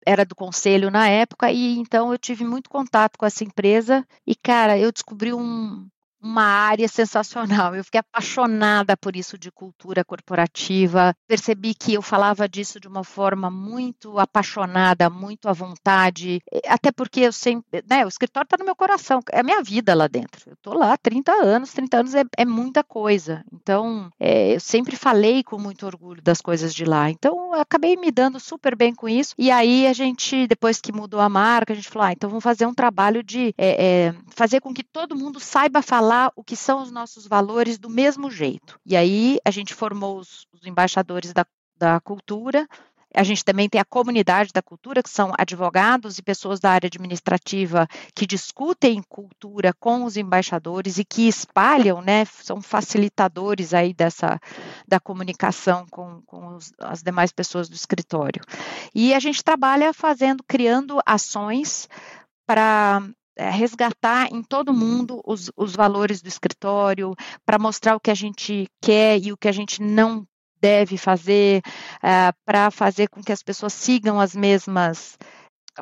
era 0.06 0.24
do 0.24 0.36
conselho 0.36 0.90
na 0.90 1.08
época, 1.08 1.50
e 1.50 1.78
então 1.78 2.12
eu 2.12 2.18
tive 2.18 2.44
muito 2.44 2.70
contato 2.70 3.18
com 3.18 3.26
essa 3.26 3.42
empresa, 3.42 4.06
e 4.24 4.36
cara, 4.36 4.78
eu 4.78 4.92
descobri 4.92 5.34
um, 5.34 5.88
uma 6.26 6.42
área 6.42 6.88
sensacional. 6.88 7.74
Eu 7.74 7.84
fiquei 7.84 8.00
apaixonada 8.00 8.96
por 8.96 9.14
isso 9.14 9.38
de 9.38 9.50
cultura 9.50 10.04
corporativa. 10.04 11.14
Percebi 11.26 11.74
que 11.74 11.94
eu 11.94 12.02
falava 12.02 12.48
disso 12.48 12.80
de 12.80 12.88
uma 12.88 13.04
forma 13.04 13.50
muito 13.50 14.18
apaixonada, 14.18 15.08
muito 15.08 15.48
à 15.48 15.52
vontade, 15.52 16.40
até 16.66 16.90
porque 16.90 17.20
eu 17.20 17.32
sempre, 17.32 17.82
né, 17.88 18.04
o 18.04 18.08
escritório 18.08 18.46
está 18.46 18.56
no 18.58 18.64
meu 18.64 18.74
coração, 18.74 19.20
é 19.30 19.40
a 19.40 19.42
minha 19.42 19.62
vida 19.62 19.94
lá 19.94 20.08
dentro. 20.08 20.42
Eu 20.46 20.54
estou 20.54 20.74
lá 20.74 20.92
há 20.92 20.96
30 20.98 21.32
anos, 21.32 21.72
30 21.72 21.96
anos 21.98 22.14
é, 22.14 22.24
é 22.36 22.44
muita 22.44 22.82
coisa. 22.82 23.44
Então, 23.52 24.10
é, 24.18 24.54
eu 24.54 24.60
sempre 24.60 24.96
falei 24.96 25.42
com 25.42 25.58
muito 25.58 25.86
orgulho 25.86 26.22
das 26.22 26.40
coisas 26.40 26.74
de 26.74 26.84
lá. 26.84 27.08
Então, 27.10 27.52
acabei 27.54 27.96
me 27.96 28.10
dando 28.10 28.40
super 28.40 28.76
bem 28.76 28.94
com 28.94 29.08
isso. 29.08 29.34
E 29.38 29.50
aí, 29.50 29.86
a 29.86 29.92
gente, 29.92 30.46
depois 30.46 30.80
que 30.80 30.92
mudou 30.92 31.20
a 31.20 31.28
marca, 31.28 31.72
a 31.72 31.76
gente 31.76 31.88
falou, 31.88 32.08
ah, 32.08 32.12
então 32.12 32.28
vamos 32.28 32.44
fazer 32.44 32.66
um 32.66 32.74
trabalho 32.74 33.22
de 33.22 33.54
é 33.56 34.14
fazer 34.34 34.60
com 34.60 34.72
que 34.72 34.82
todo 34.82 35.16
mundo 35.16 35.40
saiba 35.40 35.82
falar 35.82 36.15
falar 36.16 36.32
o 36.34 36.42
que 36.42 36.56
são 36.56 36.82
os 36.82 36.90
nossos 36.90 37.26
valores 37.26 37.78
do 37.78 37.90
mesmo 37.90 38.30
jeito. 38.30 38.80
E 38.86 38.96
aí 38.96 39.38
a 39.44 39.50
gente 39.50 39.74
formou 39.74 40.18
os, 40.18 40.46
os 40.52 40.66
embaixadores 40.66 41.32
da, 41.32 41.44
da 41.76 42.00
cultura. 42.00 42.66
A 43.14 43.22
gente 43.22 43.44
também 43.44 43.68
tem 43.68 43.80
a 43.80 43.84
comunidade 43.84 44.52
da 44.52 44.60
cultura, 44.60 45.02
que 45.02 45.08
são 45.08 45.32
advogados 45.38 46.18
e 46.18 46.22
pessoas 46.22 46.60
da 46.60 46.70
área 46.70 46.86
administrativa 46.86 47.86
que 48.14 48.26
discutem 48.26 49.02
cultura 49.08 49.72
com 49.78 50.04
os 50.04 50.16
embaixadores 50.16 50.98
e 50.98 51.04
que 51.04 51.28
espalham, 51.28 52.02
né, 52.02 52.24
são 52.26 52.60
facilitadores 52.60 53.72
aí 53.72 53.94
dessa 53.94 54.38
da 54.86 55.00
comunicação 55.00 55.86
com, 55.90 56.20
com 56.26 56.56
os, 56.56 56.72
as 56.78 57.02
demais 57.02 57.32
pessoas 57.32 57.68
do 57.68 57.74
escritório. 57.74 58.42
E 58.94 59.14
a 59.14 59.20
gente 59.20 59.42
trabalha 59.42 59.94
fazendo, 59.94 60.42
criando 60.46 61.00
ações 61.06 61.88
para 62.46 63.02
é, 63.36 63.50
resgatar 63.50 64.32
em 64.32 64.42
todo 64.42 64.72
mundo 64.72 65.20
os, 65.24 65.50
os 65.56 65.74
valores 65.74 66.22
do 66.22 66.28
escritório, 66.28 67.14
para 67.44 67.58
mostrar 67.58 67.94
o 67.94 68.00
que 68.00 68.10
a 68.10 68.14
gente 68.14 68.66
quer 68.80 69.18
e 69.18 69.32
o 69.32 69.36
que 69.36 69.48
a 69.48 69.52
gente 69.52 69.82
não 69.82 70.26
deve 70.60 70.96
fazer, 70.96 71.62
uh, 71.98 72.34
para 72.44 72.70
fazer 72.70 73.08
com 73.08 73.22
que 73.22 73.32
as 73.32 73.42
pessoas 73.42 73.72
sigam 73.72 74.18
as 74.18 74.34
mesmas 74.34 75.18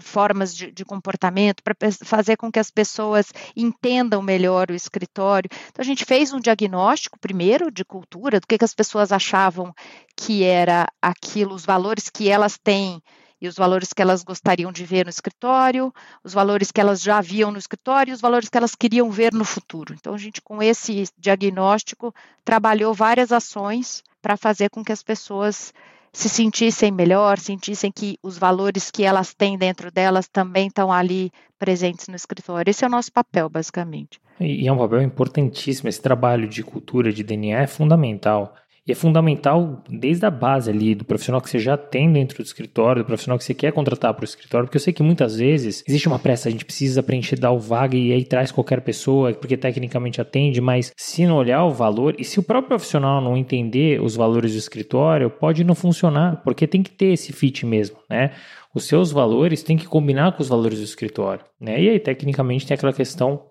formas 0.03 0.55
de, 0.55 0.73
de 0.73 0.85
comportamento, 0.85 1.63
para 1.63 1.75
fazer 2.05 2.37
com 2.37 2.51
que 2.51 2.59
as 2.59 2.71
pessoas 2.71 3.33
entendam 3.57 4.21
melhor 4.21 4.71
o 4.71 4.75
escritório. 4.75 5.49
Então, 5.69 5.83
a 5.83 5.85
gente 5.85 6.05
fez 6.05 6.33
um 6.33 6.41
diagnóstico 6.41 7.19
primeiro 7.19 7.71
de 7.71 7.85
cultura, 7.85 8.41
do 8.41 8.47
que, 8.47 8.59
que 8.59 8.65
as 8.65 8.75
pessoas 8.75 9.13
achavam 9.13 9.73
que 10.17 10.43
era 10.43 10.87
aquilo, 11.01 11.55
os 11.55 11.65
valores 11.65 12.11
que 12.11 12.29
elas 12.29 12.59
têm 12.59 13.01
e 13.45 13.49
os 13.49 13.57
valores 13.57 13.93
que 13.93 14.01
elas 14.01 14.23
gostariam 14.23 14.73
de 14.73 14.85
ver 14.85 15.05
no 15.05 15.11
escritório, 15.11 15.93
os 16.23 16.33
valores 16.33 16.73
que 16.73 16.81
elas 16.81 17.03
já 17.03 17.21
viam 17.21 17.53
no 17.53 17.59
escritório 17.59 18.11
e 18.11 18.15
os 18.15 18.21
valores 18.21 18.49
que 18.49 18.57
elas 18.57 18.75
queriam 18.75 19.11
ver 19.11 19.35
no 19.35 19.45
futuro. 19.45 19.95
Então, 19.95 20.15
a 20.15 20.19
gente, 20.19 20.41
com 20.41 20.63
esse 20.63 21.05
diagnóstico, 21.19 22.15
trabalhou 22.45 22.95
várias 22.95 23.33
ações 23.33 24.03
para 24.23 24.37
fazer 24.37 24.71
com 24.71 24.83
que 24.83 24.93
as 24.93 25.03
pessoas 25.03 25.75
se 26.11 26.29
sentissem 26.29 26.91
melhor, 26.91 27.39
sentissem 27.39 27.93
que 27.93 28.17
os 28.23 28.39
valores 28.39 28.91
que 28.91 29.05
elas 29.05 29.35
têm 29.35 29.59
dentro 29.59 29.91
delas 29.91 30.27
também 30.29 30.69
estão 30.69 30.91
ali 30.91 31.31
presentes 31.59 32.09
no 32.09 32.17
escritório. 32.17 32.71
Esse 32.71 32.85
é 32.85 32.87
o 32.87 32.91
nosso 32.91 33.13
papel, 33.13 33.51
basicamente. 33.51 34.21
E 34.41 34.67
é 34.67 34.73
um 34.73 34.79
papel 34.79 35.03
importantíssimo. 35.03 35.89
Esse 35.89 36.01
trabalho 36.01 36.49
de 36.49 36.63
cultura, 36.63 37.13
de 37.13 37.23
DNA 37.23 37.61
é 37.61 37.67
fundamental. 37.67 38.55
E 38.87 38.93
é 38.93 38.95
fundamental 38.95 39.83
desde 39.89 40.27
a 40.27 40.31
base 40.31 40.71
ali, 40.71 40.95
do 40.95 41.07
profissional 41.07 41.41
que 41.41 41.49
você 41.49 41.59
já 41.59 41.75
tem 41.75 42.13
dentro 42.13 42.43
do 42.43 42.47
escritório, 42.47 43.03
do 43.03 43.07
profissional 43.07 43.39
que 43.39 43.45
você 43.45 43.55
quer 43.55 43.73
contratar 43.73 44.13
para 44.13 44.23
o 44.23 44.27
escritório, 44.27 44.67
porque 44.67 44.77
eu 44.77 44.81
sei 44.81 44.93
que 44.93 45.03
muitas 45.03 45.37
vezes 45.37 45.83
existe 45.89 46.07
uma 46.07 46.19
pressa, 46.19 46.51
a 46.51 46.53
gente 46.53 46.67
precisa 46.67 47.03
preencher 47.03 47.37
dar 47.37 47.51
o 47.51 47.59
vaga 47.59 47.97
e 47.97 48.13
aí 48.13 48.25
traz 48.25 48.53
qualquer 48.53 48.83
pessoa, 48.83 49.33
porque 49.33 49.57
tecnicamente 49.57 50.21
atende, 50.21 50.61
mas 50.61 50.93
se 50.99 51.27
não 51.27 51.37
olhar 51.37 51.65
o 51.65 51.71
valor, 51.71 52.15
e 52.19 52.25
se 52.25 52.39
o 52.39 52.43
próprio 52.43 52.69
profissional 52.69 53.23
não 53.23 53.39
entender 53.39 54.03
os 54.03 54.17
valores 54.17 54.53
do 54.53 54.59
escritório, 54.59 55.31
pode 55.31 55.65
não 55.65 55.75
funcionar, 55.75 56.43
porque 56.45 56.67
tem 56.67 56.83
que 56.83 56.91
ter 56.91 57.07
esse 57.07 57.33
fit 57.33 57.65
mesmo, 57.65 57.97
né? 58.11 58.33
Os 58.75 58.85
seus 58.85 59.11
valores 59.11 59.63
têm 59.63 59.79
que 59.79 59.87
combinar 59.87 60.33
com 60.33 60.43
os 60.43 60.49
valores 60.49 60.79
do 60.79 60.85
escritório, 60.85 61.45
né? 61.59 61.81
E 61.81 61.89
aí, 61.89 62.01
tecnicamente, 62.01 62.67
tem 62.67 62.75
aquela 62.75 62.93
questão 62.93 63.47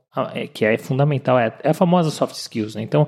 que 0.53 0.65
é 0.65 0.77
fundamental, 0.77 1.39
é, 1.39 1.53
é 1.63 1.69
a 1.69 1.73
famosa 1.73 2.11
soft 2.11 2.35
skills, 2.35 2.75
né? 2.75 2.81
Então, 2.81 3.07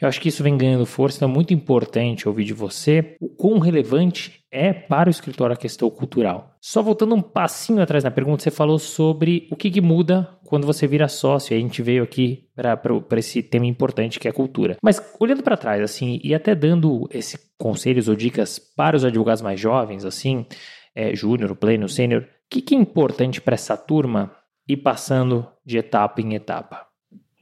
eu 0.00 0.08
acho 0.08 0.20
que 0.20 0.28
isso 0.28 0.42
vem 0.42 0.56
ganhando 0.56 0.86
força, 0.86 1.18
então 1.18 1.28
é 1.28 1.32
muito 1.32 1.52
importante 1.52 2.28
ouvir 2.28 2.44
de 2.44 2.52
você 2.52 3.16
o 3.20 3.28
quão 3.28 3.58
relevante 3.58 4.44
é 4.50 4.72
para 4.72 5.08
o 5.08 5.10
escritório 5.10 5.52
a 5.52 5.56
questão 5.58 5.90
cultural. 5.90 6.54
Só 6.60 6.80
voltando 6.80 7.14
um 7.14 7.20
passinho 7.20 7.82
atrás 7.82 8.04
na 8.04 8.10
pergunta, 8.10 8.42
você 8.42 8.52
falou 8.52 8.78
sobre 8.78 9.48
o 9.50 9.56
que, 9.56 9.68
que 9.68 9.80
muda 9.80 10.28
quando 10.46 10.64
você 10.64 10.86
vira 10.86 11.08
sócio, 11.08 11.52
e 11.52 11.56
a 11.56 11.60
gente 11.60 11.82
veio 11.82 12.04
aqui 12.04 12.44
para 12.54 13.18
esse 13.18 13.42
tema 13.42 13.66
importante 13.66 14.20
que 14.20 14.28
é 14.28 14.32
cultura. 14.32 14.76
Mas 14.80 15.02
olhando 15.18 15.42
para 15.42 15.56
trás, 15.56 15.82
assim, 15.82 16.20
e 16.22 16.34
até 16.34 16.54
dando 16.54 17.08
esses 17.10 17.36
conselhos 17.58 18.08
ou 18.08 18.14
dicas 18.14 18.60
para 18.60 18.96
os 18.96 19.04
advogados 19.04 19.42
mais 19.42 19.58
jovens, 19.58 20.04
assim, 20.04 20.46
é, 20.94 21.16
júnior, 21.16 21.56
pleno, 21.56 21.88
sênior, 21.88 22.22
o 22.22 22.26
que, 22.48 22.62
que 22.62 22.74
é 22.76 22.78
importante 22.78 23.40
para 23.40 23.54
essa 23.54 23.76
turma 23.76 24.30
e 24.68 24.76
passando 24.76 25.46
de 25.64 25.78
etapa 25.78 26.20
em 26.20 26.34
etapa? 26.34 26.86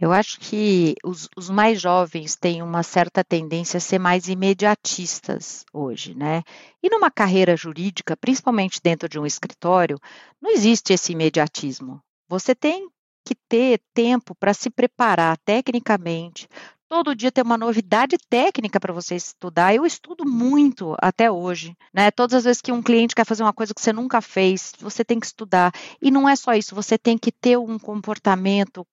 Eu 0.02 0.10
acho 0.10 0.40
que 0.40 0.96
os, 1.04 1.28
os, 1.36 1.48
mais 1.48 1.80
jovens 1.80 2.34
têm 2.34 2.60
uma 2.60 2.82
certa 2.82 3.22
tendência 3.22 3.78
a 3.78 3.80
ser 3.80 4.00
mais 4.00 4.26
imediatistas 4.26 5.64
hoje, 5.72 6.12
né? 6.12 6.42
E 6.82 6.90
numa 6.90 7.08
carreira 7.08 7.56
jurídica, 7.56 8.16
principalmente 8.16 8.80
dentro 8.82 9.08
de 9.08 9.16
um 9.16 9.24
escritório, 9.24 9.96
não 10.40 10.50
existe 10.50 10.92
esse 10.92 11.12
imediatismo. 11.12 12.02
Você 12.28 12.52
tem 12.52 12.88
que 13.24 13.36
ter 13.48 13.80
tempo 13.94 14.34
para 14.34 14.52
se 14.52 14.68
preparar 14.70 15.38
tecnicamente. 15.44 16.48
Todo 16.92 17.16
dia 17.16 17.32
tem 17.32 17.42
uma 17.42 17.56
novidade 17.56 18.18
técnica 18.28 18.78
para 18.78 18.92
você 18.92 19.16
estudar. 19.16 19.74
Eu 19.74 19.86
estudo 19.86 20.26
muito 20.26 20.94
até 21.00 21.30
hoje, 21.30 21.74
né? 21.90 22.10
Todas 22.10 22.34
as 22.34 22.44
vezes 22.44 22.60
que 22.60 22.70
um 22.70 22.82
cliente 22.82 23.14
quer 23.14 23.24
fazer 23.24 23.42
uma 23.42 23.52
coisa 23.54 23.72
que 23.72 23.80
você 23.80 23.94
nunca 23.94 24.20
fez, 24.20 24.74
você 24.78 25.02
tem 25.02 25.18
que 25.18 25.24
estudar. 25.24 25.72
E 26.02 26.10
não 26.10 26.28
é 26.28 26.36
só 26.36 26.52
isso, 26.52 26.74
você 26.74 26.98
tem 26.98 27.16
que 27.16 27.32
ter 27.32 27.56
um 27.56 27.78
comportamento 27.78 28.86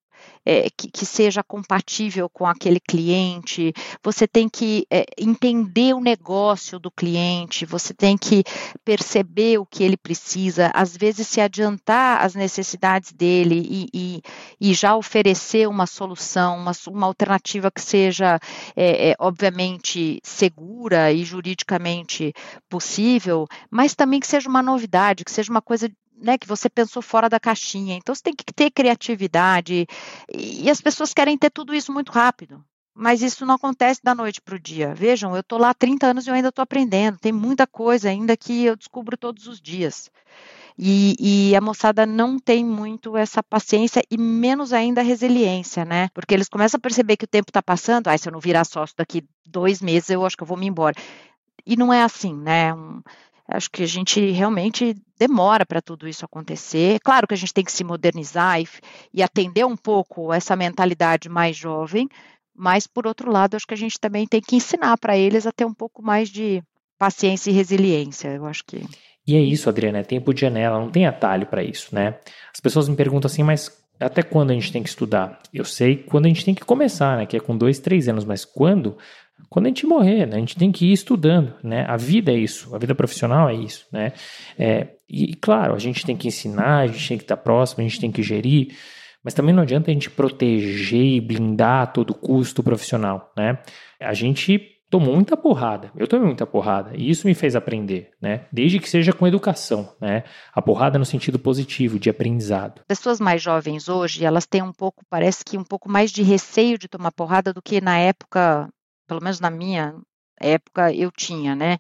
é, 0.46 0.70
que, 0.70 0.90
que, 0.90 1.06
seja 1.06 1.44
compatível 1.44 2.30
com 2.30 2.46
aquele 2.46 2.80
cliente, 2.80 3.74
você 4.04 4.28
tem 4.28 4.48
que 4.50 4.86
é, 4.90 5.06
entender 5.18 5.94
o 5.94 6.00
negócio 6.00 6.80
do 6.80 6.90
cliente, 6.90 7.66
você 7.66 7.94
tem 7.94 8.18
que 8.18 8.44
perceber 8.84 9.60
o 9.60 9.66
que 9.66 9.84
ele 9.84 9.98
precisa, 9.98 10.72
às 10.74 10.96
vezes 10.96 11.28
se 11.28 11.42
adiantar 11.42 12.24
às 12.24 12.36
necessidades 12.36 13.12
dele 13.12 13.66
e, 13.70 13.90
e, 13.94 14.22
e 14.60 14.74
já 14.74 14.96
oferecer 14.96 15.68
uma 15.68 15.86
solução, 15.86 16.58
uma, 16.58 16.72
uma 16.88 17.06
alternativa 17.06 17.70
que 17.72 17.82
seja, 17.82 18.40
é, 18.76 19.12
é 19.12 19.16
obviamente, 19.20 20.20
segura 20.24 21.12
e 21.12 21.24
juridicamente 21.24 22.34
possível, 22.70 23.48
mas 23.70 23.96
também 23.96 24.20
que 24.20 24.28
seja 24.28 24.50
uma 24.50 24.64
novidade, 24.64 25.24
que 25.24 25.32
seja 25.32 25.52
uma 25.52 25.62
coisa 25.62 25.90
né, 26.20 26.38
que 26.38 26.48
você 26.48 26.70
pensou 26.70 27.02
fora 27.02 27.30
da 27.30 27.40
caixinha. 27.40 27.96
Então 27.96 28.14
você 28.14 28.24
tem 28.24 28.34
que 28.34 28.54
ter 28.54 28.72
criatividade 28.72 29.88
e 30.34 30.70
as 30.70 30.82
pessoas 30.82 31.14
querem 31.14 31.38
ter 31.38 31.50
tudo 31.50 31.74
isso 31.74 31.92
muito 31.92 32.12
rápido. 32.12 32.64
Mas 32.94 33.22
isso 33.22 33.46
não 33.46 33.56
acontece 33.56 34.02
da 34.04 34.14
noite 34.14 34.42
para 34.42 34.56
o 34.56 34.60
dia. 34.60 34.94
Vejam, 34.94 35.34
eu 35.34 35.40
estou 35.40 35.58
lá 35.58 35.70
há 35.70 35.74
30 35.74 36.08
anos 36.08 36.28
e 36.28 36.30
eu 36.30 36.34
ainda 36.34 36.50
estou 36.50 36.62
aprendendo. 36.62 37.18
Tem 37.18 37.32
muita 37.32 37.66
coisa 37.66 38.10
ainda 38.10 38.36
que 38.36 38.66
eu 38.66 38.76
descubro 38.76 39.16
todos 39.16 39.48
os 39.48 39.62
dias. 39.62 40.12
E, 40.78 41.50
e, 41.52 41.56
a 41.56 41.62
moçada 41.62 42.06
não 42.06 42.40
tem 42.40 42.64
muito 42.64 43.18
essa 43.18 43.44
paciência 43.44 44.02
e 44.10 44.18
menos 44.18 44.72
ainda 44.72 45.02
a 45.02 45.04
resiliência, 45.04 45.84
né? 45.84 46.10
Porque 46.14 46.34
eles 46.34 46.48
começam 46.48 46.78
a 46.78 46.82
perceber 46.82 47.18
que 47.18 47.26
o 47.26 47.28
tempo 47.28 47.50
está 47.50 47.62
passando. 47.62 48.08
Ah, 48.08 48.18
se 48.18 48.30
eu 48.30 48.34
não 48.34 48.40
virar 48.40 48.64
sócio 48.64 48.96
daqui 48.98 49.26
dois 49.46 49.82
meses, 49.82 50.10
eu 50.10 50.26
acho 50.26 50.38
que 50.38 50.44
eu 50.44 50.48
vou 50.48 50.58
me 50.58 50.68
embora. 50.68 50.96
E 51.66 51.76
não 51.76 51.94
é 51.94 52.02
assim, 52.02 52.34
né? 52.34 52.74
Um, 52.74 53.02
acho 53.50 53.70
que 53.72 53.84
a 53.84 53.88
gente 53.88 54.32
realmente 54.32 54.96
demora 55.18 55.66
para 55.66 55.82
tudo 55.82 56.08
isso 56.08 56.24
acontecer. 56.24 57.00
Claro 57.00 57.28
que 57.28 57.34
a 57.34 57.38
gente 57.38 57.54
tem 57.54 57.64
que 57.64 57.72
se 57.72 57.84
modernizar 57.84 58.62
e, 58.62 58.68
e 59.14 59.24
atender 59.24 59.66
um 59.66 59.76
pouco 59.76 60.32
essa 60.32 60.56
mentalidade 60.56 61.28
mais 61.28 61.58
jovem, 61.58 62.08
mas 62.56 62.86
por 62.86 63.08
outro 63.08 63.32
lado, 63.32 63.56
acho 63.56 63.66
que 63.66 63.74
a 63.74 63.78
gente 63.78 64.00
também 64.00 64.28
tem 64.28 64.42
que 64.42 64.56
ensinar 64.56 64.98
para 64.98 65.18
eles 65.18 65.48
a 65.48 65.52
ter 65.52 65.66
um 65.66 65.74
pouco 65.74 66.04
mais 66.04 66.30
de 66.30 66.62
paciência 66.98 67.50
e 67.50 67.54
resiliência. 67.54 68.30
Eu 68.30 68.46
acho 68.46 68.64
que 68.66 68.86
e 69.28 69.36
é 69.36 69.40
isso, 69.40 69.70
Adriana, 69.70 70.00
é 70.00 70.04
tempo 70.04 70.34
de 70.34 70.42
janela, 70.42 70.80
não 70.80 70.90
tem 70.90 71.06
atalho 71.06 71.46
para 71.46 71.64
isso, 71.64 71.94
né? 71.94 72.16
As 72.52 72.60
pessoas 72.60 72.90
me 72.90 72.96
perguntam 72.96 73.30
assim, 73.30 73.44
mas 73.44 73.72
até 74.00 74.24
quando 74.24 74.50
a 74.50 74.54
gente 74.56 74.72
tem 74.72 74.82
que 74.82 74.90
estudar? 74.90 75.40
Eu 75.54 75.66
sei 75.66 75.98
quando 75.98 76.26
a 76.26 76.30
gente 76.30 76.44
tem 76.44 76.56
que 76.56 76.66
começar, 76.66 77.16
né? 77.16 77.28
Que 77.28 77.38
é 77.38 77.40
com 77.40 77.56
dois, 77.56 77.78
três 77.78 78.08
anos, 78.08 78.26
mas 78.26 78.44
quando? 78.44 78.98
Quando 79.50 79.66
a 79.66 79.70
gente 79.70 79.86
morrer, 79.86 80.26
né? 80.26 80.38
A 80.38 80.40
gente 80.40 80.56
tem 80.56 80.72
que 80.72 80.88
ir 80.88 80.94
estudando, 80.94 81.54
né? 81.64 81.86
A 81.88 81.98
vida 81.98 82.32
é 82.32 82.36
isso, 82.36 82.74
a 82.76 82.78
vida 82.78 82.94
profissional 82.94 83.50
é 83.50 83.56
isso, 83.56 83.86
né? 83.92 84.14
É, 84.58 84.88
e, 85.10 85.36
claro, 85.36 85.74
a 85.74 85.80
gente 85.80 86.06
tem 86.06 86.16
que 86.16 86.28
ensinar, 86.28 86.80
a 86.80 86.88
gente 86.88 87.08
tem 87.08 87.18
que 87.18 87.24
estar 87.24 87.38
próximo, 87.38 87.82
a 87.82 87.88
gente 87.88 88.00
tem 88.00 88.12
que 88.12 88.22
gerir, 88.22 88.76
mas 89.24 89.34
também 89.34 89.54
não 89.54 89.64
adianta 89.64 89.90
a 89.90 89.94
gente 89.94 90.10
proteger 90.10 91.04
e 91.04 91.22
blindar 91.22 91.84
a 91.84 91.88
todo 91.88 92.14
custo 92.14 92.62
o 92.62 92.64
profissional, 92.64 93.32
né? 93.36 93.58
A 94.00 94.14
gente 94.14 94.80
tomou 94.90 95.14
muita 95.14 95.38
porrada. 95.38 95.92
Eu 95.96 96.08
tomei 96.08 96.26
muita 96.26 96.46
porrada. 96.46 96.92
E 96.96 97.10
isso 97.10 97.28
me 97.28 97.36
fez 97.36 97.56
aprender, 97.56 98.12
né? 98.22 98.46
Desde 98.52 98.80
que 98.80 98.90
seja 98.90 99.14
com 99.14 99.28
educação, 99.28 99.94
né? 100.02 100.24
A 100.54 100.62
porrada 100.62 100.98
no 100.98 101.06
sentido 101.06 101.38
positivo, 101.38 102.00
de 102.00 102.10
aprendizado. 102.10 102.82
Pessoas 102.88 103.20
mais 103.20 103.42
jovens 103.42 103.88
hoje, 103.88 104.26
elas 104.26 104.46
têm 104.46 104.64
um 104.64 104.74
pouco, 104.74 105.04
parece 105.10 105.44
que 105.46 105.58
um 105.58 105.64
pouco 105.64 105.90
mais 105.90 106.12
de 106.12 106.24
receio 106.24 106.78
de 106.78 106.88
tomar 106.88 107.12
porrada 107.12 107.54
do 107.54 107.62
que 107.62 107.80
na 107.80 107.98
época, 107.98 108.68
pelo 109.10 109.24
menos 109.24 109.40
na 109.40 109.50
minha 109.50 109.96
época 110.40 110.94
eu 110.94 111.12
tinha, 111.12 111.56
né? 111.56 111.78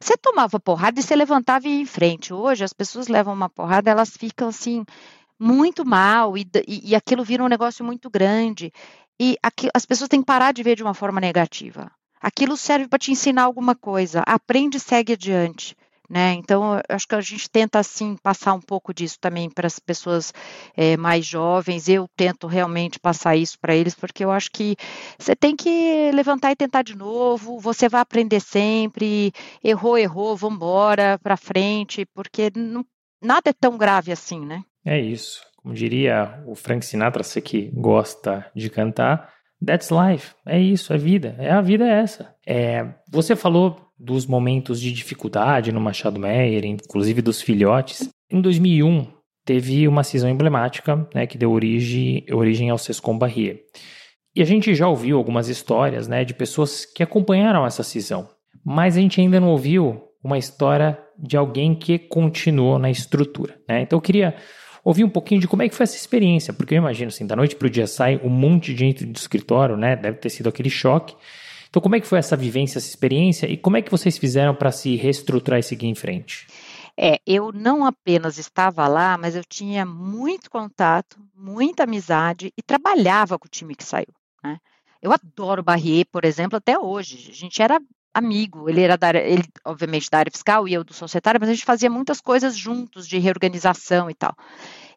Você 0.00 0.16
tomava 0.16 0.60
porrada 0.60 1.00
e 1.00 1.02
você 1.02 1.16
levantava 1.16 1.66
e 1.66 1.72
ia 1.72 1.82
em 1.82 1.84
frente. 1.84 2.32
Hoje 2.32 2.62
as 2.62 2.72
pessoas 2.72 3.08
levam 3.08 3.34
uma 3.34 3.48
porrada, 3.50 3.90
elas 3.90 4.16
ficam 4.16 4.48
assim 4.48 4.84
muito 5.38 5.84
mal 5.84 6.38
e, 6.38 6.48
e, 6.66 6.90
e 6.90 6.94
aquilo 6.94 7.24
vira 7.24 7.42
um 7.42 7.48
negócio 7.48 7.84
muito 7.84 8.08
grande. 8.08 8.72
E 9.20 9.36
aqui, 9.42 9.68
as 9.74 9.84
pessoas 9.84 10.08
têm 10.08 10.20
que 10.20 10.26
parar 10.26 10.52
de 10.52 10.62
ver 10.62 10.76
de 10.76 10.84
uma 10.84 10.94
forma 10.94 11.20
negativa. 11.20 11.90
Aquilo 12.20 12.56
serve 12.56 12.86
para 12.86 12.98
te 12.98 13.10
ensinar 13.10 13.42
alguma 13.42 13.74
coisa. 13.74 14.22
Aprende 14.24 14.76
e 14.76 14.80
segue 14.80 15.14
adiante. 15.14 15.76
Né? 16.08 16.32
Então, 16.32 16.80
acho 16.88 17.06
que 17.06 17.14
a 17.14 17.20
gente 17.20 17.50
tenta 17.50 17.78
assim 17.78 18.16
passar 18.16 18.54
um 18.54 18.60
pouco 18.60 18.94
disso 18.94 19.18
também 19.20 19.50
para 19.50 19.66
as 19.66 19.78
pessoas 19.78 20.32
é, 20.74 20.96
mais 20.96 21.26
jovens. 21.26 21.86
Eu 21.86 22.08
tento 22.16 22.46
realmente 22.46 22.98
passar 22.98 23.36
isso 23.36 23.58
para 23.60 23.74
eles, 23.76 23.94
porque 23.94 24.24
eu 24.24 24.30
acho 24.30 24.50
que 24.50 24.74
você 25.18 25.36
tem 25.36 25.54
que 25.54 26.10
levantar 26.12 26.50
e 26.50 26.56
tentar 26.56 26.82
de 26.82 26.96
novo. 26.96 27.58
Você 27.58 27.90
vai 27.90 28.00
aprender 28.00 28.40
sempre. 28.40 29.32
Errou, 29.62 29.98
errou, 29.98 30.34
vamos 30.34 30.56
embora 30.56 31.18
para 31.18 31.36
frente, 31.36 32.06
porque 32.14 32.50
não, 32.56 32.84
nada 33.22 33.50
é 33.50 33.52
tão 33.52 33.76
grave 33.76 34.10
assim, 34.10 34.46
né? 34.46 34.64
É 34.86 34.98
isso. 34.98 35.42
Como 35.58 35.74
diria 35.74 36.42
o 36.46 36.54
Frank 36.54 36.86
Sinatra, 36.86 37.22
você 37.22 37.42
que 37.42 37.70
gosta 37.74 38.50
de 38.56 38.70
cantar, 38.70 39.30
That's 39.64 39.90
life. 39.90 40.34
É 40.46 40.58
isso, 40.58 40.92
é 40.92 40.96
vida. 40.96 41.34
É 41.38 41.50
a 41.50 41.60
vida 41.60 41.84
é 41.84 42.00
essa. 42.00 42.34
É, 42.46 42.86
você 43.10 43.34
falou 43.34 43.87
dos 43.98 44.26
momentos 44.26 44.80
de 44.80 44.92
dificuldade 44.92 45.72
no 45.72 45.80
Machado 45.80 46.20
Meyer, 46.20 46.64
inclusive 46.64 47.20
dos 47.20 47.42
filhotes. 47.42 48.08
Em 48.30 48.40
2001, 48.40 49.06
teve 49.44 49.88
uma 49.88 50.04
cisão 50.04 50.30
emblemática 50.30 51.08
né, 51.14 51.26
que 51.26 51.38
deu 51.38 51.50
origem, 51.50 52.24
origem 52.30 52.70
ao 52.70 52.78
Sescom 52.78 53.18
Barrier. 53.18 53.60
E 54.36 54.42
a 54.42 54.44
gente 54.44 54.74
já 54.74 54.86
ouviu 54.86 55.16
algumas 55.16 55.48
histórias 55.48 56.06
né, 56.06 56.24
de 56.24 56.34
pessoas 56.34 56.84
que 56.84 57.02
acompanharam 57.02 57.66
essa 57.66 57.82
cisão, 57.82 58.28
mas 58.64 58.96
a 58.96 59.00
gente 59.00 59.20
ainda 59.20 59.40
não 59.40 59.48
ouviu 59.48 60.02
uma 60.22 60.38
história 60.38 60.98
de 61.18 61.36
alguém 61.36 61.74
que 61.74 61.98
continuou 61.98 62.78
na 62.78 62.90
estrutura. 62.90 63.58
Né? 63.68 63.82
Então 63.82 63.96
eu 63.96 64.02
queria 64.02 64.36
ouvir 64.84 65.04
um 65.04 65.08
pouquinho 65.08 65.40
de 65.40 65.48
como 65.48 65.62
é 65.62 65.68
que 65.68 65.74
foi 65.74 65.84
essa 65.84 65.96
experiência, 65.96 66.52
porque 66.52 66.74
eu 66.74 66.78
imagino 66.78 67.08
assim, 67.08 67.26
da 67.26 67.34
noite 67.34 67.56
para 67.56 67.66
o 67.66 67.70
dia 67.70 67.86
sai 67.86 68.20
um 68.22 68.28
monte 68.28 68.72
de 68.72 68.80
gente 68.80 69.04
do 69.04 69.16
escritório, 69.16 69.76
né? 69.76 69.96
Deve 69.96 70.18
ter 70.18 70.30
sido 70.30 70.48
aquele 70.48 70.70
choque. 70.70 71.14
Então, 71.68 71.82
como 71.82 71.96
é 71.96 72.00
que 72.00 72.06
foi 72.06 72.18
essa 72.18 72.36
vivência, 72.36 72.78
essa 72.78 72.88
experiência 72.88 73.46
e 73.46 73.56
como 73.56 73.76
é 73.76 73.82
que 73.82 73.90
vocês 73.90 74.16
fizeram 74.16 74.54
para 74.54 74.72
se 74.72 74.96
reestruturar 74.96 75.60
e 75.60 75.62
seguir 75.62 75.86
em 75.86 75.94
frente? 75.94 76.46
É, 77.00 77.20
eu 77.24 77.52
não 77.52 77.84
apenas 77.84 78.38
estava 78.38 78.88
lá, 78.88 79.16
mas 79.16 79.36
eu 79.36 79.44
tinha 79.44 79.86
muito 79.86 80.50
contato, 80.50 81.16
muita 81.32 81.84
amizade 81.84 82.52
e 82.56 82.62
trabalhava 82.62 83.38
com 83.38 83.46
o 83.46 83.50
time 83.50 83.76
que 83.76 83.84
saiu. 83.84 84.12
Né? 84.42 84.58
Eu 85.00 85.12
adoro 85.12 85.60
o 85.60 85.64
Barrier, 85.64 86.04
por 86.10 86.24
exemplo, 86.24 86.56
até 86.56 86.76
hoje. 86.76 87.30
A 87.30 87.34
gente 87.34 87.62
era 87.62 87.80
amigo, 88.12 88.68
ele 88.68 88.82
era 88.82 88.96
da 88.96 89.06
área, 89.06 89.20
ele, 89.20 89.44
obviamente, 89.64 90.10
da 90.10 90.18
área 90.18 90.32
fiscal 90.32 90.66
e 90.66 90.74
eu 90.74 90.82
do 90.82 90.92
societário, 90.92 91.40
mas 91.40 91.48
a 91.48 91.54
gente 91.54 91.64
fazia 91.64 91.88
muitas 91.88 92.20
coisas 92.20 92.56
juntos 92.56 93.06
de 93.06 93.18
reorganização 93.18 94.10
e 94.10 94.14
tal. 94.14 94.34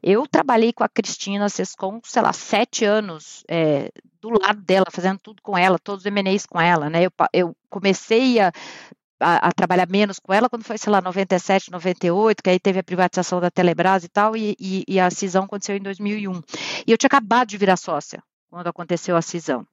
Eu 0.04 0.26
trabalhei 0.28 0.74
com 0.74 0.84
a 0.84 0.90
Cristina 0.90 1.48
Sescon, 1.50 2.00
sei 2.04 2.22
lá, 2.22 2.34
sete 2.34 2.84
anos 2.84 3.44
é, 3.48 3.92
do 4.20 4.30
lado 4.30 4.62
dela, 4.62 4.86
fazendo 4.92 5.20
tudo 5.20 5.42
com 5.42 5.58
ela, 5.58 5.78
todos 5.78 6.06
os 6.06 6.12
MNEs 6.12 6.46
com 6.46 6.60
ela, 6.60 6.90
né? 6.90 7.04
Eu, 7.04 7.12
eu 7.34 7.56
comecei 7.70 8.40
a, 8.40 8.52
a, 9.20 9.50
a, 9.50 9.52
trabalhar 9.52 9.88
menos 9.88 10.20
com 10.20 10.34
ela 10.34 10.50
quando 10.50 10.64
foi, 10.64 10.78
sei 10.78 10.92
lá, 10.92 11.02
97, 11.02 11.72
98, 11.72 12.42
que 12.44 12.50
aí 12.50 12.60
teve 12.60 12.80
a 12.80 12.84
privatização 12.84 13.40
da 13.40 13.52
Telebrás 13.52 14.04
e 14.04 14.10
tal, 14.10 14.36
e, 14.36 14.56
e, 14.60 14.84
e 14.88 15.00
a 15.00 15.10
cisão 15.12 15.44
aconteceu 15.44 15.76
em 15.76 15.82
2001. 15.82 16.42
E 16.88 16.92
eu 16.92 16.98
tinha 16.98 17.08
acabado 17.08 17.50
de 17.50 17.58
virar 17.58 17.78
sócia 17.78 18.24
quando 18.50 18.68
aconteceu 18.68 19.16
a 19.16 19.22
cisão. 19.22 19.66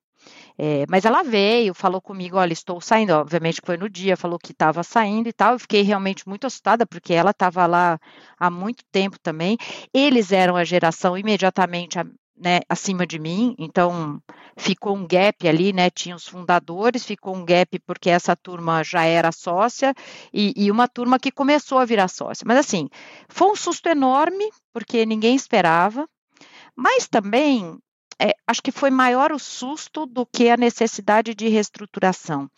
É, 0.59 0.85
mas 0.89 1.05
ela 1.05 1.23
veio, 1.23 1.75
falou 1.75 2.01
comigo, 2.01 2.37
olha, 2.37 2.53
estou 2.53 2.81
saindo, 2.81 3.13
obviamente 3.13 3.61
foi 3.65 3.77
no 3.77 3.89
dia, 3.89 4.17
falou 4.17 4.39
que 4.39 4.53
estava 4.53 4.83
saindo 4.83 5.29
e 5.29 5.33
tal, 5.33 5.53
eu 5.53 5.59
fiquei 5.59 5.83
realmente 5.83 6.29
muito 6.29 6.47
assustada, 6.47 6.87
porque 6.87 7.15
ela 7.15 7.31
estava 7.31 7.67
lá 7.67 7.99
há 8.39 8.51
muito 8.51 8.85
tempo 8.91 9.19
também, 9.21 9.57
eles 9.95 10.33
eram 10.33 10.57
a 10.57 10.65
geração 10.65 11.17
imediatamente 11.17 11.99
né, 12.41 12.61
acima 12.69 13.07
de 13.07 13.19
mim, 13.19 13.55
então 13.59 14.23
ficou 14.57 14.97
um 14.97 15.07
gap 15.07 15.47
ali, 15.49 15.73
né? 15.73 15.91
Tinha 15.91 16.15
os 16.15 16.27
fundadores, 16.27 17.05
ficou 17.05 17.35
um 17.35 17.45
gap 17.45 17.79
porque 17.81 18.11
essa 18.11 18.37
turma 18.37 18.83
já 18.85 19.05
era 19.05 19.33
sócia 19.33 19.95
e, 20.33 20.53
e, 20.57 20.71
uma 20.71 20.89
turma 20.89 21.19
que 21.19 21.31
começou 21.31 21.79
a 21.79 21.85
virar 21.85 22.09
sócia. 22.09 22.45
Mas 22.47 22.59
assim, 22.59 22.89
foi 23.29 23.51
um 23.51 23.57
susto 23.57 23.89
enorme, 23.89 24.49
porque 24.73 25.05
ninguém 25.05 25.35
esperava, 25.35 26.09
mas 26.77 27.09
também 27.09 27.79
é, 28.21 28.35
acho 28.47 28.63
que 28.63 28.73
foi 28.73 28.91
maior 28.91 29.33
o 29.33 29.39
susto 29.39 30.07
do 30.07 30.27
que 30.27 30.49
a 30.51 30.57
necessidade 30.57 31.35
de 31.35 31.49
reestruturação. 31.49 32.51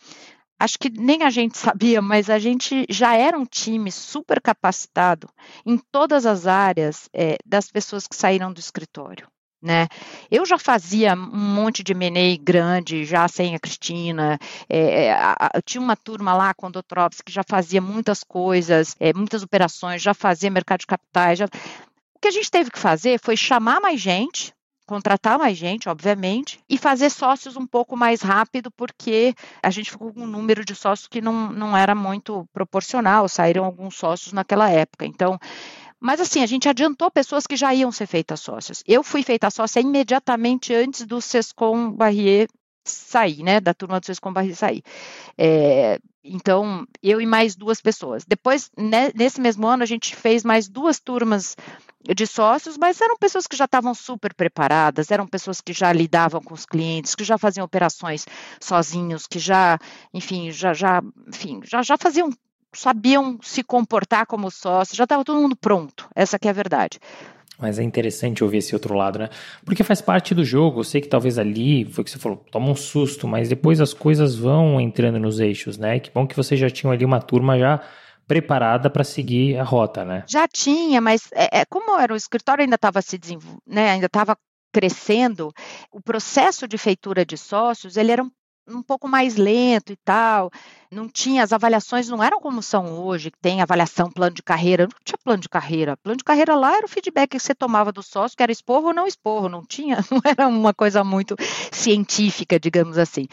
Acho 0.59 0.77
que 0.77 0.89
nem 0.89 1.23
a 1.23 1.29
gente 1.29 1.57
sabia, 1.57 2.01
mas 2.01 2.29
a 2.29 2.39
gente 2.39 2.85
já 2.89 3.15
era 3.15 3.37
um 3.37 3.45
time 3.45 3.91
super 3.91 4.41
capacitado 4.41 5.27
em 5.65 5.77
todas 5.91 6.25
as 6.25 6.47
áreas 6.47 7.09
é, 7.13 7.37
das 7.45 7.69
pessoas 7.69 8.07
que 8.07 8.15
saíram 8.15 8.51
do 8.51 8.59
escritório. 8.59 9.27
Né? 9.63 9.87
Eu 10.31 10.43
já 10.43 10.57
fazia 10.57 11.13
um 11.13 11.37
monte 11.37 11.83
de 11.83 11.91
M&A 11.91 12.35
grande, 12.41 13.05
já 13.05 13.27
sem 13.27 13.53
a 13.53 13.59
Cristina, 13.59 14.39
é, 14.67 15.05
é 15.05 15.13
a, 15.13 15.35
a, 15.39 15.61
tinha 15.61 15.79
uma 15.79 15.95
turma 15.95 16.33
lá 16.33 16.51
com 16.51 16.65
o 16.65 16.71
Dotrops 16.71 17.21
que 17.21 17.31
já 17.31 17.43
fazia 17.47 17.79
muitas 17.79 18.23
coisas, 18.23 18.95
é, 18.99 19.13
muitas 19.13 19.43
operações, 19.43 20.01
já 20.01 20.15
fazia 20.15 20.49
mercado 20.49 20.79
de 20.79 20.87
capitais. 20.87 21.37
Já... 21.37 21.45
O 21.45 22.19
que 22.19 22.27
a 22.27 22.31
gente 22.31 22.49
teve 22.49 22.71
que 22.71 22.79
fazer 22.79 23.19
foi 23.19 23.37
chamar 23.37 23.79
mais 23.79 24.01
gente, 24.01 24.51
contratar 24.91 25.39
mais 25.39 25.57
gente, 25.57 25.87
obviamente, 25.87 26.59
e 26.67 26.77
fazer 26.77 27.09
sócios 27.09 27.55
um 27.55 27.65
pouco 27.65 27.95
mais 27.95 28.21
rápido, 28.21 28.69
porque 28.69 29.33
a 29.63 29.69
gente 29.69 29.89
ficou 29.89 30.11
com 30.11 30.23
um 30.23 30.27
número 30.27 30.65
de 30.65 30.75
sócios 30.75 31.07
que 31.07 31.21
não, 31.21 31.49
não 31.49 31.77
era 31.77 31.95
muito 31.95 32.45
proporcional, 32.51 33.29
saíram 33.29 33.63
alguns 33.63 33.95
sócios 33.95 34.33
naquela 34.33 34.69
época. 34.69 35.05
Então, 35.05 35.39
mas 35.97 36.19
assim, 36.19 36.43
a 36.43 36.45
gente 36.45 36.67
adiantou 36.67 37.09
pessoas 37.09 37.47
que 37.47 37.55
já 37.55 37.73
iam 37.73 37.89
ser 37.89 38.05
feitas 38.05 38.41
sócias. 38.41 38.83
Eu 38.85 39.01
fui 39.01 39.23
feita 39.23 39.49
sócia 39.49 39.79
imediatamente 39.79 40.73
antes 40.73 41.05
do 41.05 41.21
Sescom 41.21 41.89
Barrier 41.89 42.49
sair, 42.83 43.43
né, 43.43 43.59
da 43.59 43.73
turma 43.73 43.99
do 43.99 44.05
Sescom 44.05 44.33
Barrier 44.33 44.55
sair. 44.55 44.83
É, 45.37 45.99
então, 46.23 46.85
eu 47.01 47.19
e 47.19 47.25
mais 47.25 47.55
duas 47.55 47.81
pessoas. 47.81 48.23
Depois, 48.25 48.69
né, 48.77 49.11
nesse 49.15 49.41
mesmo 49.41 49.67
ano, 49.67 49.83
a 49.83 49.85
gente 49.87 50.15
fez 50.15 50.43
mais 50.43 50.67
duas 50.67 50.99
turmas 50.99 51.55
de 52.03 52.25
sócios, 52.25 52.77
mas 52.77 52.99
eram 52.99 53.17
pessoas 53.17 53.47
que 53.47 53.55
já 53.55 53.65
estavam 53.65 53.93
super 53.93 54.33
preparadas, 54.33 55.11
eram 55.11 55.27
pessoas 55.27 55.61
que 55.61 55.73
já 55.73 55.91
lidavam 55.93 56.41
com 56.41 56.53
os 56.53 56.65
clientes, 56.65 57.15
que 57.15 57.23
já 57.23 57.37
faziam 57.37 57.65
operações 57.65 58.25
sozinhos, 58.59 59.27
que 59.27 59.39
já, 59.39 59.77
enfim, 60.13 60.51
já, 60.51 60.73
já, 60.73 61.01
enfim, 61.27 61.61
já, 61.63 61.81
já 61.81 61.97
faziam 61.97 62.31
sabiam 62.73 63.37
se 63.41 63.63
comportar 63.63 64.25
como 64.25 64.49
sócios, 64.49 64.95
já 64.95 65.03
estava 65.03 65.25
todo 65.25 65.41
mundo 65.41 65.55
pronto. 65.55 66.09
Essa 66.15 66.39
que 66.39 66.47
é 66.47 66.51
a 66.51 66.53
verdade. 66.53 66.99
Mas 67.61 67.77
é 67.77 67.83
interessante 67.83 68.43
ouvir 68.43 68.57
esse 68.57 68.73
outro 68.73 68.95
lado, 68.95 69.19
né? 69.19 69.29
Porque 69.63 69.83
faz 69.83 70.01
parte 70.01 70.33
do 70.33 70.43
jogo. 70.43 70.79
Eu 70.79 70.83
sei 70.83 70.99
que 70.99 71.07
talvez 71.07 71.37
ali, 71.37 71.85
foi 71.85 72.03
que 72.03 72.09
você 72.09 72.17
falou, 72.17 72.43
toma 72.51 72.69
um 72.69 72.75
susto, 72.75 73.27
mas 73.27 73.49
depois 73.49 73.79
as 73.79 73.93
coisas 73.93 74.35
vão 74.35 74.81
entrando 74.81 75.19
nos 75.19 75.39
eixos, 75.39 75.77
né? 75.77 75.99
Que 75.99 76.09
bom 76.11 76.25
que 76.25 76.35
vocês 76.35 76.59
já 76.59 76.69
tinham 76.69 76.91
ali 76.91 77.05
uma 77.05 77.21
turma 77.21 77.57
já 77.59 77.79
preparada 78.27 78.89
para 78.89 79.03
seguir 79.03 79.57
a 79.57 79.63
rota, 79.63 80.03
né? 80.03 80.23
Já 80.27 80.47
tinha, 80.47 81.01
mas 81.01 81.29
é, 81.33 81.61
é 81.61 81.65
como 81.65 81.99
era 81.99 82.13
o 82.13 82.17
escritório 82.17 82.63
ainda 82.63 82.75
estava 82.75 83.01
se 83.01 83.17
desenvolvendo, 83.17 83.61
né? 83.67 83.91
Ainda 83.91 84.05
estava 84.05 84.37
crescendo, 84.73 85.51
o 85.91 86.01
processo 86.01 86.67
de 86.67 86.77
feitura 86.77 87.25
de 87.25 87.37
sócios 87.37 87.97
ele 87.97 88.11
era 88.11 88.23
um 88.23 88.31
um 88.67 88.81
pouco 88.81 89.07
mais 89.07 89.35
lento 89.35 89.91
e 89.91 89.95
tal. 89.95 90.51
Não 90.89 91.07
tinha, 91.07 91.43
as 91.43 91.53
avaliações 91.53 92.07
não 92.09 92.23
eram 92.23 92.39
como 92.39 92.61
são 92.61 92.99
hoje, 92.99 93.31
que 93.31 93.39
tem 93.39 93.61
avaliação, 93.61 94.11
plano 94.11 94.35
de 94.35 94.43
carreira. 94.43 94.83
Não 94.83 94.99
tinha 95.03 95.17
plano 95.23 95.41
de 95.41 95.49
carreira. 95.49 95.97
Plano 95.97 96.17
de 96.17 96.23
carreira 96.23 96.55
lá 96.55 96.77
era 96.77 96.85
o 96.85 96.89
feedback 96.89 97.31
que 97.31 97.39
você 97.39 97.55
tomava 97.55 97.91
do 97.91 98.03
sócio, 98.03 98.35
que 98.35 98.43
era 98.43 98.51
esporro 98.51 98.87
ou 98.87 98.93
não 98.93 99.07
esporro. 99.07 99.49
Não 99.49 99.65
tinha, 99.65 99.97
não 100.11 100.21
era 100.23 100.47
uma 100.47 100.73
coisa 100.73 101.03
muito 101.03 101.35
científica, 101.71 102.59
digamos 102.59 102.97
assim. 102.97 103.27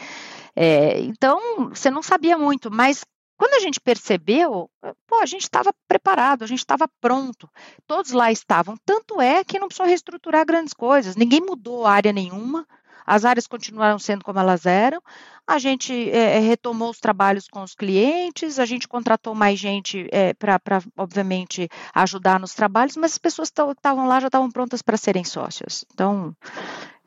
É, 0.55 0.99
então, 1.01 1.69
você 1.69 1.89
não 1.89 2.01
sabia 2.01 2.37
muito, 2.37 2.71
mas 2.71 3.03
quando 3.39 3.53
a 3.53 3.59
gente 3.59 3.79
percebeu, 3.79 4.69
pô, 5.07 5.21
a 5.21 5.25
gente 5.25 5.43
estava 5.43 5.73
preparado, 5.87 6.43
a 6.43 6.47
gente 6.47 6.59
estava 6.59 6.89
pronto. 6.99 7.49
Todos 7.87 8.11
lá 8.11 8.29
estavam. 8.33 8.75
Tanto 8.85 9.21
é 9.21 9.45
que 9.45 9.57
não 9.57 9.69
precisou 9.69 9.87
reestruturar 9.87 10.45
grandes 10.45 10.73
coisas. 10.73 11.15
Ninguém 11.15 11.39
mudou 11.39 11.87
área 11.87 12.11
nenhuma. 12.11 12.67
As 13.09 13.25
áreas 13.25 13.47
continuaram 13.47 13.97
sendo 13.97 14.23
como 14.23 14.37
elas 14.37 14.67
eram. 14.67 15.01
A 15.47 15.57
gente 15.57 16.11
é, 16.11 16.37
retomou 16.37 16.91
os 16.91 16.99
trabalhos 16.99 17.47
com 17.47 17.63
os 17.63 17.73
clientes, 17.73 18.59
a 18.59 18.65
gente 18.67 18.87
contratou 18.87 19.33
mais 19.33 19.57
gente 19.57 20.07
é, 20.11 20.31
para, 20.35 20.59
obviamente, 20.95 21.67
ajudar 21.95 22.39
nos 22.39 22.53
trabalhos, 22.53 22.95
mas 22.95 23.13
as 23.13 23.17
pessoas 23.17 23.49
que 23.49 23.59
estavam 23.59 24.07
lá 24.07 24.19
já 24.19 24.27
estavam 24.27 24.51
prontas 24.51 24.83
para 24.83 24.95
serem 24.95 25.23
sócios. 25.23 25.83
Então, 25.91 26.35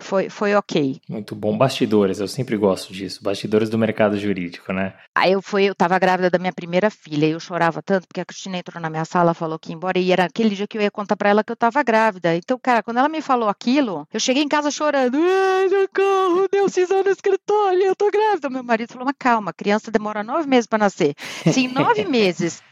foi, 0.02 0.28
foi 0.28 0.54
ok. 0.54 1.00
Muito 1.08 1.34
bom. 1.34 1.56
Bastidores, 1.56 2.20
eu 2.20 2.28
sempre 2.28 2.56
gosto 2.56 2.92
disso. 2.92 3.22
Bastidores 3.22 3.70
do 3.70 3.78
mercado 3.78 4.18
jurídico, 4.18 4.72
né? 4.72 4.94
Aí 5.14 5.32
eu 5.32 5.40
fui, 5.40 5.64
eu 5.64 5.72
estava 5.72 5.98
grávida 5.98 6.28
da 6.28 6.38
minha 6.38 6.52
primeira 6.52 6.90
filha 6.90 7.26
e 7.26 7.30
eu 7.30 7.40
chorava 7.40 7.82
tanto 7.82 8.06
porque 8.06 8.20
a 8.20 8.24
Cristina 8.24 8.58
entrou 8.58 8.80
na 8.80 8.90
minha 8.90 9.04
sala, 9.04 9.32
falou 9.32 9.58
que 9.58 9.70
ia 9.70 9.74
embora 9.74 9.98
e 9.98 10.12
era 10.12 10.24
aquele 10.24 10.54
dia 10.54 10.66
que 10.66 10.76
eu 10.76 10.82
ia 10.82 10.90
contar 10.90 11.16
para 11.16 11.30
ela 11.30 11.44
que 11.44 11.52
eu 11.52 11.54
estava 11.54 11.82
grávida. 11.82 12.36
Então, 12.36 12.58
cara, 12.58 12.82
quando 12.82 12.98
ela 12.98 13.08
me 13.08 13.22
falou 13.22 13.48
aquilo, 13.48 14.06
eu 14.12 14.20
cheguei 14.20 14.42
em 14.42 14.48
casa 14.48 14.70
chorando. 14.70 15.16
Ai, 15.16 15.68
socorro, 15.68 16.48
deu 16.50 16.68
cisão 16.68 17.02
no 17.02 17.10
escritório, 17.10 17.82
eu 17.82 17.96
tô 17.96 18.10
grávida. 18.10 18.50
Meu 18.50 18.62
marido 18.62 18.92
falou, 18.92 19.06
mas 19.06 19.16
calma, 19.18 19.52
criança 19.52 19.90
demora 19.90 20.22
nove 20.22 20.48
meses 20.48 20.66
para 20.66 20.78
nascer. 20.78 21.14
Se 21.18 21.60
em 21.60 21.68
nove 21.68 22.04
meses 22.08 22.62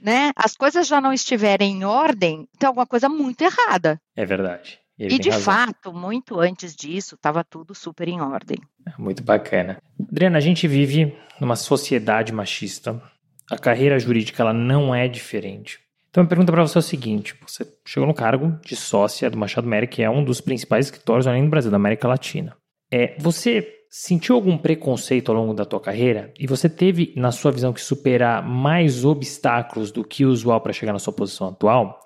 né, 0.00 0.32
as 0.36 0.54
coisas 0.54 0.86
já 0.86 1.00
não 1.00 1.12
estiverem 1.12 1.78
em 1.78 1.84
ordem, 1.84 2.48
tem 2.58 2.66
alguma 2.66 2.86
coisa 2.86 3.08
muito 3.08 3.42
errada. 3.42 4.00
É 4.16 4.24
verdade. 4.24 4.78
E, 4.98 5.14
e 5.14 5.18
de 5.18 5.30
razão. 5.30 5.44
fato, 5.44 5.92
muito 5.92 6.40
antes 6.40 6.74
disso, 6.74 7.14
estava 7.14 7.44
tudo 7.44 7.74
super 7.74 8.08
em 8.08 8.20
ordem. 8.20 8.58
É, 8.86 8.92
muito 9.00 9.22
bacana. 9.22 9.80
Adriana, 10.10 10.38
a 10.38 10.40
gente 10.40 10.66
vive 10.66 11.16
numa 11.40 11.54
sociedade 11.54 12.32
machista. 12.32 13.00
A 13.50 13.56
carreira 13.56 13.98
jurídica 13.98 14.42
ela 14.42 14.52
não 14.52 14.94
é 14.94 15.06
diferente. 15.06 15.78
Então, 16.10 16.24
a 16.24 16.26
pergunta 16.26 16.50
para 16.50 16.66
você 16.66 16.78
é 16.78 16.80
o 16.80 16.82
seguinte: 16.82 17.36
você 17.46 17.66
chegou 17.84 18.06
no 18.06 18.14
cargo 18.14 18.58
de 18.64 18.74
sócia 18.74 19.30
do 19.30 19.38
Machado 19.38 19.68
Mérica, 19.68 19.94
que 19.94 20.02
é 20.02 20.10
um 20.10 20.24
dos 20.24 20.40
principais 20.40 20.86
escritórios 20.86 21.26
além 21.26 21.44
do 21.44 21.50
Brasil, 21.50 21.70
da 21.70 21.76
América 21.76 22.08
Latina. 22.08 22.56
É, 22.90 23.14
você 23.18 23.74
sentiu 23.90 24.34
algum 24.34 24.58
preconceito 24.58 25.30
ao 25.30 25.38
longo 25.38 25.54
da 25.54 25.64
tua 25.64 25.80
carreira 25.80 26.32
e 26.38 26.46
você 26.46 26.68
teve, 26.68 27.12
na 27.16 27.32
sua 27.32 27.50
visão, 27.50 27.72
que 27.72 27.80
superar 27.80 28.42
mais 28.42 29.04
obstáculos 29.04 29.90
do 29.90 30.04
que 30.04 30.24
o 30.24 30.30
usual 30.30 30.60
para 30.60 30.72
chegar 30.72 30.92
na 30.92 30.98
sua 30.98 31.12
posição 31.12 31.48
atual? 31.48 32.02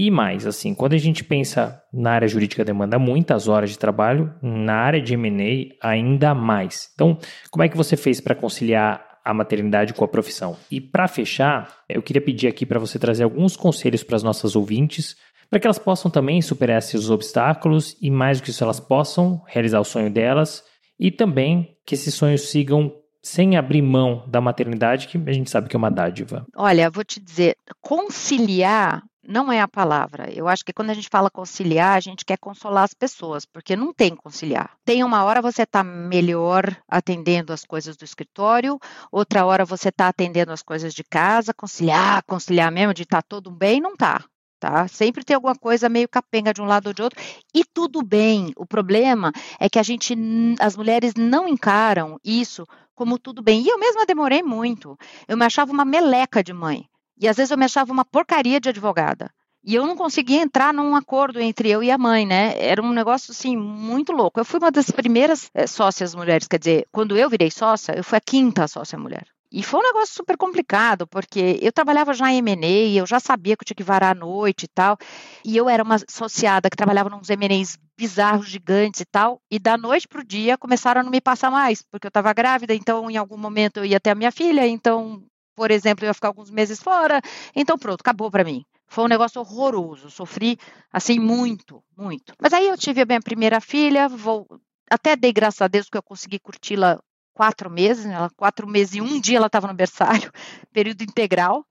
E 0.00 0.10
mais, 0.10 0.46
assim, 0.46 0.74
quando 0.74 0.94
a 0.94 0.98
gente 0.98 1.22
pensa 1.22 1.78
na 1.92 2.12
área 2.12 2.26
jurídica 2.26 2.64
demanda 2.64 2.98
muitas 2.98 3.48
horas 3.48 3.68
de 3.68 3.78
trabalho, 3.78 4.32
na 4.40 4.72
área 4.72 4.98
de 4.98 5.12
M&A 5.12 5.76
ainda 5.86 6.34
mais. 6.34 6.88
Então, 6.94 7.18
como 7.50 7.64
é 7.64 7.68
que 7.68 7.76
você 7.76 7.98
fez 7.98 8.18
para 8.18 8.34
conciliar 8.34 9.04
a 9.22 9.34
maternidade 9.34 9.92
com 9.92 10.02
a 10.02 10.08
profissão? 10.08 10.56
E 10.70 10.80
para 10.80 11.06
fechar, 11.06 11.82
eu 11.86 12.00
queria 12.00 12.22
pedir 12.22 12.48
aqui 12.48 12.64
para 12.64 12.80
você 12.80 12.98
trazer 12.98 13.24
alguns 13.24 13.58
conselhos 13.58 14.02
para 14.02 14.16
as 14.16 14.22
nossas 14.22 14.56
ouvintes, 14.56 15.16
para 15.50 15.60
que 15.60 15.66
elas 15.66 15.78
possam 15.78 16.10
também 16.10 16.40
superar 16.40 16.78
esses 16.78 17.10
obstáculos 17.10 17.94
e 18.00 18.10
mais 18.10 18.40
do 18.40 18.44
que 18.44 18.50
isso 18.52 18.64
elas 18.64 18.80
possam 18.80 19.42
realizar 19.48 19.80
o 19.80 19.84
sonho 19.84 20.08
delas 20.08 20.64
e 20.98 21.10
também 21.10 21.76
que 21.84 21.94
esses 21.94 22.14
sonhos 22.14 22.48
sigam 22.48 22.90
sem 23.22 23.58
abrir 23.58 23.82
mão 23.82 24.24
da 24.26 24.40
maternidade, 24.40 25.08
que 25.08 25.18
a 25.18 25.32
gente 25.32 25.50
sabe 25.50 25.68
que 25.68 25.76
é 25.76 25.78
uma 25.78 25.90
dádiva. 25.90 26.46
Olha, 26.56 26.88
vou 26.88 27.04
te 27.04 27.20
dizer, 27.20 27.54
conciliar 27.82 29.02
não 29.30 29.50
é 29.52 29.60
a 29.60 29.68
palavra. 29.68 30.28
Eu 30.32 30.48
acho 30.48 30.64
que 30.64 30.72
quando 30.72 30.90
a 30.90 30.94
gente 30.94 31.08
fala 31.08 31.30
conciliar, 31.30 31.96
a 31.96 32.00
gente 32.00 32.24
quer 32.24 32.36
consolar 32.36 32.84
as 32.84 32.92
pessoas, 32.92 33.46
porque 33.46 33.76
não 33.76 33.92
tem 33.92 34.14
conciliar. 34.16 34.72
Tem 34.84 35.04
uma 35.04 35.22
hora 35.22 35.40
você 35.40 35.62
está 35.62 35.84
melhor 35.84 36.76
atendendo 36.88 37.52
as 37.52 37.64
coisas 37.64 37.96
do 37.96 38.04
escritório, 38.04 38.78
outra 39.10 39.46
hora 39.46 39.64
você 39.64 39.88
está 39.88 40.08
atendendo 40.08 40.52
as 40.52 40.62
coisas 40.62 40.92
de 40.92 41.04
casa, 41.04 41.54
conciliar, 41.54 42.24
conciliar 42.24 42.72
mesmo, 42.72 42.92
de 42.92 43.04
estar 43.04 43.22
tá 43.22 43.26
todo 43.28 43.50
bem, 43.50 43.80
não 43.80 43.96
tá. 43.96 44.24
Tá? 44.58 44.86
Sempre 44.88 45.24
tem 45.24 45.34
alguma 45.34 45.54
coisa 45.54 45.88
meio 45.88 46.06
capenga 46.06 46.52
de 46.52 46.60
um 46.60 46.66
lado 46.66 46.88
ou 46.88 46.92
de 46.92 47.00
outro, 47.00 47.18
e 47.54 47.64
tudo 47.64 48.02
bem. 48.02 48.52
O 48.56 48.66
problema 48.66 49.32
é 49.58 49.70
que 49.70 49.78
a 49.78 49.82
gente, 49.82 50.14
as 50.58 50.76
mulheres 50.76 51.14
não 51.16 51.48
encaram 51.48 52.18
isso 52.22 52.66
como 52.94 53.18
tudo 53.18 53.40
bem. 53.40 53.62
E 53.62 53.68
eu 53.68 53.78
mesma 53.78 54.04
demorei 54.04 54.42
muito. 54.42 54.98
Eu 55.26 55.36
me 55.36 55.46
achava 55.46 55.72
uma 55.72 55.84
meleca 55.84 56.44
de 56.44 56.52
mãe. 56.52 56.84
E 57.20 57.28
às 57.28 57.36
vezes 57.36 57.50
eu 57.50 57.58
me 57.58 57.66
achava 57.66 57.92
uma 57.92 58.04
porcaria 58.04 58.58
de 58.58 58.70
advogada. 58.70 59.30
E 59.62 59.74
eu 59.74 59.86
não 59.86 59.94
conseguia 59.94 60.40
entrar 60.40 60.72
num 60.72 60.96
acordo 60.96 61.38
entre 61.38 61.68
eu 61.68 61.82
e 61.82 61.90
a 61.90 61.98
mãe, 61.98 62.24
né? 62.24 62.54
Era 62.56 62.82
um 62.82 62.92
negócio, 62.92 63.30
assim, 63.30 63.54
muito 63.58 64.10
louco. 64.10 64.40
Eu 64.40 64.44
fui 64.44 64.58
uma 64.58 64.70
das 64.70 64.90
primeiras 64.90 65.50
é, 65.52 65.66
sócias 65.66 66.14
mulheres, 66.14 66.48
quer 66.48 66.58
dizer, 66.58 66.88
quando 66.90 67.14
eu 67.14 67.28
virei 67.28 67.50
sócia, 67.50 67.92
eu 67.94 68.02
fui 68.02 68.16
a 68.16 68.22
quinta 68.22 68.66
sócia 68.66 68.98
mulher. 68.98 69.26
E 69.52 69.62
foi 69.62 69.80
um 69.80 69.82
negócio 69.82 70.14
super 70.14 70.36
complicado, 70.36 71.06
porque 71.08 71.58
eu 71.60 71.72
trabalhava 71.72 72.14
já 72.14 72.32
em 72.32 72.38
M&A, 72.38 73.00
eu 73.00 73.04
já 73.04 73.18
sabia 73.18 73.56
que 73.56 73.64
eu 73.64 73.66
tinha 73.66 73.74
que 73.74 73.82
varar 73.82 74.16
à 74.16 74.18
noite 74.18 74.62
e 74.62 74.68
tal, 74.68 74.96
e 75.44 75.56
eu 75.56 75.68
era 75.68 75.82
uma 75.82 75.96
associada 75.96 76.70
que 76.70 76.76
trabalhava 76.76 77.10
nos 77.10 77.28
M&As 77.28 77.76
bizarros, 77.98 78.48
gigantes 78.48 79.00
e 79.00 79.04
tal, 79.04 79.42
e 79.50 79.58
da 79.58 79.76
noite 79.76 80.06
para 80.06 80.20
o 80.20 80.24
dia 80.24 80.56
começaram 80.56 81.00
a 81.00 81.04
não 81.04 81.10
me 81.10 81.20
passar 81.20 81.50
mais, 81.50 81.82
porque 81.82 82.06
eu 82.06 82.10
estava 82.10 82.32
grávida, 82.32 82.72
então 82.74 83.10
em 83.10 83.16
algum 83.16 83.36
momento 83.36 83.78
eu 83.78 83.84
ia 83.84 83.98
ter 83.98 84.10
a 84.10 84.14
minha 84.14 84.30
filha, 84.30 84.66
então 84.68 85.20
por 85.60 85.70
exemplo, 85.70 86.06
eu 86.06 86.08
ia 86.08 86.14
ficar 86.14 86.28
alguns 86.28 86.50
meses 86.50 86.82
fora. 86.82 87.20
Então, 87.54 87.76
pronto, 87.76 88.00
acabou 88.00 88.30
para 88.30 88.42
mim. 88.42 88.64
Foi 88.86 89.04
um 89.04 89.08
negócio 89.08 89.42
horroroso. 89.42 90.10
Sofri, 90.10 90.58
assim, 90.90 91.18
muito, 91.18 91.84
muito. 91.94 92.32
Mas 92.40 92.54
aí 92.54 92.66
eu 92.66 92.78
tive 92.78 93.02
a 93.02 93.04
minha 93.04 93.20
primeira 93.20 93.60
filha, 93.60 94.08
vou... 94.08 94.46
até 94.90 95.14
dei 95.14 95.34
graças 95.34 95.60
a 95.60 95.68
Deus 95.68 95.90
que 95.90 95.98
eu 95.98 96.02
consegui 96.02 96.38
curti-la 96.38 96.98
quatro 97.34 97.68
meses. 97.68 98.06
Né? 98.06 98.14
Ela, 98.14 98.30
quatro 98.30 98.66
meses 98.66 98.94
e 98.94 99.02
um 99.02 99.20
dia 99.20 99.36
ela 99.36 99.48
estava 99.48 99.66
no 99.66 99.74
berçário, 99.74 100.32
período 100.72 101.02
integral. 101.02 101.62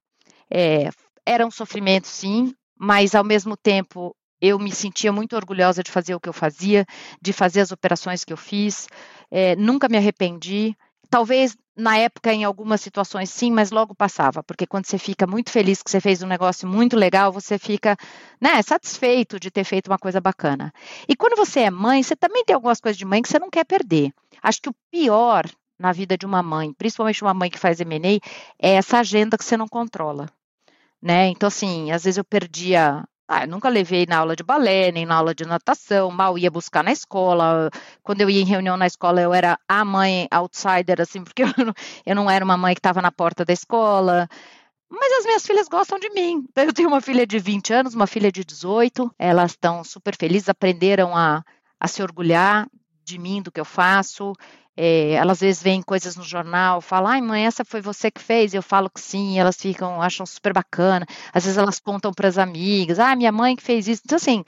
É, 0.52 0.92
era 1.26 1.44
um 1.44 1.50
sofrimento, 1.50 2.08
sim, 2.08 2.54
mas 2.78 3.16
ao 3.16 3.24
mesmo 3.24 3.58
tempo 3.58 4.16
eu 4.40 4.60
me 4.60 4.72
sentia 4.72 5.12
muito 5.12 5.36
orgulhosa 5.36 5.82
de 5.82 5.90
fazer 5.90 6.14
o 6.14 6.20
que 6.20 6.30
eu 6.30 6.34
fazia, 6.34 6.86
de 7.20 7.34
fazer 7.34 7.62
as 7.62 7.72
operações 7.72 8.24
que 8.24 8.32
eu 8.32 8.38
fiz. 8.38 8.88
É, 9.32 9.56
nunca 9.56 9.90
me 9.90 9.98
arrependi. 9.98 10.78
Talvez 11.10 11.58
na 11.80 11.98
época, 11.98 12.34
em 12.34 12.44
algumas 12.44 12.82
situações, 12.82 13.30
sim, 13.30 13.52
mas 13.52 13.72
logo 13.72 13.96
passava, 13.96 14.44
porque 14.44 14.68
quando 14.68 14.86
você 14.86 14.98
fica 14.98 15.26
muito 15.26 15.50
feliz 15.50 15.82
que 15.82 15.90
você 15.90 16.02
fez 16.02 16.22
um 16.22 16.28
negócio 16.28 16.68
muito 16.68 16.96
legal, 16.96 17.32
você 17.32 17.58
fica 17.58 17.98
né, 18.40 18.62
satisfeito 18.62 19.40
de 19.40 19.50
ter 19.50 19.64
feito 19.64 19.88
uma 19.88 19.98
coisa 19.98 20.20
bacana. 20.20 20.74
E 21.08 21.16
quando 21.16 21.36
você 21.36 21.62
é 21.62 21.72
mãe, 21.72 22.04
você 22.04 22.16
também 22.16 22.44
tem 22.44 22.54
algumas 22.54 22.80
coisas 22.80 22.98
de 22.98 23.06
mãe 23.06 23.22
que 23.22 23.30
você 23.30 23.40
não 23.40 23.50
quer 23.50 23.66
perder. 23.66 24.12
Acho 24.44 24.62
que 24.62 24.70
o 24.70 24.76
pior 24.92 25.46
na 25.80 25.94
vida 25.94 26.18
de 26.18 26.26
uma 26.26 26.44
mãe, 26.44 26.74
principalmente 26.74 27.24
uma 27.24 27.34
mãe 27.34 27.50
que 27.50 27.58
faz 27.58 27.80
M&A, 27.80 28.20
é 28.62 28.74
essa 28.74 29.00
agenda 29.00 29.38
que 29.38 29.46
você 29.46 29.56
não 29.56 29.68
controla. 29.68 30.28
Né? 31.02 31.28
Então, 31.28 31.48
assim, 31.48 31.92
às 31.92 32.04
vezes 32.04 32.18
eu 32.18 32.26
perdia 32.26 33.06
ah, 33.30 33.46
nunca 33.46 33.70
levei 33.70 34.08
na 34.08 34.18
aula 34.18 34.36
de 34.36 34.42
balé, 34.42 34.92
nem 34.92 35.06
na 35.06 35.16
aula 35.16 35.36
de 35.36 35.46
natação, 35.46 36.10
mal 36.10 36.36
ia 36.36 36.50
buscar 36.50 36.84
na 36.84 36.92
escola. 36.92 37.70
Quando 38.02 38.22
eu 38.22 38.30
ia 38.30 38.42
em 38.42 38.46
reunião 38.46 38.76
na 38.76 38.88
escola, 38.88 39.22
eu 39.22 39.32
era 39.32 39.60
a 39.68 39.86
mãe 39.86 40.28
outsider, 40.32 41.00
assim, 41.00 41.22
porque 41.24 41.44
eu 41.44 41.54
não, 41.64 41.74
eu 42.08 42.16
não 42.16 42.32
era 42.32 42.44
uma 42.44 42.58
mãe 42.58 42.74
que 42.74 42.80
estava 42.80 43.04
na 43.04 43.12
porta 43.12 43.46
da 43.46 43.54
escola. 43.54 44.28
Mas 44.90 45.20
as 45.20 45.26
minhas 45.26 45.46
filhas 45.46 45.68
gostam 45.68 46.00
de 46.00 46.10
mim. 46.10 46.44
Eu 46.58 46.74
tenho 46.74 46.88
uma 46.88 47.02
filha 47.02 47.28
de 47.28 47.38
20 47.38 47.72
anos, 47.72 47.94
uma 47.94 48.08
filha 48.08 48.32
de 48.32 48.44
18. 48.44 49.14
Elas 49.20 49.52
estão 49.52 49.84
super 49.84 50.16
felizes, 50.18 50.50
aprenderam 50.50 51.16
a, 51.16 51.44
a 51.80 51.88
se 51.88 52.02
orgulhar 52.02 52.68
de 53.10 53.18
mim, 53.18 53.42
do 53.42 53.52
que 53.52 53.60
eu 53.60 53.66
faço. 53.66 54.34
É, 54.78 55.12
elas 55.12 55.40
às 55.40 55.42
vezes 55.42 55.64
veem 55.64 55.82
coisas 55.82 56.16
no 56.16 56.24
jornal, 56.24 56.80
falam, 56.80 57.12
ai 57.12 57.22
mãe, 57.22 57.46
essa 57.46 57.66
foi 57.66 57.82
você 57.82 58.10
que 58.10 58.22
fez? 58.22 58.54
Eu 58.54 58.64
falo 58.64 58.90
que 58.90 59.02
sim, 59.02 59.38
elas 59.38 59.58
ficam, 59.58 60.02
acham 60.02 60.26
super 60.26 60.54
bacana. 60.54 61.06
Às 61.34 61.44
vezes 61.44 61.58
elas 61.58 61.80
contam 61.80 62.14
para 62.14 62.30
as 62.30 62.38
amigas, 62.38 63.00
ah, 63.00 63.16
minha 63.16 63.32
mãe 63.32 63.56
que 63.56 63.64
fez 63.64 63.88
isso. 63.90 64.02
Então, 64.06 64.16
assim, 64.16 64.46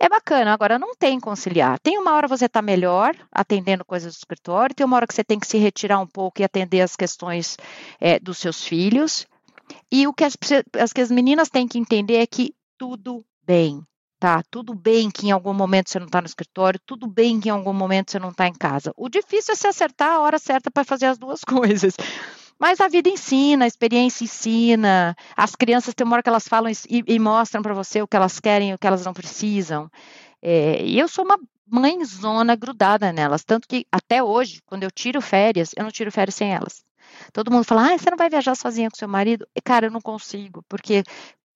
é 0.00 0.08
bacana. 0.08 0.52
Agora, 0.52 0.80
não 0.80 0.96
tem 0.96 1.20
conciliar. 1.20 1.78
Tem 1.78 1.96
uma 1.96 2.12
hora 2.12 2.26
você 2.26 2.46
está 2.46 2.60
melhor 2.60 3.14
atendendo 3.30 3.84
coisas 3.84 4.12
do 4.12 4.18
escritório, 4.18 4.74
tem 4.74 4.84
uma 4.84 4.96
hora 4.96 5.06
que 5.06 5.14
você 5.14 5.22
tem 5.22 5.38
que 5.38 5.46
se 5.46 5.58
retirar 5.58 6.00
um 6.00 6.08
pouco 6.08 6.40
e 6.40 6.44
atender 6.44 6.80
as 6.80 6.96
questões 6.96 7.56
é, 8.00 8.18
dos 8.18 8.38
seus 8.38 8.64
filhos. 8.64 9.28
E 9.92 10.08
o 10.08 10.12
que 10.12 10.24
as, 10.24 10.36
as, 10.76 10.92
que 10.92 11.00
as 11.00 11.10
meninas 11.10 11.48
têm 11.48 11.68
que 11.68 11.78
entender 11.78 12.16
é 12.16 12.26
que 12.26 12.52
tudo 12.76 13.24
bem, 13.46 13.80
tá? 14.22 14.40
Tudo 14.48 14.72
bem 14.72 15.10
que 15.10 15.26
em 15.26 15.30
algum 15.32 15.52
momento 15.52 15.90
você 15.90 15.98
não 15.98 16.06
está 16.06 16.20
no 16.20 16.28
escritório, 16.28 16.78
tudo 16.86 17.08
bem 17.08 17.40
que 17.40 17.48
em 17.48 17.50
algum 17.50 17.72
momento 17.72 18.12
você 18.12 18.20
não 18.20 18.28
está 18.28 18.46
em 18.46 18.52
casa. 18.52 18.92
O 18.96 19.08
difícil 19.08 19.52
é 19.52 19.56
se 19.56 19.66
acertar 19.66 20.12
a 20.12 20.20
hora 20.20 20.38
certa 20.38 20.70
para 20.70 20.84
fazer 20.84 21.06
as 21.06 21.18
duas 21.18 21.40
coisas. 21.44 21.96
Mas 22.56 22.80
a 22.80 22.86
vida 22.86 23.08
ensina, 23.08 23.64
a 23.64 23.66
experiência 23.66 24.22
ensina. 24.22 25.16
As 25.36 25.56
crianças 25.56 25.92
tem 25.92 26.06
uma 26.06 26.14
hora 26.14 26.22
que 26.22 26.28
elas 26.28 26.46
falam 26.46 26.70
e, 26.70 27.02
e 27.04 27.18
mostram 27.18 27.62
para 27.62 27.74
você 27.74 28.00
o 28.00 28.06
que 28.06 28.14
elas 28.16 28.38
querem 28.38 28.70
e 28.70 28.74
o 28.74 28.78
que 28.78 28.86
elas 28.86 29.04
não 29.04 29.12
precisam. 29.12 29.90
É, 30.40 30.80
e 30.84 30.96
eu 31.00 31.08
sou 31.08 31.24
uma 31.24 31.36
mãezona 31.66 32.54
grudada 32.54 33.12
nelas, 33.12 33.42
tanto 33.42 33.66
que 33.66 33.84
até 33.90 34.22
hoje, 34.22 34.62
quando 34.64 34.84
eu 34.84 34.90
tiro 34.92 35.20
férias, 35.20 35.72
eu 35.76 35.82
não 35.82 35.90
tiro 35.90 36.12
férias 36.12 36.36
sem 36.36 36.54
elas. 36.54 36.84
Todo 37.32 37.50
mundo 37.50 37.64
fala, 37.64 37.92
ah, 37.92 37.98
você 37.98 38.08
não 38.08 38.16
vai 38.16 38.30
viajar 38.30 38.54
sozinha 38.54 38.88
com 38.88 38.96
seu 38.96 39.08
marido? 39.08 39.48
E, 39.52 39.60
cara, 39.60 39.86
eu 39.86 39.90
não 39.90 40.00
consigo, 40.00 40.64
porque 40.68 41.02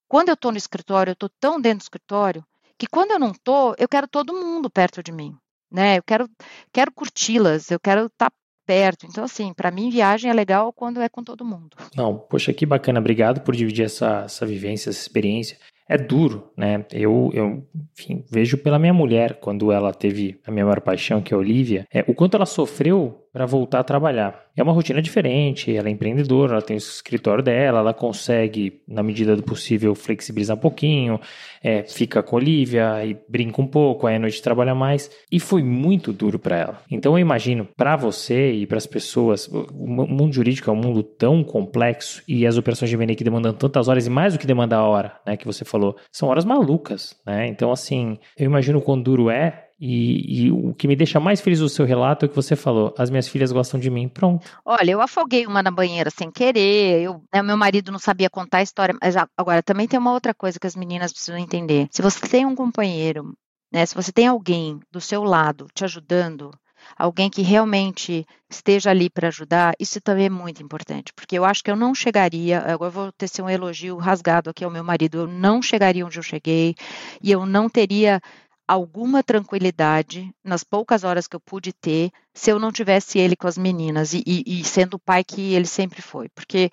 quando 0.08 0.30
eu 0.30 0.34
estou 0.34 0.50
no 0.50 0.58
escritório, 0.58 1.10
eu 1.10 1.14
estou 1.14 1.28
tão 1.40 1.60
dentro 1.60 1.78
do 1.78 1.82
escritório, 1.82 2.44
que 2.78 2.86
quando 2.86 3.12
eu 3.12 3.18
não 3.18 3.30
estou, 3.30 3.74
eu 3.78 3.88
quero 3.88 4.08
todo 4.08 4.34
mundo 4.34 4.70
perto 4.70 5.02
de 5.02 5.12
mim. 5.12 5.34
Né? 5.70 5.98
Eu 5.98 6.02
quero, 6.02 6.28
quero 6.72 6.92
curti-las, 6.92 7.70
eu 7.70 7.80
quero 7.80 8.06
estar 8.06 8.30
tá 8.30 8.36
perto. 8.66 9.06
Então, 9.06 9.24
assim, 9.24 9.54
para 9.54 9.70
mim, 9.70 9.90
viagem 9.90 10.30
é 10.30 10.34
legal 10.34 10.72
quando 10.72 11.00
é 11.00 11.08
com 11.08 11.22
todo 11.22 11.44
mundo. 11.44 11.76
Não, 11.94 12.18
poxa, 12.18 12.52
que 12.52 12.66
bacana. 12.66 13.00
Obrigado 13.00 13.40
por 13.40 13.54
dividir 13.54 13.84
essa, 13.84 14.22
essa 14.24 14.44
vivência, 14.44 14.90
essa 14.90 15.00
experiência. 15.00 15.56
É 15.88 15.96
duro, 15.96 16.50
né? 16.56 16.84
Eu, 16.90 17.30
eu 17.32 17.64
enfim, 17.96 18.24
vejo 18.28 18.58
pela 18.58 18.76
minha 18.76 18.92
mulher, 18.92 19.38
quando 19.38 19.70
ela 19.70 19.94
teve 19.94 20.40
a 20.44 20.50
minha 20.50 20.64
maior 20.64 20.80
paixão, 20.80 21.22
que 21.22 21.32
é 21.32 21.36
a 21.36 21.38
Olivia, 21.38 21.86
é, 21.92 22.04
o 22.08 22.14
quanto 22.14 22.36
ela 22.36 22.44
sofreu 22.44 23.25
para 23.36 23.44
voltar 23.44 23.80
a 23.80 23.84
trabalhar. 23.84 24.46
É 24.56 24.62
uma 24.62 24.72
rotina 24.72 25.02
diferente, 25.02 25.76
ela 25.76 25.88
é 25.88 25.90
empreendedora, 25.90 26.54
ela 26.54 26.62
tem 26.62 26.74
o 26.74 26.78
escritório 26.78 27.44
dela, 27.44 27.80
ela 27.80 27.92
consegue, 27.92 28.80
na 28.88 29.02
medida 29.02 29.36
do 29.36 29.42
possível, 29.42 29.94
flexibilizar 29.94 30.56
um 30.56 30.60
pouquinho, 30.60 31.20
é, 31.62 31.82
fica 31.82 32.22
com 32.22 32.36
a 32.36 32.38
Olivia 32.38 33.04
e 33.04 33.14
brinca 33.28 33.60
um 33.60 33.66
pouco, 33.66 34.06
aí 34.06 34.16
à 34.16 34.18
noite 34.18 34.40
trabalha 34.40 34.74
mais. 34.74 35.10
E 35.30 35.38
foi 35.38 35.62
muito 35.62 36.14
duro 36.14 36.38
para 36.38 36.56
ela. 36.56 36.82
Então 36.90 37.12
eu 37.12 37.18
imagino, 37.18 37.68
para 37.76 37.94
você 37.94 38.52
e 38.52 38.66
para 38.66 38.78
as 38.78 38.86
pessoas, 38.86 39.46
o 39.48 39.86
mundo 39.86 40.32
jurídico 40.32 40.70
é 40.70 40.72
um 40.72 40.76
mundo 40.76 41.02
tão 41.02 41.44
complexo 41.44 42.22
e 42.26 42.46
as 42.46 42.56
operações 42.56 42.88
de 42.88 42.96
M&A 42.96 43.14
que 43.14 43.22
demandam 43.22 43.52
tantas 43.52 43.86
horas 43.86 44.06
e 44.06 44.10
mais 44.10 44.32
do 44.32 44.38
que 44.38 44.46
demanda 44.46 44.76
a 44.76 44.82
hora, 44.82 45.12
né, 45.26 45.36
que 45.36 45.44
você 45.44 45.62
falou, 45.62 45.94
são 46.10 46.30
horas 46.30 46.46
malucas, 46.46 47.14
né? 47.26 47.46
Então 47.48 47.70
assim, 47.70 48.16
eu 48.38 48.46
imagino 48.46 48.78
o 48.78 48.82
quão 48.82 48.98
duro 48.98 49.28
é 49.28 49.65
e, 49.78 50.46
e, 50.46 50.50
o 50.50 50.72
que 50.74 50.88
me 50.88 50.96
deixa 50.96 51.20
mais 51.20 51.40
feliz 51.40 51.60
do 51.60 51.68
seu 51.68 51.84
relato 51.84 52.24
é 52.24 52.26
o 52.26 52.28
que 52.30 52.36
você 52.36 52.56
falou: 52.56 52.94
as 52.96 53.10
minhas 53.10 53.28
filhas 53.28 53.52
gostam 53.52 53.78
de 53.78 53.90
mim. 53.90 54.08
Pronto. 54.08 54.46
Olha, 54.64 54.90
eu 54.90 55.02
afoguei 55.02 55.46
uma 55.46 55.62
na 55.62 55.70
banheira 55.70 56.10
sem 56.10 56.30
querer. 56.30 57.02
Eu, 57.02 57.22
né, 57.32 57.42
meu 57.42 57.58
marido 57.58 57.92
não 57.92 57.98
sabia 57.98 58.30
contar 58.30 58.58
a 58.58 58.62
história. 58.62 58.96
Mas 59.02 59.14
agora 59.36 59.62
também 59.62 59.86
tem 59.86 59.98
uma 59.98 60.12
outra 60.12 60.32
coisa 60.32 60.58
que 60.58 60.66
as 60.66 60.74
meninas 60.74 61.12
precisam 61.12 61.38
entender: 61.38 61.88
se 61.90 62.00
você 62.00 62.26
tem 62.26 62.46
um 62.46 62.54
companheiro, 62.54 63.34
né, 63.70 63.84
se 63.84 63.94
você 63.94 64.10
tem 64.10 64.26
alguém 64.26 64.80
do 64.90 65.00
seu 65.00 65.22
lado 65.22 65.66
te 65.74 65.84
ajudando, 65.84 66.50
alguém 66.96 67.28
que 67.28 67.42
realmente 67.42 68.24
esteja 68.48 68.90
ali 68.90 69.10
para 69.10 69.28
ajudar, 69.28 69.74
isso 69.78 70.00
também 70.00 70.26
é 70.26 70.30
muito 70.30 70.62
importante, 70.62 71.12
porque 71.14 71.36
eu 71.36 71.44
acho 71.44 71.62
que 71.62 71.70
eu 71.70 71.76
não 71.76 71.94
chegaria, 71.94 72.60
agora 72.60 72.90
vou 72.90 73.12
ter 73.12 73.28
um 73.42 73.50
elogio 73.50 73.96
rasgado 73.96 74.50
aqui 74.50 74.64
ao 74.64 74.70
meu 74.70 74.84
marido, 74.84 75.18
eu 75.18 75.26
não 75.26 75.60
chegaria 75.60 76.06
onde 76.06 76.18
eu 76.18 76.22
cheguei 76.22 76.74
e 77.22 77.30
eu 77.30 77.44
não 77.44 77.68
teria 77.68 78.20
alguma 78.66 79.22
tranquilidade 79.22 80.30
nas 80.42 80.64
poucas 80.64 81.04
horas 81.04 81.28
que 81.28 81.36
eu 81.36 81.40
pude 81.40 81.72
ter 81.72 82.10
se 82.34 82.50
eu 82.50 82.58
não 82.58 82.72
tivesse 82.72 83.18
ele 83.18 83.36
com 83.36 83.46
as 83.46 83.56
meninas 83.56 84.12
e, 84.12 84.22
e, 84.26 84.60
e 84.60 84.64
sendo 84.64 84.94
o 84.94 84.98
pai 84.98 85.22
que 85.22 85.54
ele 85.54 85.66
sempre 85.66 86.02
foi, 86.02 86.28
porque 86.30 86.70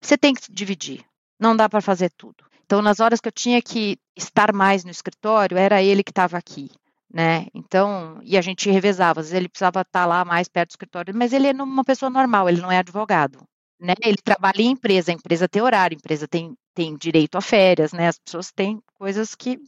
você 0.00 0.16
tem 0.16 0.34
que 0.34 0.52
dividir, 0.52 1.04
não 1.38 1.56
dá 1.56 1.68
para 1.68 1.80
fazer 1.80 2.10
tudo. 2.16 2.44
Então, 2.64 2.80
nas 2.80 3.00
horas 3.00 3.20
que 3.20 3.28
eu 3.28 3.32
tinha 3.32 3.60
que 3.60 3.98
estar 4.16 4.52
mais 4.52 4.84
no 4.84 4.90
escritório, 4.90 5.58
era 5.58 5.82
ele 5.82 6.02
que 6.02 6.10
estava 6.10 6.38
aqui, 6.38 6.70
né? 7.12 7.46
Então, 7.54 8.18
e 8.22 8.38
a 8.38 8.40
gente 8.40 8.70
revezava, 8.70 9.20
às 9.20 9.26
vezes 9.26 9.36
ele 9.36 9.48
precisava 9.48 9.82
estar 9.82 10.06
lá 10.06 10.24
mais 10.24 10.48
perto 10.48 10.70
do 10.70 10.72
escritório, 10.72 11.14
mas 11.14 11.32
ele 11.32 11.48
é 11.48 11.52
uma 11.52 11.84
pessoa 11.84 12.08
normal, 12.10 12.48
ele 12.48 12.60
não 12.60 12.72
é 12.72 12.78
advogado, 12.78 13.44
né? 13.80 13.94
Ele 14.02 14.16
trabalha 14.16 14.62
em 14.62 14.70
empresa, 14.70 15.12
a 15.12 15.14
empresa 15.14 15.48
tem 15.48 15.62
horário, 15.62 15.96
a 15.96 16.00
empresa 16.00 16.26
tem, 16.26 16.56
tem 16.74 16.96
direito 16.96 17.36
a 17.36 17.40
férias, 17.40 17.92
né? 17.92 18.08
As 18.08 18.18
pessoas 18.18 18.50
têm 18.50 18.80
coisas 18.98 19.34
que 19.34 19.58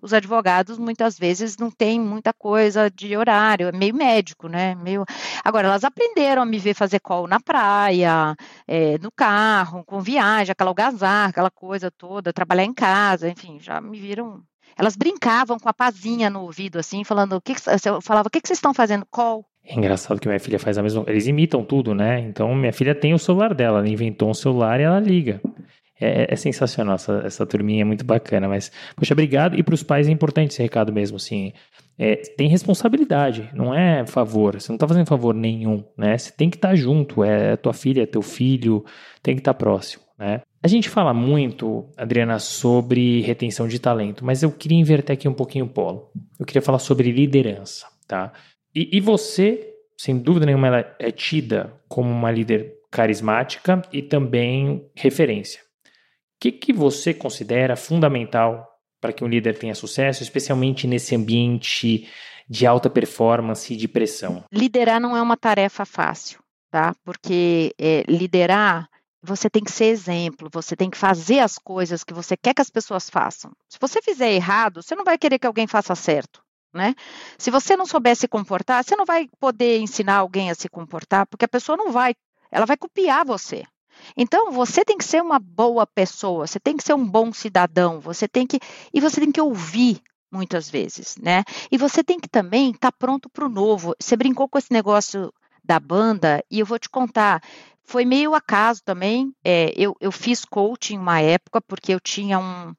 os 0.00 0.12
advogados 0.12 0.78
muitas 0.78 1.18
vezes 1.18 1.56
não 1.56 1.70
têm 1.70 2.00
muita 2.00 2.32
coisa 2.32 2.90
de 2.90 3.16
horário, 3.16 3.68
é 3.68 3.72
meio 3.72 3.94
médico, 3.94 4.48
né? 4.48 4.74
Meio... 4.74 5.04
Agora, 5.44 5.68
elas 5.68 5.84
aprenderam 5.84 6.42
a 6.42 6.46
me 6.46 6.58
ver 6.58 6.74
fazer 6.74 7.00
call 7.00 7.26
na 7.26 7.40
praia, 7.40 8.34
é, 8.66 8.98
no 8.98 9.10
carro, 9.10 9.84
com 9.84 10.00
viagem, 10.00 10.52
aquela 10.52 10.70
algazarra, 10.70 11.30
aquela 11.30 11.50
coisa 11.50 11.90
toda, 11.90 12.32
trabalhar 12.32 12.64
em 12.64 12.74
casa, 12.74 13.28
enfim, 13.28 13.58
já 13.60 13.80
me 13.80 13.98
viram. 13.98 14.42
Elas 14.76 14.96
brincavam 14.96 15.58
com 15.58 15.68
a 15.68 15.74
pazinha 15.74 16.30
no 16.30 16.42
ouvido, 16.42 16.78
assim, 16.78 17.02
falando, 17.02 17.34
o 17.34 17.40
que, 17.40 17.54
que 17.54 17.60
eu 17.88 18.00
falava, 18.00 18.28
o 18.28 18.30
que, 18.30 18.40
que 18.40 18.46
vocês 18.46 18.58
estão 18.58 18.72
fazendo? 18.72 19.04
Call. 19.10 19.44
É 19.64 19.74
engraçado 19.74 20.18
que 20.18 20.26
minha 20.26 20.40
filha 20.40 20.58
faz 20.58 20.78
a 20.78 20.82
mesma. 20.82 21.04
Eles 21.06 21.26
imitam 21.26 21.62
tudo, 21.62 21.94
né? 21.94 22.20
Então, 22.20 22.54
minha 22.54 22.72
filha 22.72 22.94
tem 22.94 23.12
o 23.12 23.18
celular 23.18 23.52
dela, 23.52 23.80
ela 23.80 23.88
inventou 23.88 24.30
um 24.30 24.34
celular 24.34 24.80
e 24.80 24.84
ela 24.84 24.98
liga. 24.98 25.42
É, 26.00 26.32
é, 26.32 26.36
sensacional, 26.36 26.94
essa, 26.94 27.22
essa 27.24 27.46
turminha 27.46 27.82
é 27.82 27.84
muito 27.84 28.04
bacana, 28.04 28.48
mas, 28.48 28.70
poxa, 28.94 29.14
obrigado. 29.14 29.58
E 29.58 29.62
para 29.62 29.74
os 29.74 29.82
pais 29.82 30.06
é 30.06 30.10
importante 30.10 30.52
esse 30.52 30.62
recado 30.62 30.92
mesmo, 30.92 31.16
assim. 31.16 31.52
É, 31.98 32.14
tem 32.14 32.48
responsabilidade, 32.48 33.50
não 33.52 33.74
é 33.74 34.06
favor. 34.06 34.60
Você 34.60 34.70
não 34.70 34.76
está 34.76 34.86
fazendo 34.86 35.06
favor 35.06 35.34
nenhum, 35.34 35.84
né? 35.96 36.16
Você 36.16 36.30
tem 36.30 36.48
que 36.48 36.56
estar 36.56 36.68
tá 36.68 36.74
junto, 36.76 37.24
é 37.24 37.56
tua 37.56 37.72
filha, 37.72 38.02
é 38.02 38.06
teu 38.06 38.22
filho, 38.22 38.84
tem 39.20 39.34
que 39.34 39.40
estar 39.40 39.52
tá 39.52 39.58
próximo, 39.58 40.04
né? 40.16 40.40
A 40.62 40.68
gente 40.68 40.88
fala 40.88 41.12
muito, 41.12 41.88
Adriana, 41.96 42.38
sobre 42.38 43.20
retenção 43.22 43.66
de 43.66 43.78
talento, 43.80 44.24
mas 44.24 44.42
eu 44.42 44.52
queria 44.52 44.78
inverter 44.78 45.14
aqui 45.14 45.28
um 45.28 45.34
pouquinho 45.34 45.64
o 45.64 45.68
polo. 45.68 46.10
Eu 46.38 46.46
queria 46.46 46.62
falar 46.62 46.78
sobre 46.78 47.10
liderança, 47.10 47.86
tá? 48.06 48.32
E, 48.74 48.96
e 48.96 49.00
você, 49.00 49.68
sem 49.96 50.18
dúvida 50.18 50.46
nenhuma, 50.46 50.68
ela 50.68 50.96
é 51.00 51.10
tida 51.10 51.72
como 51.88 52.10
uma 52.10 52.30
líder 52.30 52.74
carismática 52.90 53.82
e 53.92 54.02
também 54.02 54.84
referência 54.94 55.67
que, 56.40 56.52
que 56.52 56.72
você 56.72 57.12
considera 57.12 57.76
fundamental 57.76 58.66
para 59.00 59.12
que 59.12 59.24
um 59.24 59.28
líder 59.28 59.58
tenha 59.58 59.74
sucesso, 59.74 60.22
especialmente 60.22 60.86
nesse 60.86 61.14
ambiente 61.14 62.08
de 62.48 62.66
alta 62.66 62.88
performance 62.88 63.72
e 63.72 63.76
de 63.76 63.86
pressão? 63.86 64.44
Liderar 64.52 65.00
não 65.00 65.16
é 65.16 65.22
uma 65.22 65.36
tarefa 65.36 65.84
fácil, 65.84 66.40
tá? 66.70 66.94
Porque 67.04 67.74
é, 67.78 68.02
liderar 68.08 68.88
você 69.22 69.50
tem 69.50 69.64
que 69.64 69.72
ser 69.72 69.86
exemplo, 69.86 70.48
você 70.50 70.76
tem 70.76 70.88
que 70.88 70.96
fazer 70.96 71.40
as 71.40 71.58
coisas 71.58 72.04
que 72.04 72.14
você 72.14 72.36
quer 72.36 72.54
que 72.54 72.62
as 72.62 72.70
pessoas 72.70 73.10
façam. 73.10 73.50
Se 73.68 73.76
você 73.80 74.00
fizer 74.00 74.32
errado, 74.32 74.82
você 74.82 74.94
não 74.94 75.04
vai 75.04 75.18
querer 75.18 75.38
que 75.38 75.46
alguém 75.46 75.66
faça 75.66 75.94
certo. 75.94 76.40
Né? 76.72 76.94
Se 77.36 77.50
você 77.50 77.76
não 77.76 77.86
souber 77.86 78.14
se 78.14 78.28
comportar, 78.28 78.84
você 78.84 78.94
não 78.94 79.04
vai 79.04 79.28
poder 79.40 79.80
ensinar 79.80 80.16
alguém 80.16 80.50
a 80.50 80.54
se 80.54 80.68
comportar, 80.68 81.26
porque 81.26 81.44
a 81.44 81.48
pessoa 81.48 81.76
não 81.76 81.90
vai, 81.90 82.14
ela 82.50 82.66
vai 82.66 82.76
copiar 82.76 83.24
você. 83.24 83.64
Então, 84.16 84.50
você 84.50 84.84
tem 84.84 84.96
que 84.98 85.04
ser 85.04 85.22
uma 85.22 85.38
boa 85.38 85.86
pessoa, 85.86 86.46
você 86.46 86.60
tem 86.60 86.76
que 86.76 86.84
ser 86.84 86.94
um 86.94 87.06
bom 87.06 87.32
cidadão, 87.32 88.00
você 88.00 88.26
tem 88.28 88.46
que 88.46 88.58
e 88.92 89.00
você 89.00 89.20
tem 89.20 89.32
que 89.32 89.40
ouvir 89.40 90.02
muitas 90.30 90.68
vezes, 90.68 91.16
né? 91.16 91.42
E 91.70 91.78
você 91.78 92.04
tem 92.04 92.18
que 92.20 92.28
também 92.28 92.70
estar 92.70 92.92
tá 92.92 92.96
pronto 92.98 93.28
para 93.30 93.46
o 93.46 93.48
novo. 93.48 93.94
Você 93.98 94.16
brincou 94.16 94.48
com 94.48 94.58
esse 94.58 94.72
negócio 94.72 95.32
da 95.68 95.78
banda 95.78 96.42
e 96.50 96.58
eu 96.58 96.66
vou 96.66 96.78
te 96.78 96.88
contar 96.88 97.42
foi 97.88 98.04
meio 98.04 98.34
acaso 98.34 98.82
também. 98.84 99.34
É, 99.42 99.72
eu, 99.74 99.96
eu 99.98 100.12
fiz 100.12 100.44
coaching 100.44 100.98
uma 100.98 101.22
época, 101.22 101.58
porque 101.58 101.94
eu 101.94 101.98
tinha 101.98 102.38
um. 102.38 102.74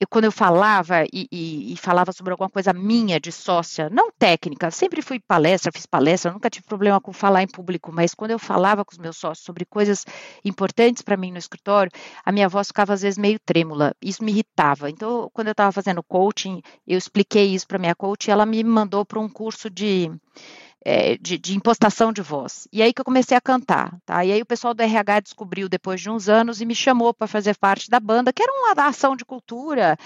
Eu, 0.00 0.08
quando 0.08 0.24
eu 0.24 0.32
falava 0.32 1.04
e, 1.12 1.28
e, 1.30 1.74
e, 1.74 1.76
falava 1.76 2.10
sobre 2.10 2.32
alguma 2.32 2.48
coisa 2.48 2.72
minha 2.72 3.20
de 3.20 3.30
sócia, 3.30 3.90
não 3.90 4.10
técnica, 4.10 4.70
sempre 4.70 5.02
fui 5.02 5.20
palestra, 5.20 5.70
fiz 5.70 5.84
palestra, 5.84 6.32
nunca 6.32 6.48
tive 6.48 6.66
problema 6.66 6.98
com 7.00 7.12
falar 7.12 7.42
em 7.42 7.46
público, 7.46 7.92
mas 7.92 8.14
quando 8.14 8.30
eu 8.30 8.38
falava 8.38 8.82
com 8.82 8.92
os 8.92 8.98
meus 8.98 9.18
sócios 9.18 9.44
sobre 9.44 9.66
coisas 9.66 10.06
importantes 10.42 11.02
para 11.02 11.18
mim 11.18 11.30
no 11.30 11.38
escritório, 11.38 11.92
a 12.24 12.32
minha 12.32 12.48
voz 12.48 12.68
ficava 12.68 12.94
às 12.94 13.02
vezes 13.02 13.18
meio 13.18 13.38
trêmula, 13.38 13.94
isso 14.00 14.24
me 14.24 14.32
irritava. 14.32 14.88
Então, 14.88 15.30
quando 15.34 15.48
eu 15.48 15.52
estava 15.52 15.70
fazendo 15.70 16.02
coaching, 16.02 16.62
eu 16.86 16.96
expliquei 16.96 17.54
isso 17.54 17.66
para 17.66 17.78
minha 17.78 17.94
coach 17.94 18.28
e 18.28 18.30
ela 18.30 18.46
me 18.46 18.64
mandou 18.64 19.04
para 19.04 19.20
um 19.20 19.28
curso 19.28 19.68
de 19.68 20.10
é, 20.88 21.18
de, 21.18 21.36
de, 21.36 21.56
impostação 21.56 22.12
de 22.12 22.22
voz. 22.22 22.68
E 22.72 22.80
aí 22.80 22.92
que 22.92 23.00
eu 23.00 23.04
comecei 23.04 23.36
a 23.36 23.40
cantar, 23.40 23.98
tá? 24.06 24.24
E 24.24 24.30
aí 24.30 24.40
o 24.40 24.46
pessoal 24.46 24.72
do 24.72 24.80
RH 24.80 25.18
descobriu 25.18 25.68
depois 25.68 26.00
de 26.00 26.08
uns 26.08 26.28
anos 26.28 26.60
e 26.60 26.64
me 26.64 26.76
chamou 26.76 27.12
para 27.12 27.26
fazer 27.26 27.56
parte 27.56 27.90
da 27.90 27.98
banda, 27.98 28.32
que 28.32 28.40
era 28.40 28.52
uma 28.52 28.86
ação 28.86 29.16
de 29.16 29.24
cultura. 29.24 29.98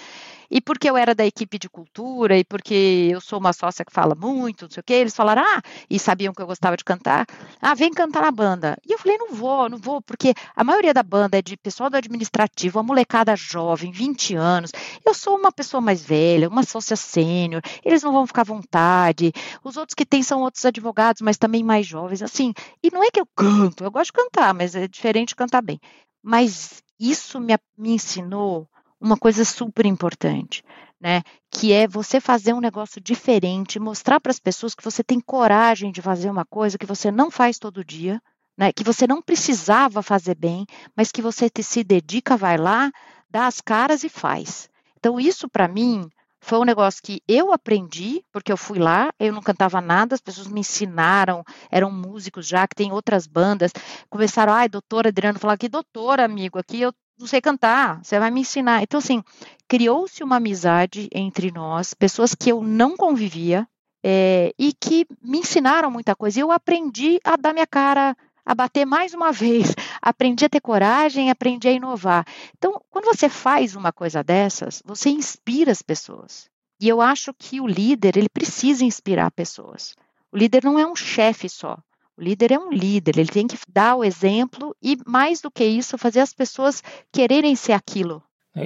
E 0.51 0.61
porque 0.61 0.91
eu 0.91 0.97
era 0.97 1.15
da 1.15 1.25
equipe 1.25 1.59
de 1.59 1.69
cultura 1.69 2.37
e 2.37 2.45
porque 2.45 3.09
eu 3.13 3.21
sou 3.21 3.39
uma 3.39 3.53
sócia 3.53 3.85
que 3.85 3.93
fala 3.93 4.15
muito, 4.15 4.65
não 4.65 4.71
sei 4.71 4.81
o 4.81 4.85
quê, 4.85 4.95
eles 4.95 5.15
falaram, 5.15 5.43
ah, 5.43 5.63
e 5.89 5.99
sabiam 5.99 6.35
que 6.35 6.43
eu 6.43 6.47
gostava 6.47 6.77
de 6.77 6.85
cantar, 6.85 7.27
ah, 7.61 7.75
vem 7.75 7.91
cantar 7.93 8.23
na 8.23 8.31
banda. 8.31 8.77
E 8.87 8.93
eu 8.93 8.99
falei, 8.99 9.17
não 9.17 9.33
vou, 9.33 9.69
não 9.69 9.79
vou, 9.79 10.03
porque 10.03 10.35
a 10.57 10.65
maioria 10.65 10.93
da 10.93 11.03
banda 11.03 11.39
é 11.39 11.43
de 11.43 11.57
pessoal 11.57 11.89
do 11.89 11.97
administrativo, 11.97 12.79
a 12.79 12.83
molecada 12.83 13.37
jovem, 13.37 13.93
20 13.93 14.35
anos. 14.35 14.73
Eu 15.07 15.15
sou 15.15 15.37
uma 15.37 15.53
pessoa 15.53 15.81
mais 15.81 16.03
velha, 16.03 16.49
uma 16.49 16.65
sócia 16.65 16.97
sênior, 16.97 17.63
eles 17.85 18.03
não 18.03 18.13
vão 18.13 18.27
ficar 18.27 18.43
à 18.43 18.45
vontade. 18.45 19.33
Os 19.63 19.77
outros 19.77 19.95
que 19.95 20.05
tem 20.05 20.23
são 20.23 20.41
outros 20.41 20.65
advogados, 20.65 21.23
mas 21.23 21.39
também 21.39 21.63
mais 21.63 21.87
jovens, 21.87 22.23
assim. 22.23 22.53
E 22.83 22.91
não 22.93 23.05
é 23.05 23.11
que 23.11 23.21
eu 23.21 23.27
canto, 23.37 23.85
eu 23.85 23.91
gosto 23.91 24.07
de 24.07 24.13
cantar, 24.15 24.53
mas 24.55 24.75
é 24.75 24.89
diferente 24.89 25.37
cantar 25.37 25.63
bem. 25.63 25.79
Mas 26.23 26.83
isso 26.99 27.41
me, 27.41 27.57
me 27.79 27.93
ensinou 27.93 28.69
uma 29.01 29.17
coisa 29.17 29.45
super 29.45 29.87
importante, 29.87 30.63
né? 31.01 31.23
Que 31.51 31.73
é 31.73 31.89
você 31.89 32.21
fazer 32.21 32.53
um 32.53 32.61
negócio 32.61 33.01
diferente, 33.01 33.81
mostrar 33.81 34.21
para 34.21 34.31
as 34.31 34.39
pessoas 34.39 34.75
que 34.75 34.85
você 34.85 35.03
tem 35.03 35.19
coragem 35.21 35.91
de 35.91 36.03
fazer 36.03 36.31
uma 36.31 36.45
coisa 36.45 36.77
que 36.77 36.87
você 36.87 37.11
não 37.11 37.31
faz 37.31 37.59
todo 37.59 37.85
dia, 37.85 38.21
né? 38.57 38.73
Que 38.73 38.85
você 38.85 39.07
não 39.07 39.23
precisava 39.23 40.03
fazer 40.03 40.35
bem, 40.35 40.67
mas 40.95 41.11
que 41.11 41.23
você 41.23 41.51
se 41.63 41.83
dedica, 41.83 42.37
vai 42.37 42.59
lá, 42.59 42.91
dá 43.31 43.47
as 43.47 43.61
caras 43.61 44.05
e 44.05 44.09
faz. 44.09 44.69
Então 44.99 45.19
isso 45.19 45.49
para 45.49 45.67
mim 45.67 46.09
foi 46.43 46.59
um 46.59 46.65
negócio 46.65 47.03
que 47.03 47.23
eu 47.29 47.53
aprendi, 47.53 48.25
porque 48.33 48.51
eu 48.51 48.57
fui 48.57 48.79
lá, 48.79 49.13
eu 49.19 49.33
não 49.33 49.43
cantava 49.43 49.81
nada, 49.81 50.15
as 50.15 50.21
pessoas 50.21 50.47
me 50.49 50.61
ensinaram, 50.61 51.45
eram 51.71 51.91
músicos 51.91 52.47
já, 52.47 52.67
que 52.67 52.75
tem 52.75 52.93
outras 52.93 53.27
bandas, 53.27 53.73
começaram, 54.09 54.53
ai, 54.53 54.69
doutora 54.69 55.11
Adriano, 55.11 55.39
falar 55.39 55.59
que 55.59 55.69
doutora, 55.69 56.25
amigo, 56.25 56.59
aqui 56.59 56.81
eu 56.81 56.93
não 57.21 57.27
sei 57.27 57.41
cantar, 57.41 58.03
você 58.03 58.19
vai 58.19 58.31
me 58.31 58.41
ensinar. 58.41 58.83
Então, 58.83 58.99
assim, 58.99 59.23
criou-se 59.69 60.25
uma 60.25 60.37
amizade 60.37 61.09
entre 61.13 61.53
nós, 61.53 61.93
pessoas 61.93 62.35
que 62.35 62.51
eu 62.51 62.63
não 62.63 62.97
convivia, 62.97 63.69
é, 64.03 64.55
e 64.59 64.73
que 64.73 65.07
me 65.23 65.39
ensinaram 65.39 65.91
muita 65.91 66.17
coisa. 66.17 66.39
E 66.39 66.43
eu 66.43 66.51
aprendi 66.51 67.21
a 67.23 67.37
dar 67.37 67.53
minha 67.53 67.67
cara 67.67 68.17
a 68.45 68.55
bater 68.55 68.87
mais 68.87 69.13
uma 69.13 69.31
vez, 69.33 69.75
aprendi 70.01 70.47
a 70.47 70.49
ter 70.49 70.61
coragem, 70.61 71.31
aprendi 71.31 71.69
a 71.69 71.73
inovar. 71.73 72.27
Então, 72.57 72.81
quando 72.91 73.05
você 73.05 73.29
faz 73.29 73.77
uma 73.77 73.93
coisa 73.93 74.25
dessas, 74.25 74.83
você 74.85 75.11
inspira 75.11 75.71
as 75.71 75.83
pessoas. 75.83 76.49
E 76.81 76.89
eu 76.89 77.03
acho 77.03 77.35
que 77.35 77.61
o 77.61 77.67
líder, 77.67 78.17
ele 78.17 78.29
precisa 78.31 78.85
inspirar 78.85 79.31
pessoas. 79.31 79.95
O 80.33 80.39
líder 80.39 80.65
não 80.65 80.79
é 80.79 80.87
um 80.87 80.97
chefe 80.97 81.49
só. 81.49 81.79
O 82.21 82.23
líder 82.23 82.53
é 82.53 82.59
um 82.59 82.71
líder, 82.71 83.17
ele 83.17 83.31
tem 83.31 83.47
que 83.47 83.57
dar 83.67 83.97
o 83.97 84.05
exemplo 84.05 84.77
e, 84.83 84.95
mais 85.07 85.41
do 85.41 85.51
que 85.51 85.65
isso, 85.65 85.97
fazer 85.97 86.21
as 86.21 86.35
pessoas 86.35 86.83
quererem 87.11 87.57
ser 87.57 87.73
aquilo. 87.73 88.23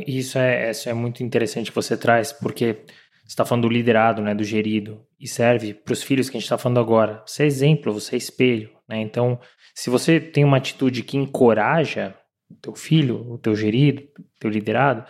Isso 0.09 0.37
é, 0.39 0.73
isso 0.73 0.89
é 0.89 0.93
muito 0.93 1.23
interessante 1.23 1.71
que 1.71 1.77
você 1.77 1.97
traz, 1.97 2.33
porque 2.33 2.83
você 3.23 3.29
está 3.29 3.45
falando 3.45 3.69
do 3.69 3.73
liderado, 3.73 4.21
né, 4.21 4.35
do 4.35 4.43
gerido, 4.43 5.07
e 5.21 5.29
serve 5.29 5.73
para 5.73 5.93
os 5.93 6.03
filhos 6.03 6.29
que 6.29 6.37
a 6.37 6.41
gente 6.41 6.47
está 6.47 6.59
falando 6.59 6.81
agora. 6.81 7.23
Você 7.25 7.45
é 7.45 7.47
exemplo, 7.47 7.93
você 7.93 8.17
é 8.17 8.19
espelho. 8.19 8.71
Né? 8.89 9.01
Então, 9.01 9.39
se 9.73 9.89
você 9.89 10.19
tem 10.19 10.43
uma 10.43 10.57
atitude 10.57 11.05
que 11.05 11.17
encoraja 11.17 12.13
teu 12.61 12.75
filho, 12.75 13.31
o 13.31 13.39
teu 13.39 13.55
gerido, 13.55 14.03
teu 14.39 14.51
liderado, 14.51 15.05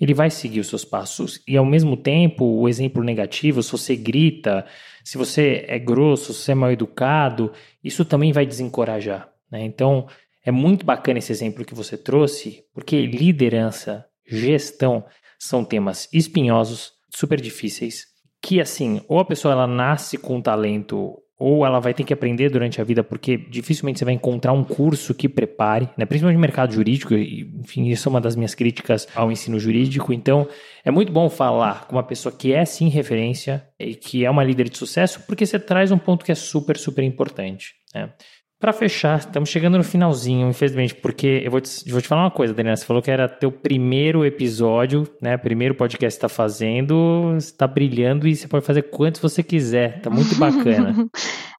ele 0.00 0.14
vai 0.14 0.30
seguir 0.30 0.60
os 0.60 0.68
seus 0.68 0.84
passos. 0.84 1.42
E 1.46 1.56
ao 1.56 1.64
mesmo 1.64 1.96
tempo, 1.96 2.44
o 2.44 2.68
exemplo 2.68 3.02
negativo, 3.02 3.62
se 3.62 3.72
você 3.72 3.96
grita, 3.96 4.66
se 5.04 5.16
você 5.16 5.64
é 5.68 5.78
grosso, 5.78 6.32
se 6.32 6.44
você 6.44 6.52
é 6.52 6.54
mal 6.54 6.72
educado, 6.72 7.52
isso 7.82 8.04
também 8.04 8.32
vai 8.32 8.46
desencorajar. 8.46 9.30
Né? 9.50 9.64
Então, 9.64 10.06
é 10.44 10.50
muito 10.50 10.84
bacana 10.84 11.18
esse 11.18 11.32
exemplo 11.32 11.64
que 11.64 11.74
você 11.74 11.96
trouxe, 11.96 12.64
porque 12.72 13.06
liderança, 13.06 14.06
gestão 14.26 15.04
são 15.38 15.64
temas 15.64 16.08
espinhosos, 16.12 16.92
super 17.10 17.40
difíceis, 17.40 18.06
que 18.42 18.60
assim, 18.60 19.02
ou 19.08 19.18
a 19.18 19.24
pessoa 19.24 19.52
ela 19.52 19.66
nasce 19.66 20.16
com 20.16 20.40
talento 20.40 21.18
ou 21.40 21.64
ela 21.64 21.80
vai 21.80 21.94
ter 21.94 22.04
que 22.04 22.12
aprender 22.12 22.50
durante 22.50 22.82
a 22.82 22.84
vida, 22.84 23.02
porque 23.02 23.38
dificilmente 23.38 23.98
você 23.98 24.04
vai 24.04 24.12
encontrar 24.12 24.52
um 24.52 24.62
curso 24.62 25.14
que 25.14 25.26
prepare, 25.26 25.88
né? 25.96 26.04
principalmente 26.04 26.36
no 26.36 26.40
mercado 26.40 26.74
jurídico, 26.74 27.14
enfim, 27.14 27.88
isso 27.88 28.06
é 28.06 28.10
uma 28.10 28.20
das 28.20 28.36
minhas 28.36 28.54
críticas 28.54 29.08
ao 29.14 29.32
ensino 29.32 29.58
jurídico. 29.58 30.12
Então, 30.12 30.46
é 30.84 30.90
muito 30.90 31.10
bom 31.10 31.30
falar 31.30 31.86
com 31.86 31.96
uma 31.96 32.02
pessoa 32.02 32.30
que 32.30 32.52
é 32.52 32.62
sim 32.66 32.88
referência 32.88 33.66
e 33.78 33.94
que 33.94 34.22
é 34.22 34.30
uma 34.30 34.44
líder 34.44 34.68
de 34.68 34.76
sucesso, 34.76 35.22
porque 35.26 35.46
você 35.46 35.58
traz 35.58 35.90
um 35.90 35.98
ponto 35.98 36.26
que 36.26 36.30
é 36.30 36.34
super, 36.34 36.76
super 36.76 37.02
importante. 37.02 37.72
Né? 37.94 38.12
Para 38.60 38.74
fechar, 38.74 39.20
estamos 39.20 39.48
chegando 39.48 39.78
no 39.78 39.82
finalzinho, 39.82 40.46
infelizmente, 40.50 40.94
porque 40.94 41.40
eu 41.42 41.50
vou 41.50 41.62
te, 41.62 41.90
vou 41.90 42.02
te 42.02 42.06
falar 42.06 42.24
uma 42.24 42.30
coisa, 42.30 42.52
Daniela. 42.52 42.76
Você 42.76 42.84
falou 42.84 43.00
que 43.00 43.10
era 43.10 43.26
teu 43.26 43.50
primeiro 43.50 44.22
episódio, 44.22 45.08
né? 45.18 45.38
Primeiro 45.38 45.74
podcast 45.74 46.18
que 46.20 46.26
está 46.26 46.28
fazendo, 46.28 47.34
está 47.38 47.66
brilhando 47.66 48.28
e 48.28 48.36
você 48.36 48.46
pode 48.46 48.66
fazer 48.66 48.82
quantos 48.82 49.18
você 49.18 49.42
quiser. 49.42 50.02
Tá 50.02 50.10
muito 50.10 50.34
bacana. 50.36 50.94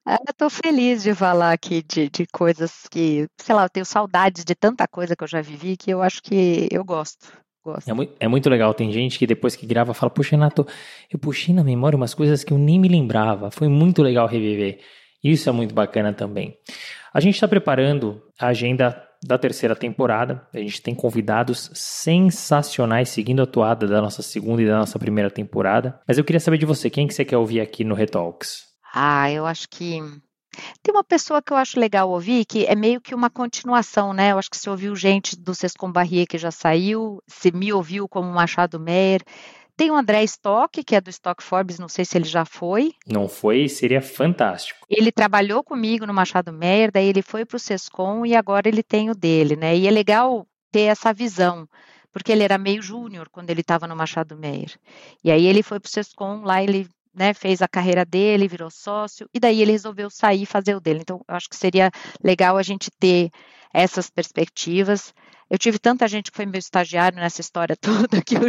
Ah, 0.04 0.18
eu 0.28 0.34
tô 0.36 0.50
feliz 0.50 1.04
de 1.04 1.14
falar 1.14 1.52
aqui 1.52 1.84
de, 1.84 2.10
de 2.10 2.26
coisas 2.34 2.88
que, 2.90 3.28
sei 3.38 3.54
lá, 3.54 3.66
eu 3.66 3.70
tenho 3.70 3.86
saudades 3.86 4.44
de 4.44 4.56
tanta 4.56 4.88
coisa 4.88 5.16
que 5.16 5.24
eu 5.24 5.28
já 5.28 5.42
vivi 5.42 5.78
que 5.78 5.92
eu 5.92 6.02
acho 6.02 6.24
que 6.24 6.68
eu 6.72 6.84
gosto. 6.84 7.32
Gosto. 7.64 7.88
É, 7.88 7.94
muito, 7.94 8.14
é 8.20 8.28
muito 8.28 8.50
legal. 8.50 8.74
Tem 8.74 8.92
gente 8.92 9.20
que 9.20 9.28
depois 9.28 9.56
que 9.56 9.68
grava 9.68 9.94
fala: 9.94 10.10
Poxa, 10.10 10.32
Renato, 10.32 10.66
eu 11.08 11.20
puxei 11.20 11.54
na 11.54 11.64
memória 11.64 11.96
umas 11.96 12.16
coisas 12.16 12.44
que 12.44 12.52
eu 12.52 12.58
nem 12.58 12.80
me 12.80 12.88
lembrava. 12.88 13.52
Foi 13.52 13.68
muito 13.68 14.02
legal 14.02 14.26
reviver. 14.26 14.80
Isso 15.24 15.50
é 15.50 15.52
muito 15.52 15.74
bacana 15.74 16.14
também. 16.14 16.58
A 17.14 17.20
gente 17.20 17.36
está 17.36 17.48
preparando 17.48 18.22
a 18.40 18.48
agenda 18.48 19.08
da 19.24 19.38
terceira 19.38 19.76
temporada. 19.76 20.48
A 20.54 20.58
gente 20.58 20.82
tem 20.82 20.96
convidados 20.96 21.70
sensacionais 21.74 23.10
seguindo 23.10 23.42
a 23.42 23.46
toada 23.46 23.88
da 23.88 24.02
nossa 24.02 24.22
segunda 24.22 24.62
e 24.62 24.68
da 24.68 24.78
nossa 24.78 24.98
primeira 24.98 25.30
temporada. 25.30 26.00
Mas 26.08 26.18
eu 26.18 26.24
queria 26.24 26.40
saber 26.40 26.58
de 26.58 26.66
você, 26.66 26.90
quem 26.90 27.08
que 27.08 27.14
você 27.14 27.24
quer 27.24 27.38
ouvir 27.38 27.62
aqui 27.62 27.84
no 27.84 27.96
Retalks? 27.96 28.66
Ah, 28.94 29.32
eu 29.32 29.46
acho 29.46 29.70
que 29.70 30.00
tem 30.84 30.94
uma 30.94 31.04
pessoa 31.04 31.42
que 31.42 31.54
eu 31.54 31.58
acho 31.58 31.80
legal 31.80 32.10
ouvir, 32.10 32.46
que 32.46 32.66
é 32.66 32.76
meio 32.76 33.00
que 33.00 33.16
uma 33.16 33.30
continuação, 33.30 34.14
né? 34.14 34.32
Eu 34.32 34.40
acho 34.40 34.50
que 34.50 34.58
você 34.58 34.70
ouviu 34.70 34.96
gente 34.96 35.38
do 35.38 35.56
Sescom 35.56 35.92
Barrier 35.92 36.28
que 36.28 36.38
já 36.38 36.52
saiu, 36.52 37.22
se 37.28 37.52
me 37.52 37.72
ouviu 37.72 38.08
como 38.08 38.32
Machado 38.32 38.80
Meyer. 38.80 39.22
Tem 39.82 39.90
o 39.90 39.96
André 39.96 40.24
Stock, 40.26 40.84
que 40.84 40.96
é 40.96 41.02
do 41.02 41.10
Stock 41.10 41.42
Forbes, 41.42 41.80
não 41.80 41.90
sei 41.90 42.06
se 42.06 42.16
ele 42.16 42.26
já 42.26 42.46
foi. 42.46 42.94
Não 43.08 43.28
foi, 43.28 43.68
seria 43.68 44.00
fantástico. 44.00 44.86
Ele 44.88 45.12
trabalhou 45.12 45.64
comigo 45.64 46.06
no 46.06 46.14
Machado 46.14 46.54
Meyer, 46.54 46.92
daí 46.92 47.08
ele 47.08 47.24
foi 47.24 47.46
para 47.46 47.56
o 47.56 47.60
Sescom 47.60 48.24
e 48.24 48.36
agora 48.36 48.70
ele 48.70 48.84
tem 48.84 49.10
o 49.10 49.16
dele, 49.16 49.56
né? 49.56 49.76
E 49.76 49.88
é 49.88 49.90
legal 49.90 50.46
ter 50.72 50.82
essa 50.82 51.12
visão, 51.12 51.68
porque 52.12 52.32
ele 52.32 52.44
era 52.44 52.60
meio 52.60 52.80
júnior 52.80 53.28
quando 53.32 53.50
ele 53.50 53.62
estava 53.62 53.88
no 53.88 53.96
Machado 53.96 54.38
Meyer. 54.38 54.78
E 55.24 55.32
aí 55.32 55.48
ele 55.48 55.64
foi 55.64 55.80
para 55.80 55.88
o 55.88 55.92
Sescom, 55.92 56.44
lá 56.44 56.62
ele 56.62 56.88
né, 57.12 57.34
fez 57.34 57.60
a 57.64 57.68
carreira 57.68 58.06
dele, 58.06 58.48
virou 58.48 58.70
sócio, 58.70 59.28
e 59.34 59.40
daí 59.40 59.64
ele 59.64 59.72
resolveu 59.72 60.12
sair 60.12 60.44
e 60.44 60.46
fazer 60.46 60.76
o 60.76 60.80
dele. 60.80 61.00
Então, 61.02 61.26
eu 61.28 61.36
acho 61.36 61.50
que 61.50 61.56
seria 61.56 61.90
legal 62.24 62.56
a 62.56 62.62
gente 62.62 62.92
ter 63.00 63.32
essas 63.74 64.12
perspectivas. 64.12 65.12
Eu 65.52 65.58
tive 65.58 65.78
tanta 65.78 66.08
gente 66.08 66.32
que 66.32 66.38
foi 66.38 66.46
meu 66.46 66.60
estagiário 66.60 67.18
nessa 67.18 67.42
história 67.42 67.76
toda 67.76 68.22
que 68.22 68.36
eu, 68.36 68.42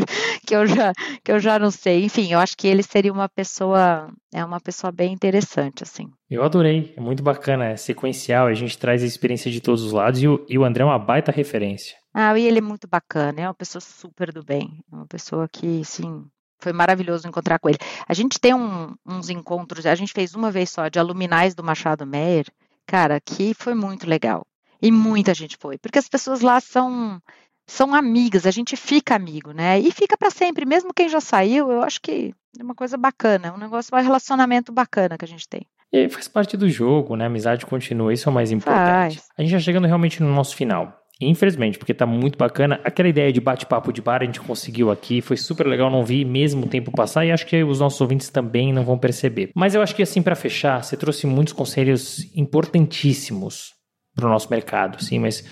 que 0.46 0.54
eu, 0.54 0.64
já, 0.64 0.92
que 1.24 1.32
eu 1.32 1.40
já 1.40 1.58
não 1.58 1.72
sei. 1.72 2.04
Enfim, 2.04 2.32
eu 2.32 2.38
acho 2.38 2.56
que 2.56 2.68
ele 2.68 2.84
seria 2.84 3.12
uma 3.12 3.28
pessoa, 3.28 4.08
é 4.32 4.44
uma 4.44 4.60
pessoa 4.60 4.92
bem 4.92 5.12
interessante, 5.12 5.82
assim. 5.82 6.06
Eu 6.30 6.44
adorei, 6.44 6.94
é 6.96 7.00
muito 7.00 7.20
bacana, 7.20 7.70
é 7.70 7.76
sequencial, 7.76 8.46
a 8.46 8.54
gente 8.54 8.78
traz 8.78 9.02
a 9.02 9.06
experiência 9.06 9.50
de 9.50 9.60
todos 9.60 9.82
os 9.82 9.90
lados 9.90 10.22
e 10.22 10.28
o, 10.28 10.46
e 10.48 10.56
o 10.56 10.64
André 10.64 10.84
é 10.84 10.86
uma 10.86 10.98
baita 10.98 11.32
referência. 11.32 11.96
Ah, 12.14 12.38
e 12.38 12.46
ele 12.46 12.58
é 12.58 12.62
muito 12.62 12.86
bacana, 12.86 13.40
é 13.40 13.48
uma 13.48 13.54
pessoa 13.54 13.80
super 13.80 14.32
do 14.32 14.44
bem, 14.44 14.68
é 14.92 14.94
uma 14.94 15.06
pessoa 15.06 15.48
que, 15.52 15.84
sim, 15.84 16.24
foi 16.60 16.72
maravilhoso 16.72 17.26
encontrar 17.26 17.58
com 17.58 17.68
ele. 17.68 17.78
A 18.06 18.14
gente 18.14 18.38
tem 18.38 18.54
um, 18.54 18.94
uns 19.04 19.28
encontros, 19.28 19.86
a 19.86 19.94
gente 19.96 20.12
fez 20.12 20.36
uma 20.36 20.52
vez 20.52 20.70
só 20.70 20.86
de 20.86 21.00
aluminais 21.00 21.52
do 21.52 21.64
Machado 21.64 22.06
Meyer, 22.06 22.46
cara, 22.86 23.20
que 23.20 23.54
foi 23.54 23.74
muito 23.74 24.06
legal. 24.08 24.46
E 24.82 24.90
muita 24.90 25.32
gente 25.32 25.56
foi, 25.60 25.78
porque 25.78 25.98
as 25.98 26.08
pessoas 26.08 26.40
lá 26.40 26.60
são 26.60 27.20
são 27.66 27.94
amigas, 27.94 28.44
a 28.44 28.50
gente 28.50 28.76
fica 28.76 29.14
amigo, 29.14 29.52
né? 29.52 29.78
E 29.78 29.92
fica 29.92 30.16
para 30.16 30.30
sempre, 30.30 30.66
mesmo 30.66 30.92
quem 30.92 31.08
já 31.08 31.20
saiu, 31.20 31.70
eu 31.70 31.82
acho 31.82 32.00
que 32.02 32.34
é 32.58 32.62
uma 32.62 32.74
coisa 32.74 32.96
bacana, 32.96 33.54
um 33.54 33.58
negócio, 33.58 33.96
um 33.96 34.00
relacionamento 34.00 34.72
bacana 34.72 35.16
que 35.16 35.24
a 35.24 35.28
gente 35.28 35.48
tem. 35.48 35.62
E 35.92 36.08
faz 36.08 36.26
parte 36.26 36.56
do 36.56 36.68
jogo, 36.68 37.16
né? 37.16 37.24
A 37.24 37.26
amizade 37.28 37.64
continua, 37.64 38.12
isso 38.12 38.28
é 38.28 38.32
o 38.32 38.34
mais 38.34 38.50
importante. 38.50 39.16
Faz. 39.18 39.28
A 39.38 39.42
gente 39.42 39.52
já 39.52 39.60
chegando 39.60 39.86
realmente 39.86 40.22
no 40.22 40.34
nosso 40.34 40.56
final. 40.56 40.98
Infelizmente, 41.20 41.78
porque 41.78 41.94
tá 41.94 42.04
muito 42.04 42.36
bacana. 42.36 42.80
Aquela 42.82 43.08
ideia 43.08 43.32
de 43.32 43.40
bate-papo 43.40 43.92
de 43.92 44.02
bar 44.02 44.22
a 44.22 44.24
gente 44.24 44.40
conseguiu 44.40 44.90
aqui, 44.90 45.20
foi 45.20 45.36
super 45.36 45.66
legal, 45.66 45.88
não 45.90 46.04
vi 46.04 46.24
mesmo 46.24 46.64
o 46.64 46.68
tempo 46.68 46.90
passar 46.90 47.24
e 47.24 47.30
acho 47.30 47.46
que 47.46 47.62
os 47.62 47.78
nossos 47.78 48.00
ouvintes 48.00 48.28
também 48.28 48.72
não 48.72 48.84
vão 48.84 48.98
perceber. 48.98 49.50
Mas 49.54 49.74
eu 49.74 49.82
acho 49.82 49.94
que 49.94 50.02
assim 50.02 50.20
para 50.20 50.34
fechar, 50.34 50.82
você 50.82 50.96
trouxe 50.96 51.26
muitos 51.26 51.52
conselhos 51.52 52.26
importantíssimos 52.34 53.81
para 54.14 54.26
o 54.26 54.28
nosso 54.28 54.50
mercado, 54.50 55.02
sim, 55.02 55.18
mas 55.18 55.44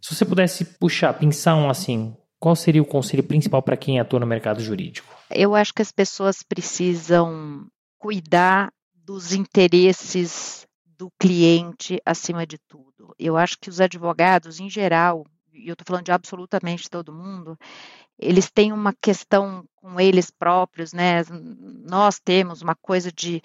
se 0.00 0.14
você 0.14 0.24
pudesse 0.24 0.64
puxar, 0.64 1.12
pensar 1.14 1.56
um 1.56 1.68
assim, 1.68 2.16
qual 2.38 2.54
seria 2.54 2.82
o 2.82 2.86
conselho 2.86 3.22
principal 3.22 3.62
para 3.62 3.76
quem 3.76 3.98
atua 3.98 4.20
no 4.20 4.26
mercado 4.26 4.60
jurídico? 4.60 5.14
Eu 5.30 5.54
acho 5.54 5.74
que 5.74 5.82
as 5.82 5.90
pessoas 5.90 6.42
precisam 6.42 7.66
cuidar 7.98 8.72
dos 8.94 9.32
interesses 9.32 10.66
do 10.84 11.10
cliente 11.18 12.00
acima 12.04 12.46
de 12.46 12.58
tudo. 12.68 13.14
Eu 13.18 13.36
acho 13.36 13.58
que 13.60 13.68
os 13.68 13.80
advogados, 13.80 14.60
em 14.60 14.70
geral, 14.70 15.24
e 15.52 15.68
eu 15.68 15.72
estou 15.72 15.84
falando 15.86 16.04
de 16.04 16.12
absolutamente 16.12 16.88
todo 16.88 17.12
mundo, 17.12 17.58
eles 18.18 18.50
têm 18.50 18.72
uma 18.72 18.94
questão 18.94 19.64
com 19.76 20.00
eles 20.00 20.30
próprios, 20.30 20.92
né? 20.92 21.22
Nós 21.88 22.18
temos 22.18 22.62
uma 22.62 22.74
coisa 22.74 23.12
de, 23.12 23.42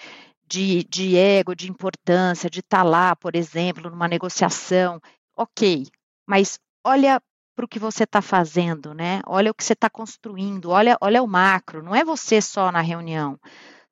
de, 0.51 0.83
de 0.83 1.15
ego, 1.17 1.55
de 1.55 1.69
importância, 1.71 2.49
de 2.49 2.59
estar 2.59 2.79
tá 2.79 2.83
lá, 2.83 3.15
por 3.15 3.35
exemplo, 3.37 3.89
numa 3.89 4.07
negociação. 4.07 5.01
Ok, 5.35 5.87
mas 6.27 6.59
olha 6.85 7.21
para 7.55 7.63
o 7.65 7.67
que 7.67 7.79
você 7.79 8.03
está 8.03 8.21
fazendo, 8.21 8.93
né? 8.93 9.21
Olha 9.25 9.51
o 9.51 9.53
que 9.53 9.63
você 9.63 9.71
está 9.73 9.89
construindo, 9.89 10.69
olha, 10.69 10.97
olha 10.99 11.23
o 11.23 11.27
macro, 11.27 11.81
não 11.81 11.95
é 11.95 12.03
você 12.03 12.41
só 12.41 12.69
na 12.69 12.81
reunião. 12.81 13.39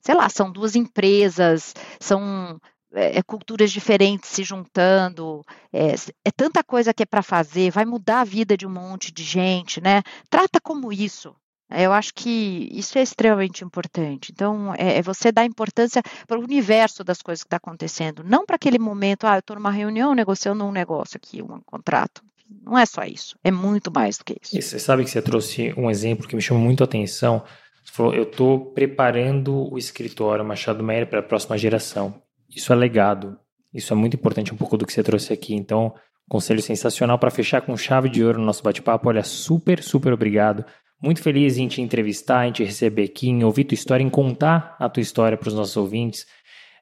Sei 0.01 0.14
lá, 0.14 0.28
são 0.28 0.51
duas 0.51 0.76
empresas, 0.76 1.74
são 1.99 2.60
é, 2.91 3.22
culturas 3.24 3.72
diferentes 3.72 4.30
se 4.30 4.43
juntando, 4.43 5.45
é, 5.72 5.95
é 6.26 6.32
tanta 6.32 6.62
coisa 6.62 6.93
que 6.93 7.03
é 7.03 7.05
para 7.05 7.22
fazer, 7.22 7.72
vai 7.72 7.86
mudar 7.86 8.22
a 8.22 8.26
vida 8.26 8.57
de 8.57 8.68
um 8.68 8.72
monte 8.72 9.14
de 9.14 9.24
gente, 9.24 9.80
né? 9.80 10.01
Trata 10.30 10.60
como 10.62 10.91
isso. 10.91 11.34
Eu 11.72 11.93
acho 11.93 12.13
que 12.13 12.67
isso 12.72 12.97
é 12.97 13.01
extremamente 13.01 13.63
importante. 13.63 14.32
Então, 14.32 14.74
é, 14.76 14.97
é 14.97 15.01
você 15.01 15.32
dar 15.32 15.45
importância 15.45 16.01
para 16.28 16.39
o 16.39 16.43
universo 16.43 17.03
das 17.03 17.22
coisas 17.22 17.43
que 17.43 17.47
está 17.47 17.57
acontecendo, 17.57 18.24
não 18.24 18.45
para 18.45 18.55
aquele 18.55 18.80
momento, 18.80 19.26
ah, 19.26 19.36
eu 19.36 19.39
estou 19.39 19.55
numa 19.55 19.72
reunião 19.72 20.15
negociando 20.15 20.63
um 20.65 20.72
negócio 20.72 21.17
aqui, 21.17 21.41
um 21.41 21.59
contrato. 21.61 22.24
Não 22.63 22.78
é 22.78 22.86
só 22.86 23.03
isso, 23.03 23.38
é 23.43 23.51
muito 23.51 23.91
mais 23.91 24.17
do 24.17 24.26
que 24.26 24.36
isso. 24.41 24.57
E 24.57 24.61
você 24.61 24.80
sabe 24.80 25.03
que 25.03 25.11
você 25.11 25.22
trouxe 25.22 25.72
um 25.78 25.89
exemplo 25.89 26.28
que 26.28 26.36
me 26.36 26.41
chamou 26.41 26.63
muito 26.63 26.82
a 26.82 26.86
atenção. 26.86 27.43
Você 27.84 27.93
falou, 27.93 28.13
eu 28.15 28.24
estou 28.24 28.72
preparando 28.72 29.72
o 29.72 29.78
escritório 29.78 30.43
Machado 30.43 30.84
Meyer 30.84 31.07
para 31.07 31.20
a 31.20 31.24
próxima 31.24 31.57
geração. 31.57 32.20
Isso 32.49 32.74
é 32.74 32.76
legado. 32.76 33.38
Isso 33.72 33.93
é 33.93 33.95
muito 33.95 34.15
importante, 34.15 34.51
um 34.51 34.57
pouco 34.57 34.76
do 34.76 34.86
que 34.86 34.91
você 34.91 35.03
trouxe 35.03 35.32
aqui. 35.32 35.53
Então, 35.53 35.93
conselho 36.28 36.61
sensacional 36.61 37.20
para 37.20 37.30
fechar 37.30 37.61
com 37.61 37.78
chave 37.78 38.09
de 38.09 38.24
ouro 38.24 38.39
no 38.39 38.45
nosso 38.45 38.63
bate-papo. 38.63 39.09
Olha, 39.09 39.24
super, 39.24 39.84
super 39.84 40.11
obrigado. 40.11 40.65
Muito 41.02 41.22
feliz 41.22 41.58
em 41.58 41.68
te 41.68 41.82
entrevistar, 41.82 42.47
em 42.47 42.52
te 42.52 42.64
receber 42.64 43.04
aqui, 43.04 43.30
em 43.30 43.43
ouvir 43.43 43.64
tua 43.64 43.76
história, 43.76 44.04
em 44.04 44.10
contar 44.10 44.76
a 44.80 44.89
tua 44.89 45.02
história 45.02 45.38
para 45.38 45.47
os 45.47 45.54
nossos 45.54 45.78
ouvintes. 45.78 46.26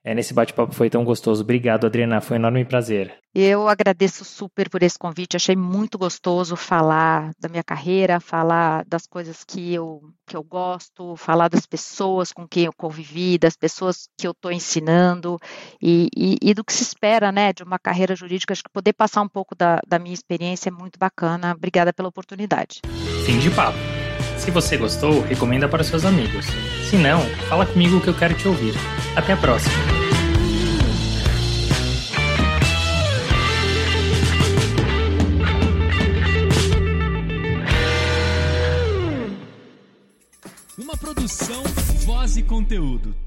É, 0.07 0.15
nesse 0.15 0.34
bate-papo 0.34 0.74
foi 0.74 0.89
tão 0.89 1.03
gostoso. 1.03 1.43
Obrigado, 1.43 1.86
Adriana. 1.86 2.22
Foi 2.22 2.38
um 2.38 2.39
enorme 2.39 2.63
prazer. 2.63 3.13
Eu 3.36 3.68
agradeço 3.68 4.24
super 4.24 4.70
por 4.70 4.82
esse 4.82 4.97
convite. 4.97 5.36
Achei 5.36 5.53
muito 5.53 5.97
gostoso 5.97 6.55
falar 6.55 7.32
da 7.38 7.49
minha 7.49 7.61
carreira, 7.61 8.20
falar 8.22 8.86
das 8.86 9.05
coisas 9.05 9.43
que 9.43 9.74
eu, 9.74 10.01
que 10.26 10.38
eu 10.38 10.41
gosto, 10.41 11.18
falar 11.18 11.49
das 11.49 11.65
pessoas 11.65 12.32
com 12.32 12.47
quem 12.47 12.63
eu 12.63 12.74
convivi, 12.74 13.38
das 13.38 13.57
pessoas 13.57 14.07
que 14.18 14.26
eu 14.26 14.32
estou 14.32 14.49
ensinando 14.49 15.38
e, 15.82 16.07
e, 16.15 16.38
e, 16.41 16.53
do 16.53 16.63
que 16.63 16.72
se 16.72 16.84
espera 16.84 17.30
né, 17.30 17.51
de 17.51 17.63
uma 17.63 17.78
carreira 17.78 18.15
jurídica. 18.15 18.53
Acho 18.53 18.63
que 18.63 18.72
poder 18.72 18.93
passar 18.93 19.22
um 19.22 19.30
pouco 19.30 19.53
da, 19.55 19.82
da 19.86 19.99
minha 19.99 20.13
experiência 20.13 20.70
é 20.70 20.72
muito 20.72 20.97
bacana. 20.97 21.53
Obrigada 21.53 21.91
pela 21.91 22.07
oportunidade. 22.07 22.80
Fim 23.26 23.39
de 23.39 23.51
papo. 23.51 23.97
Se 24.38 24.51
você 24.51 24.77
gostou, 24.77 25.21
recomenda 25.21 25.67
para 25.67 25.83
seus 25.83 26.05
amigos. 26.05 26.45
Se 26.89 26.97
não, 26.97 27.21
fala 27.49 27.65
comigo 27.65 27.99
que 27.99 28.07
eu 28.07 28.13
quero 28.13 28.33
te 28.33 28.47
ouvir. 28.47 28.73
Até 29.15 29.33
a 29.33 29.38
próxima! 29.38 29.73
Uma 40.77 40.95
produção, 40.95 41.63
voz 42.05 42.38
e 42.38 42.43
conteúdo. 42.43 43.26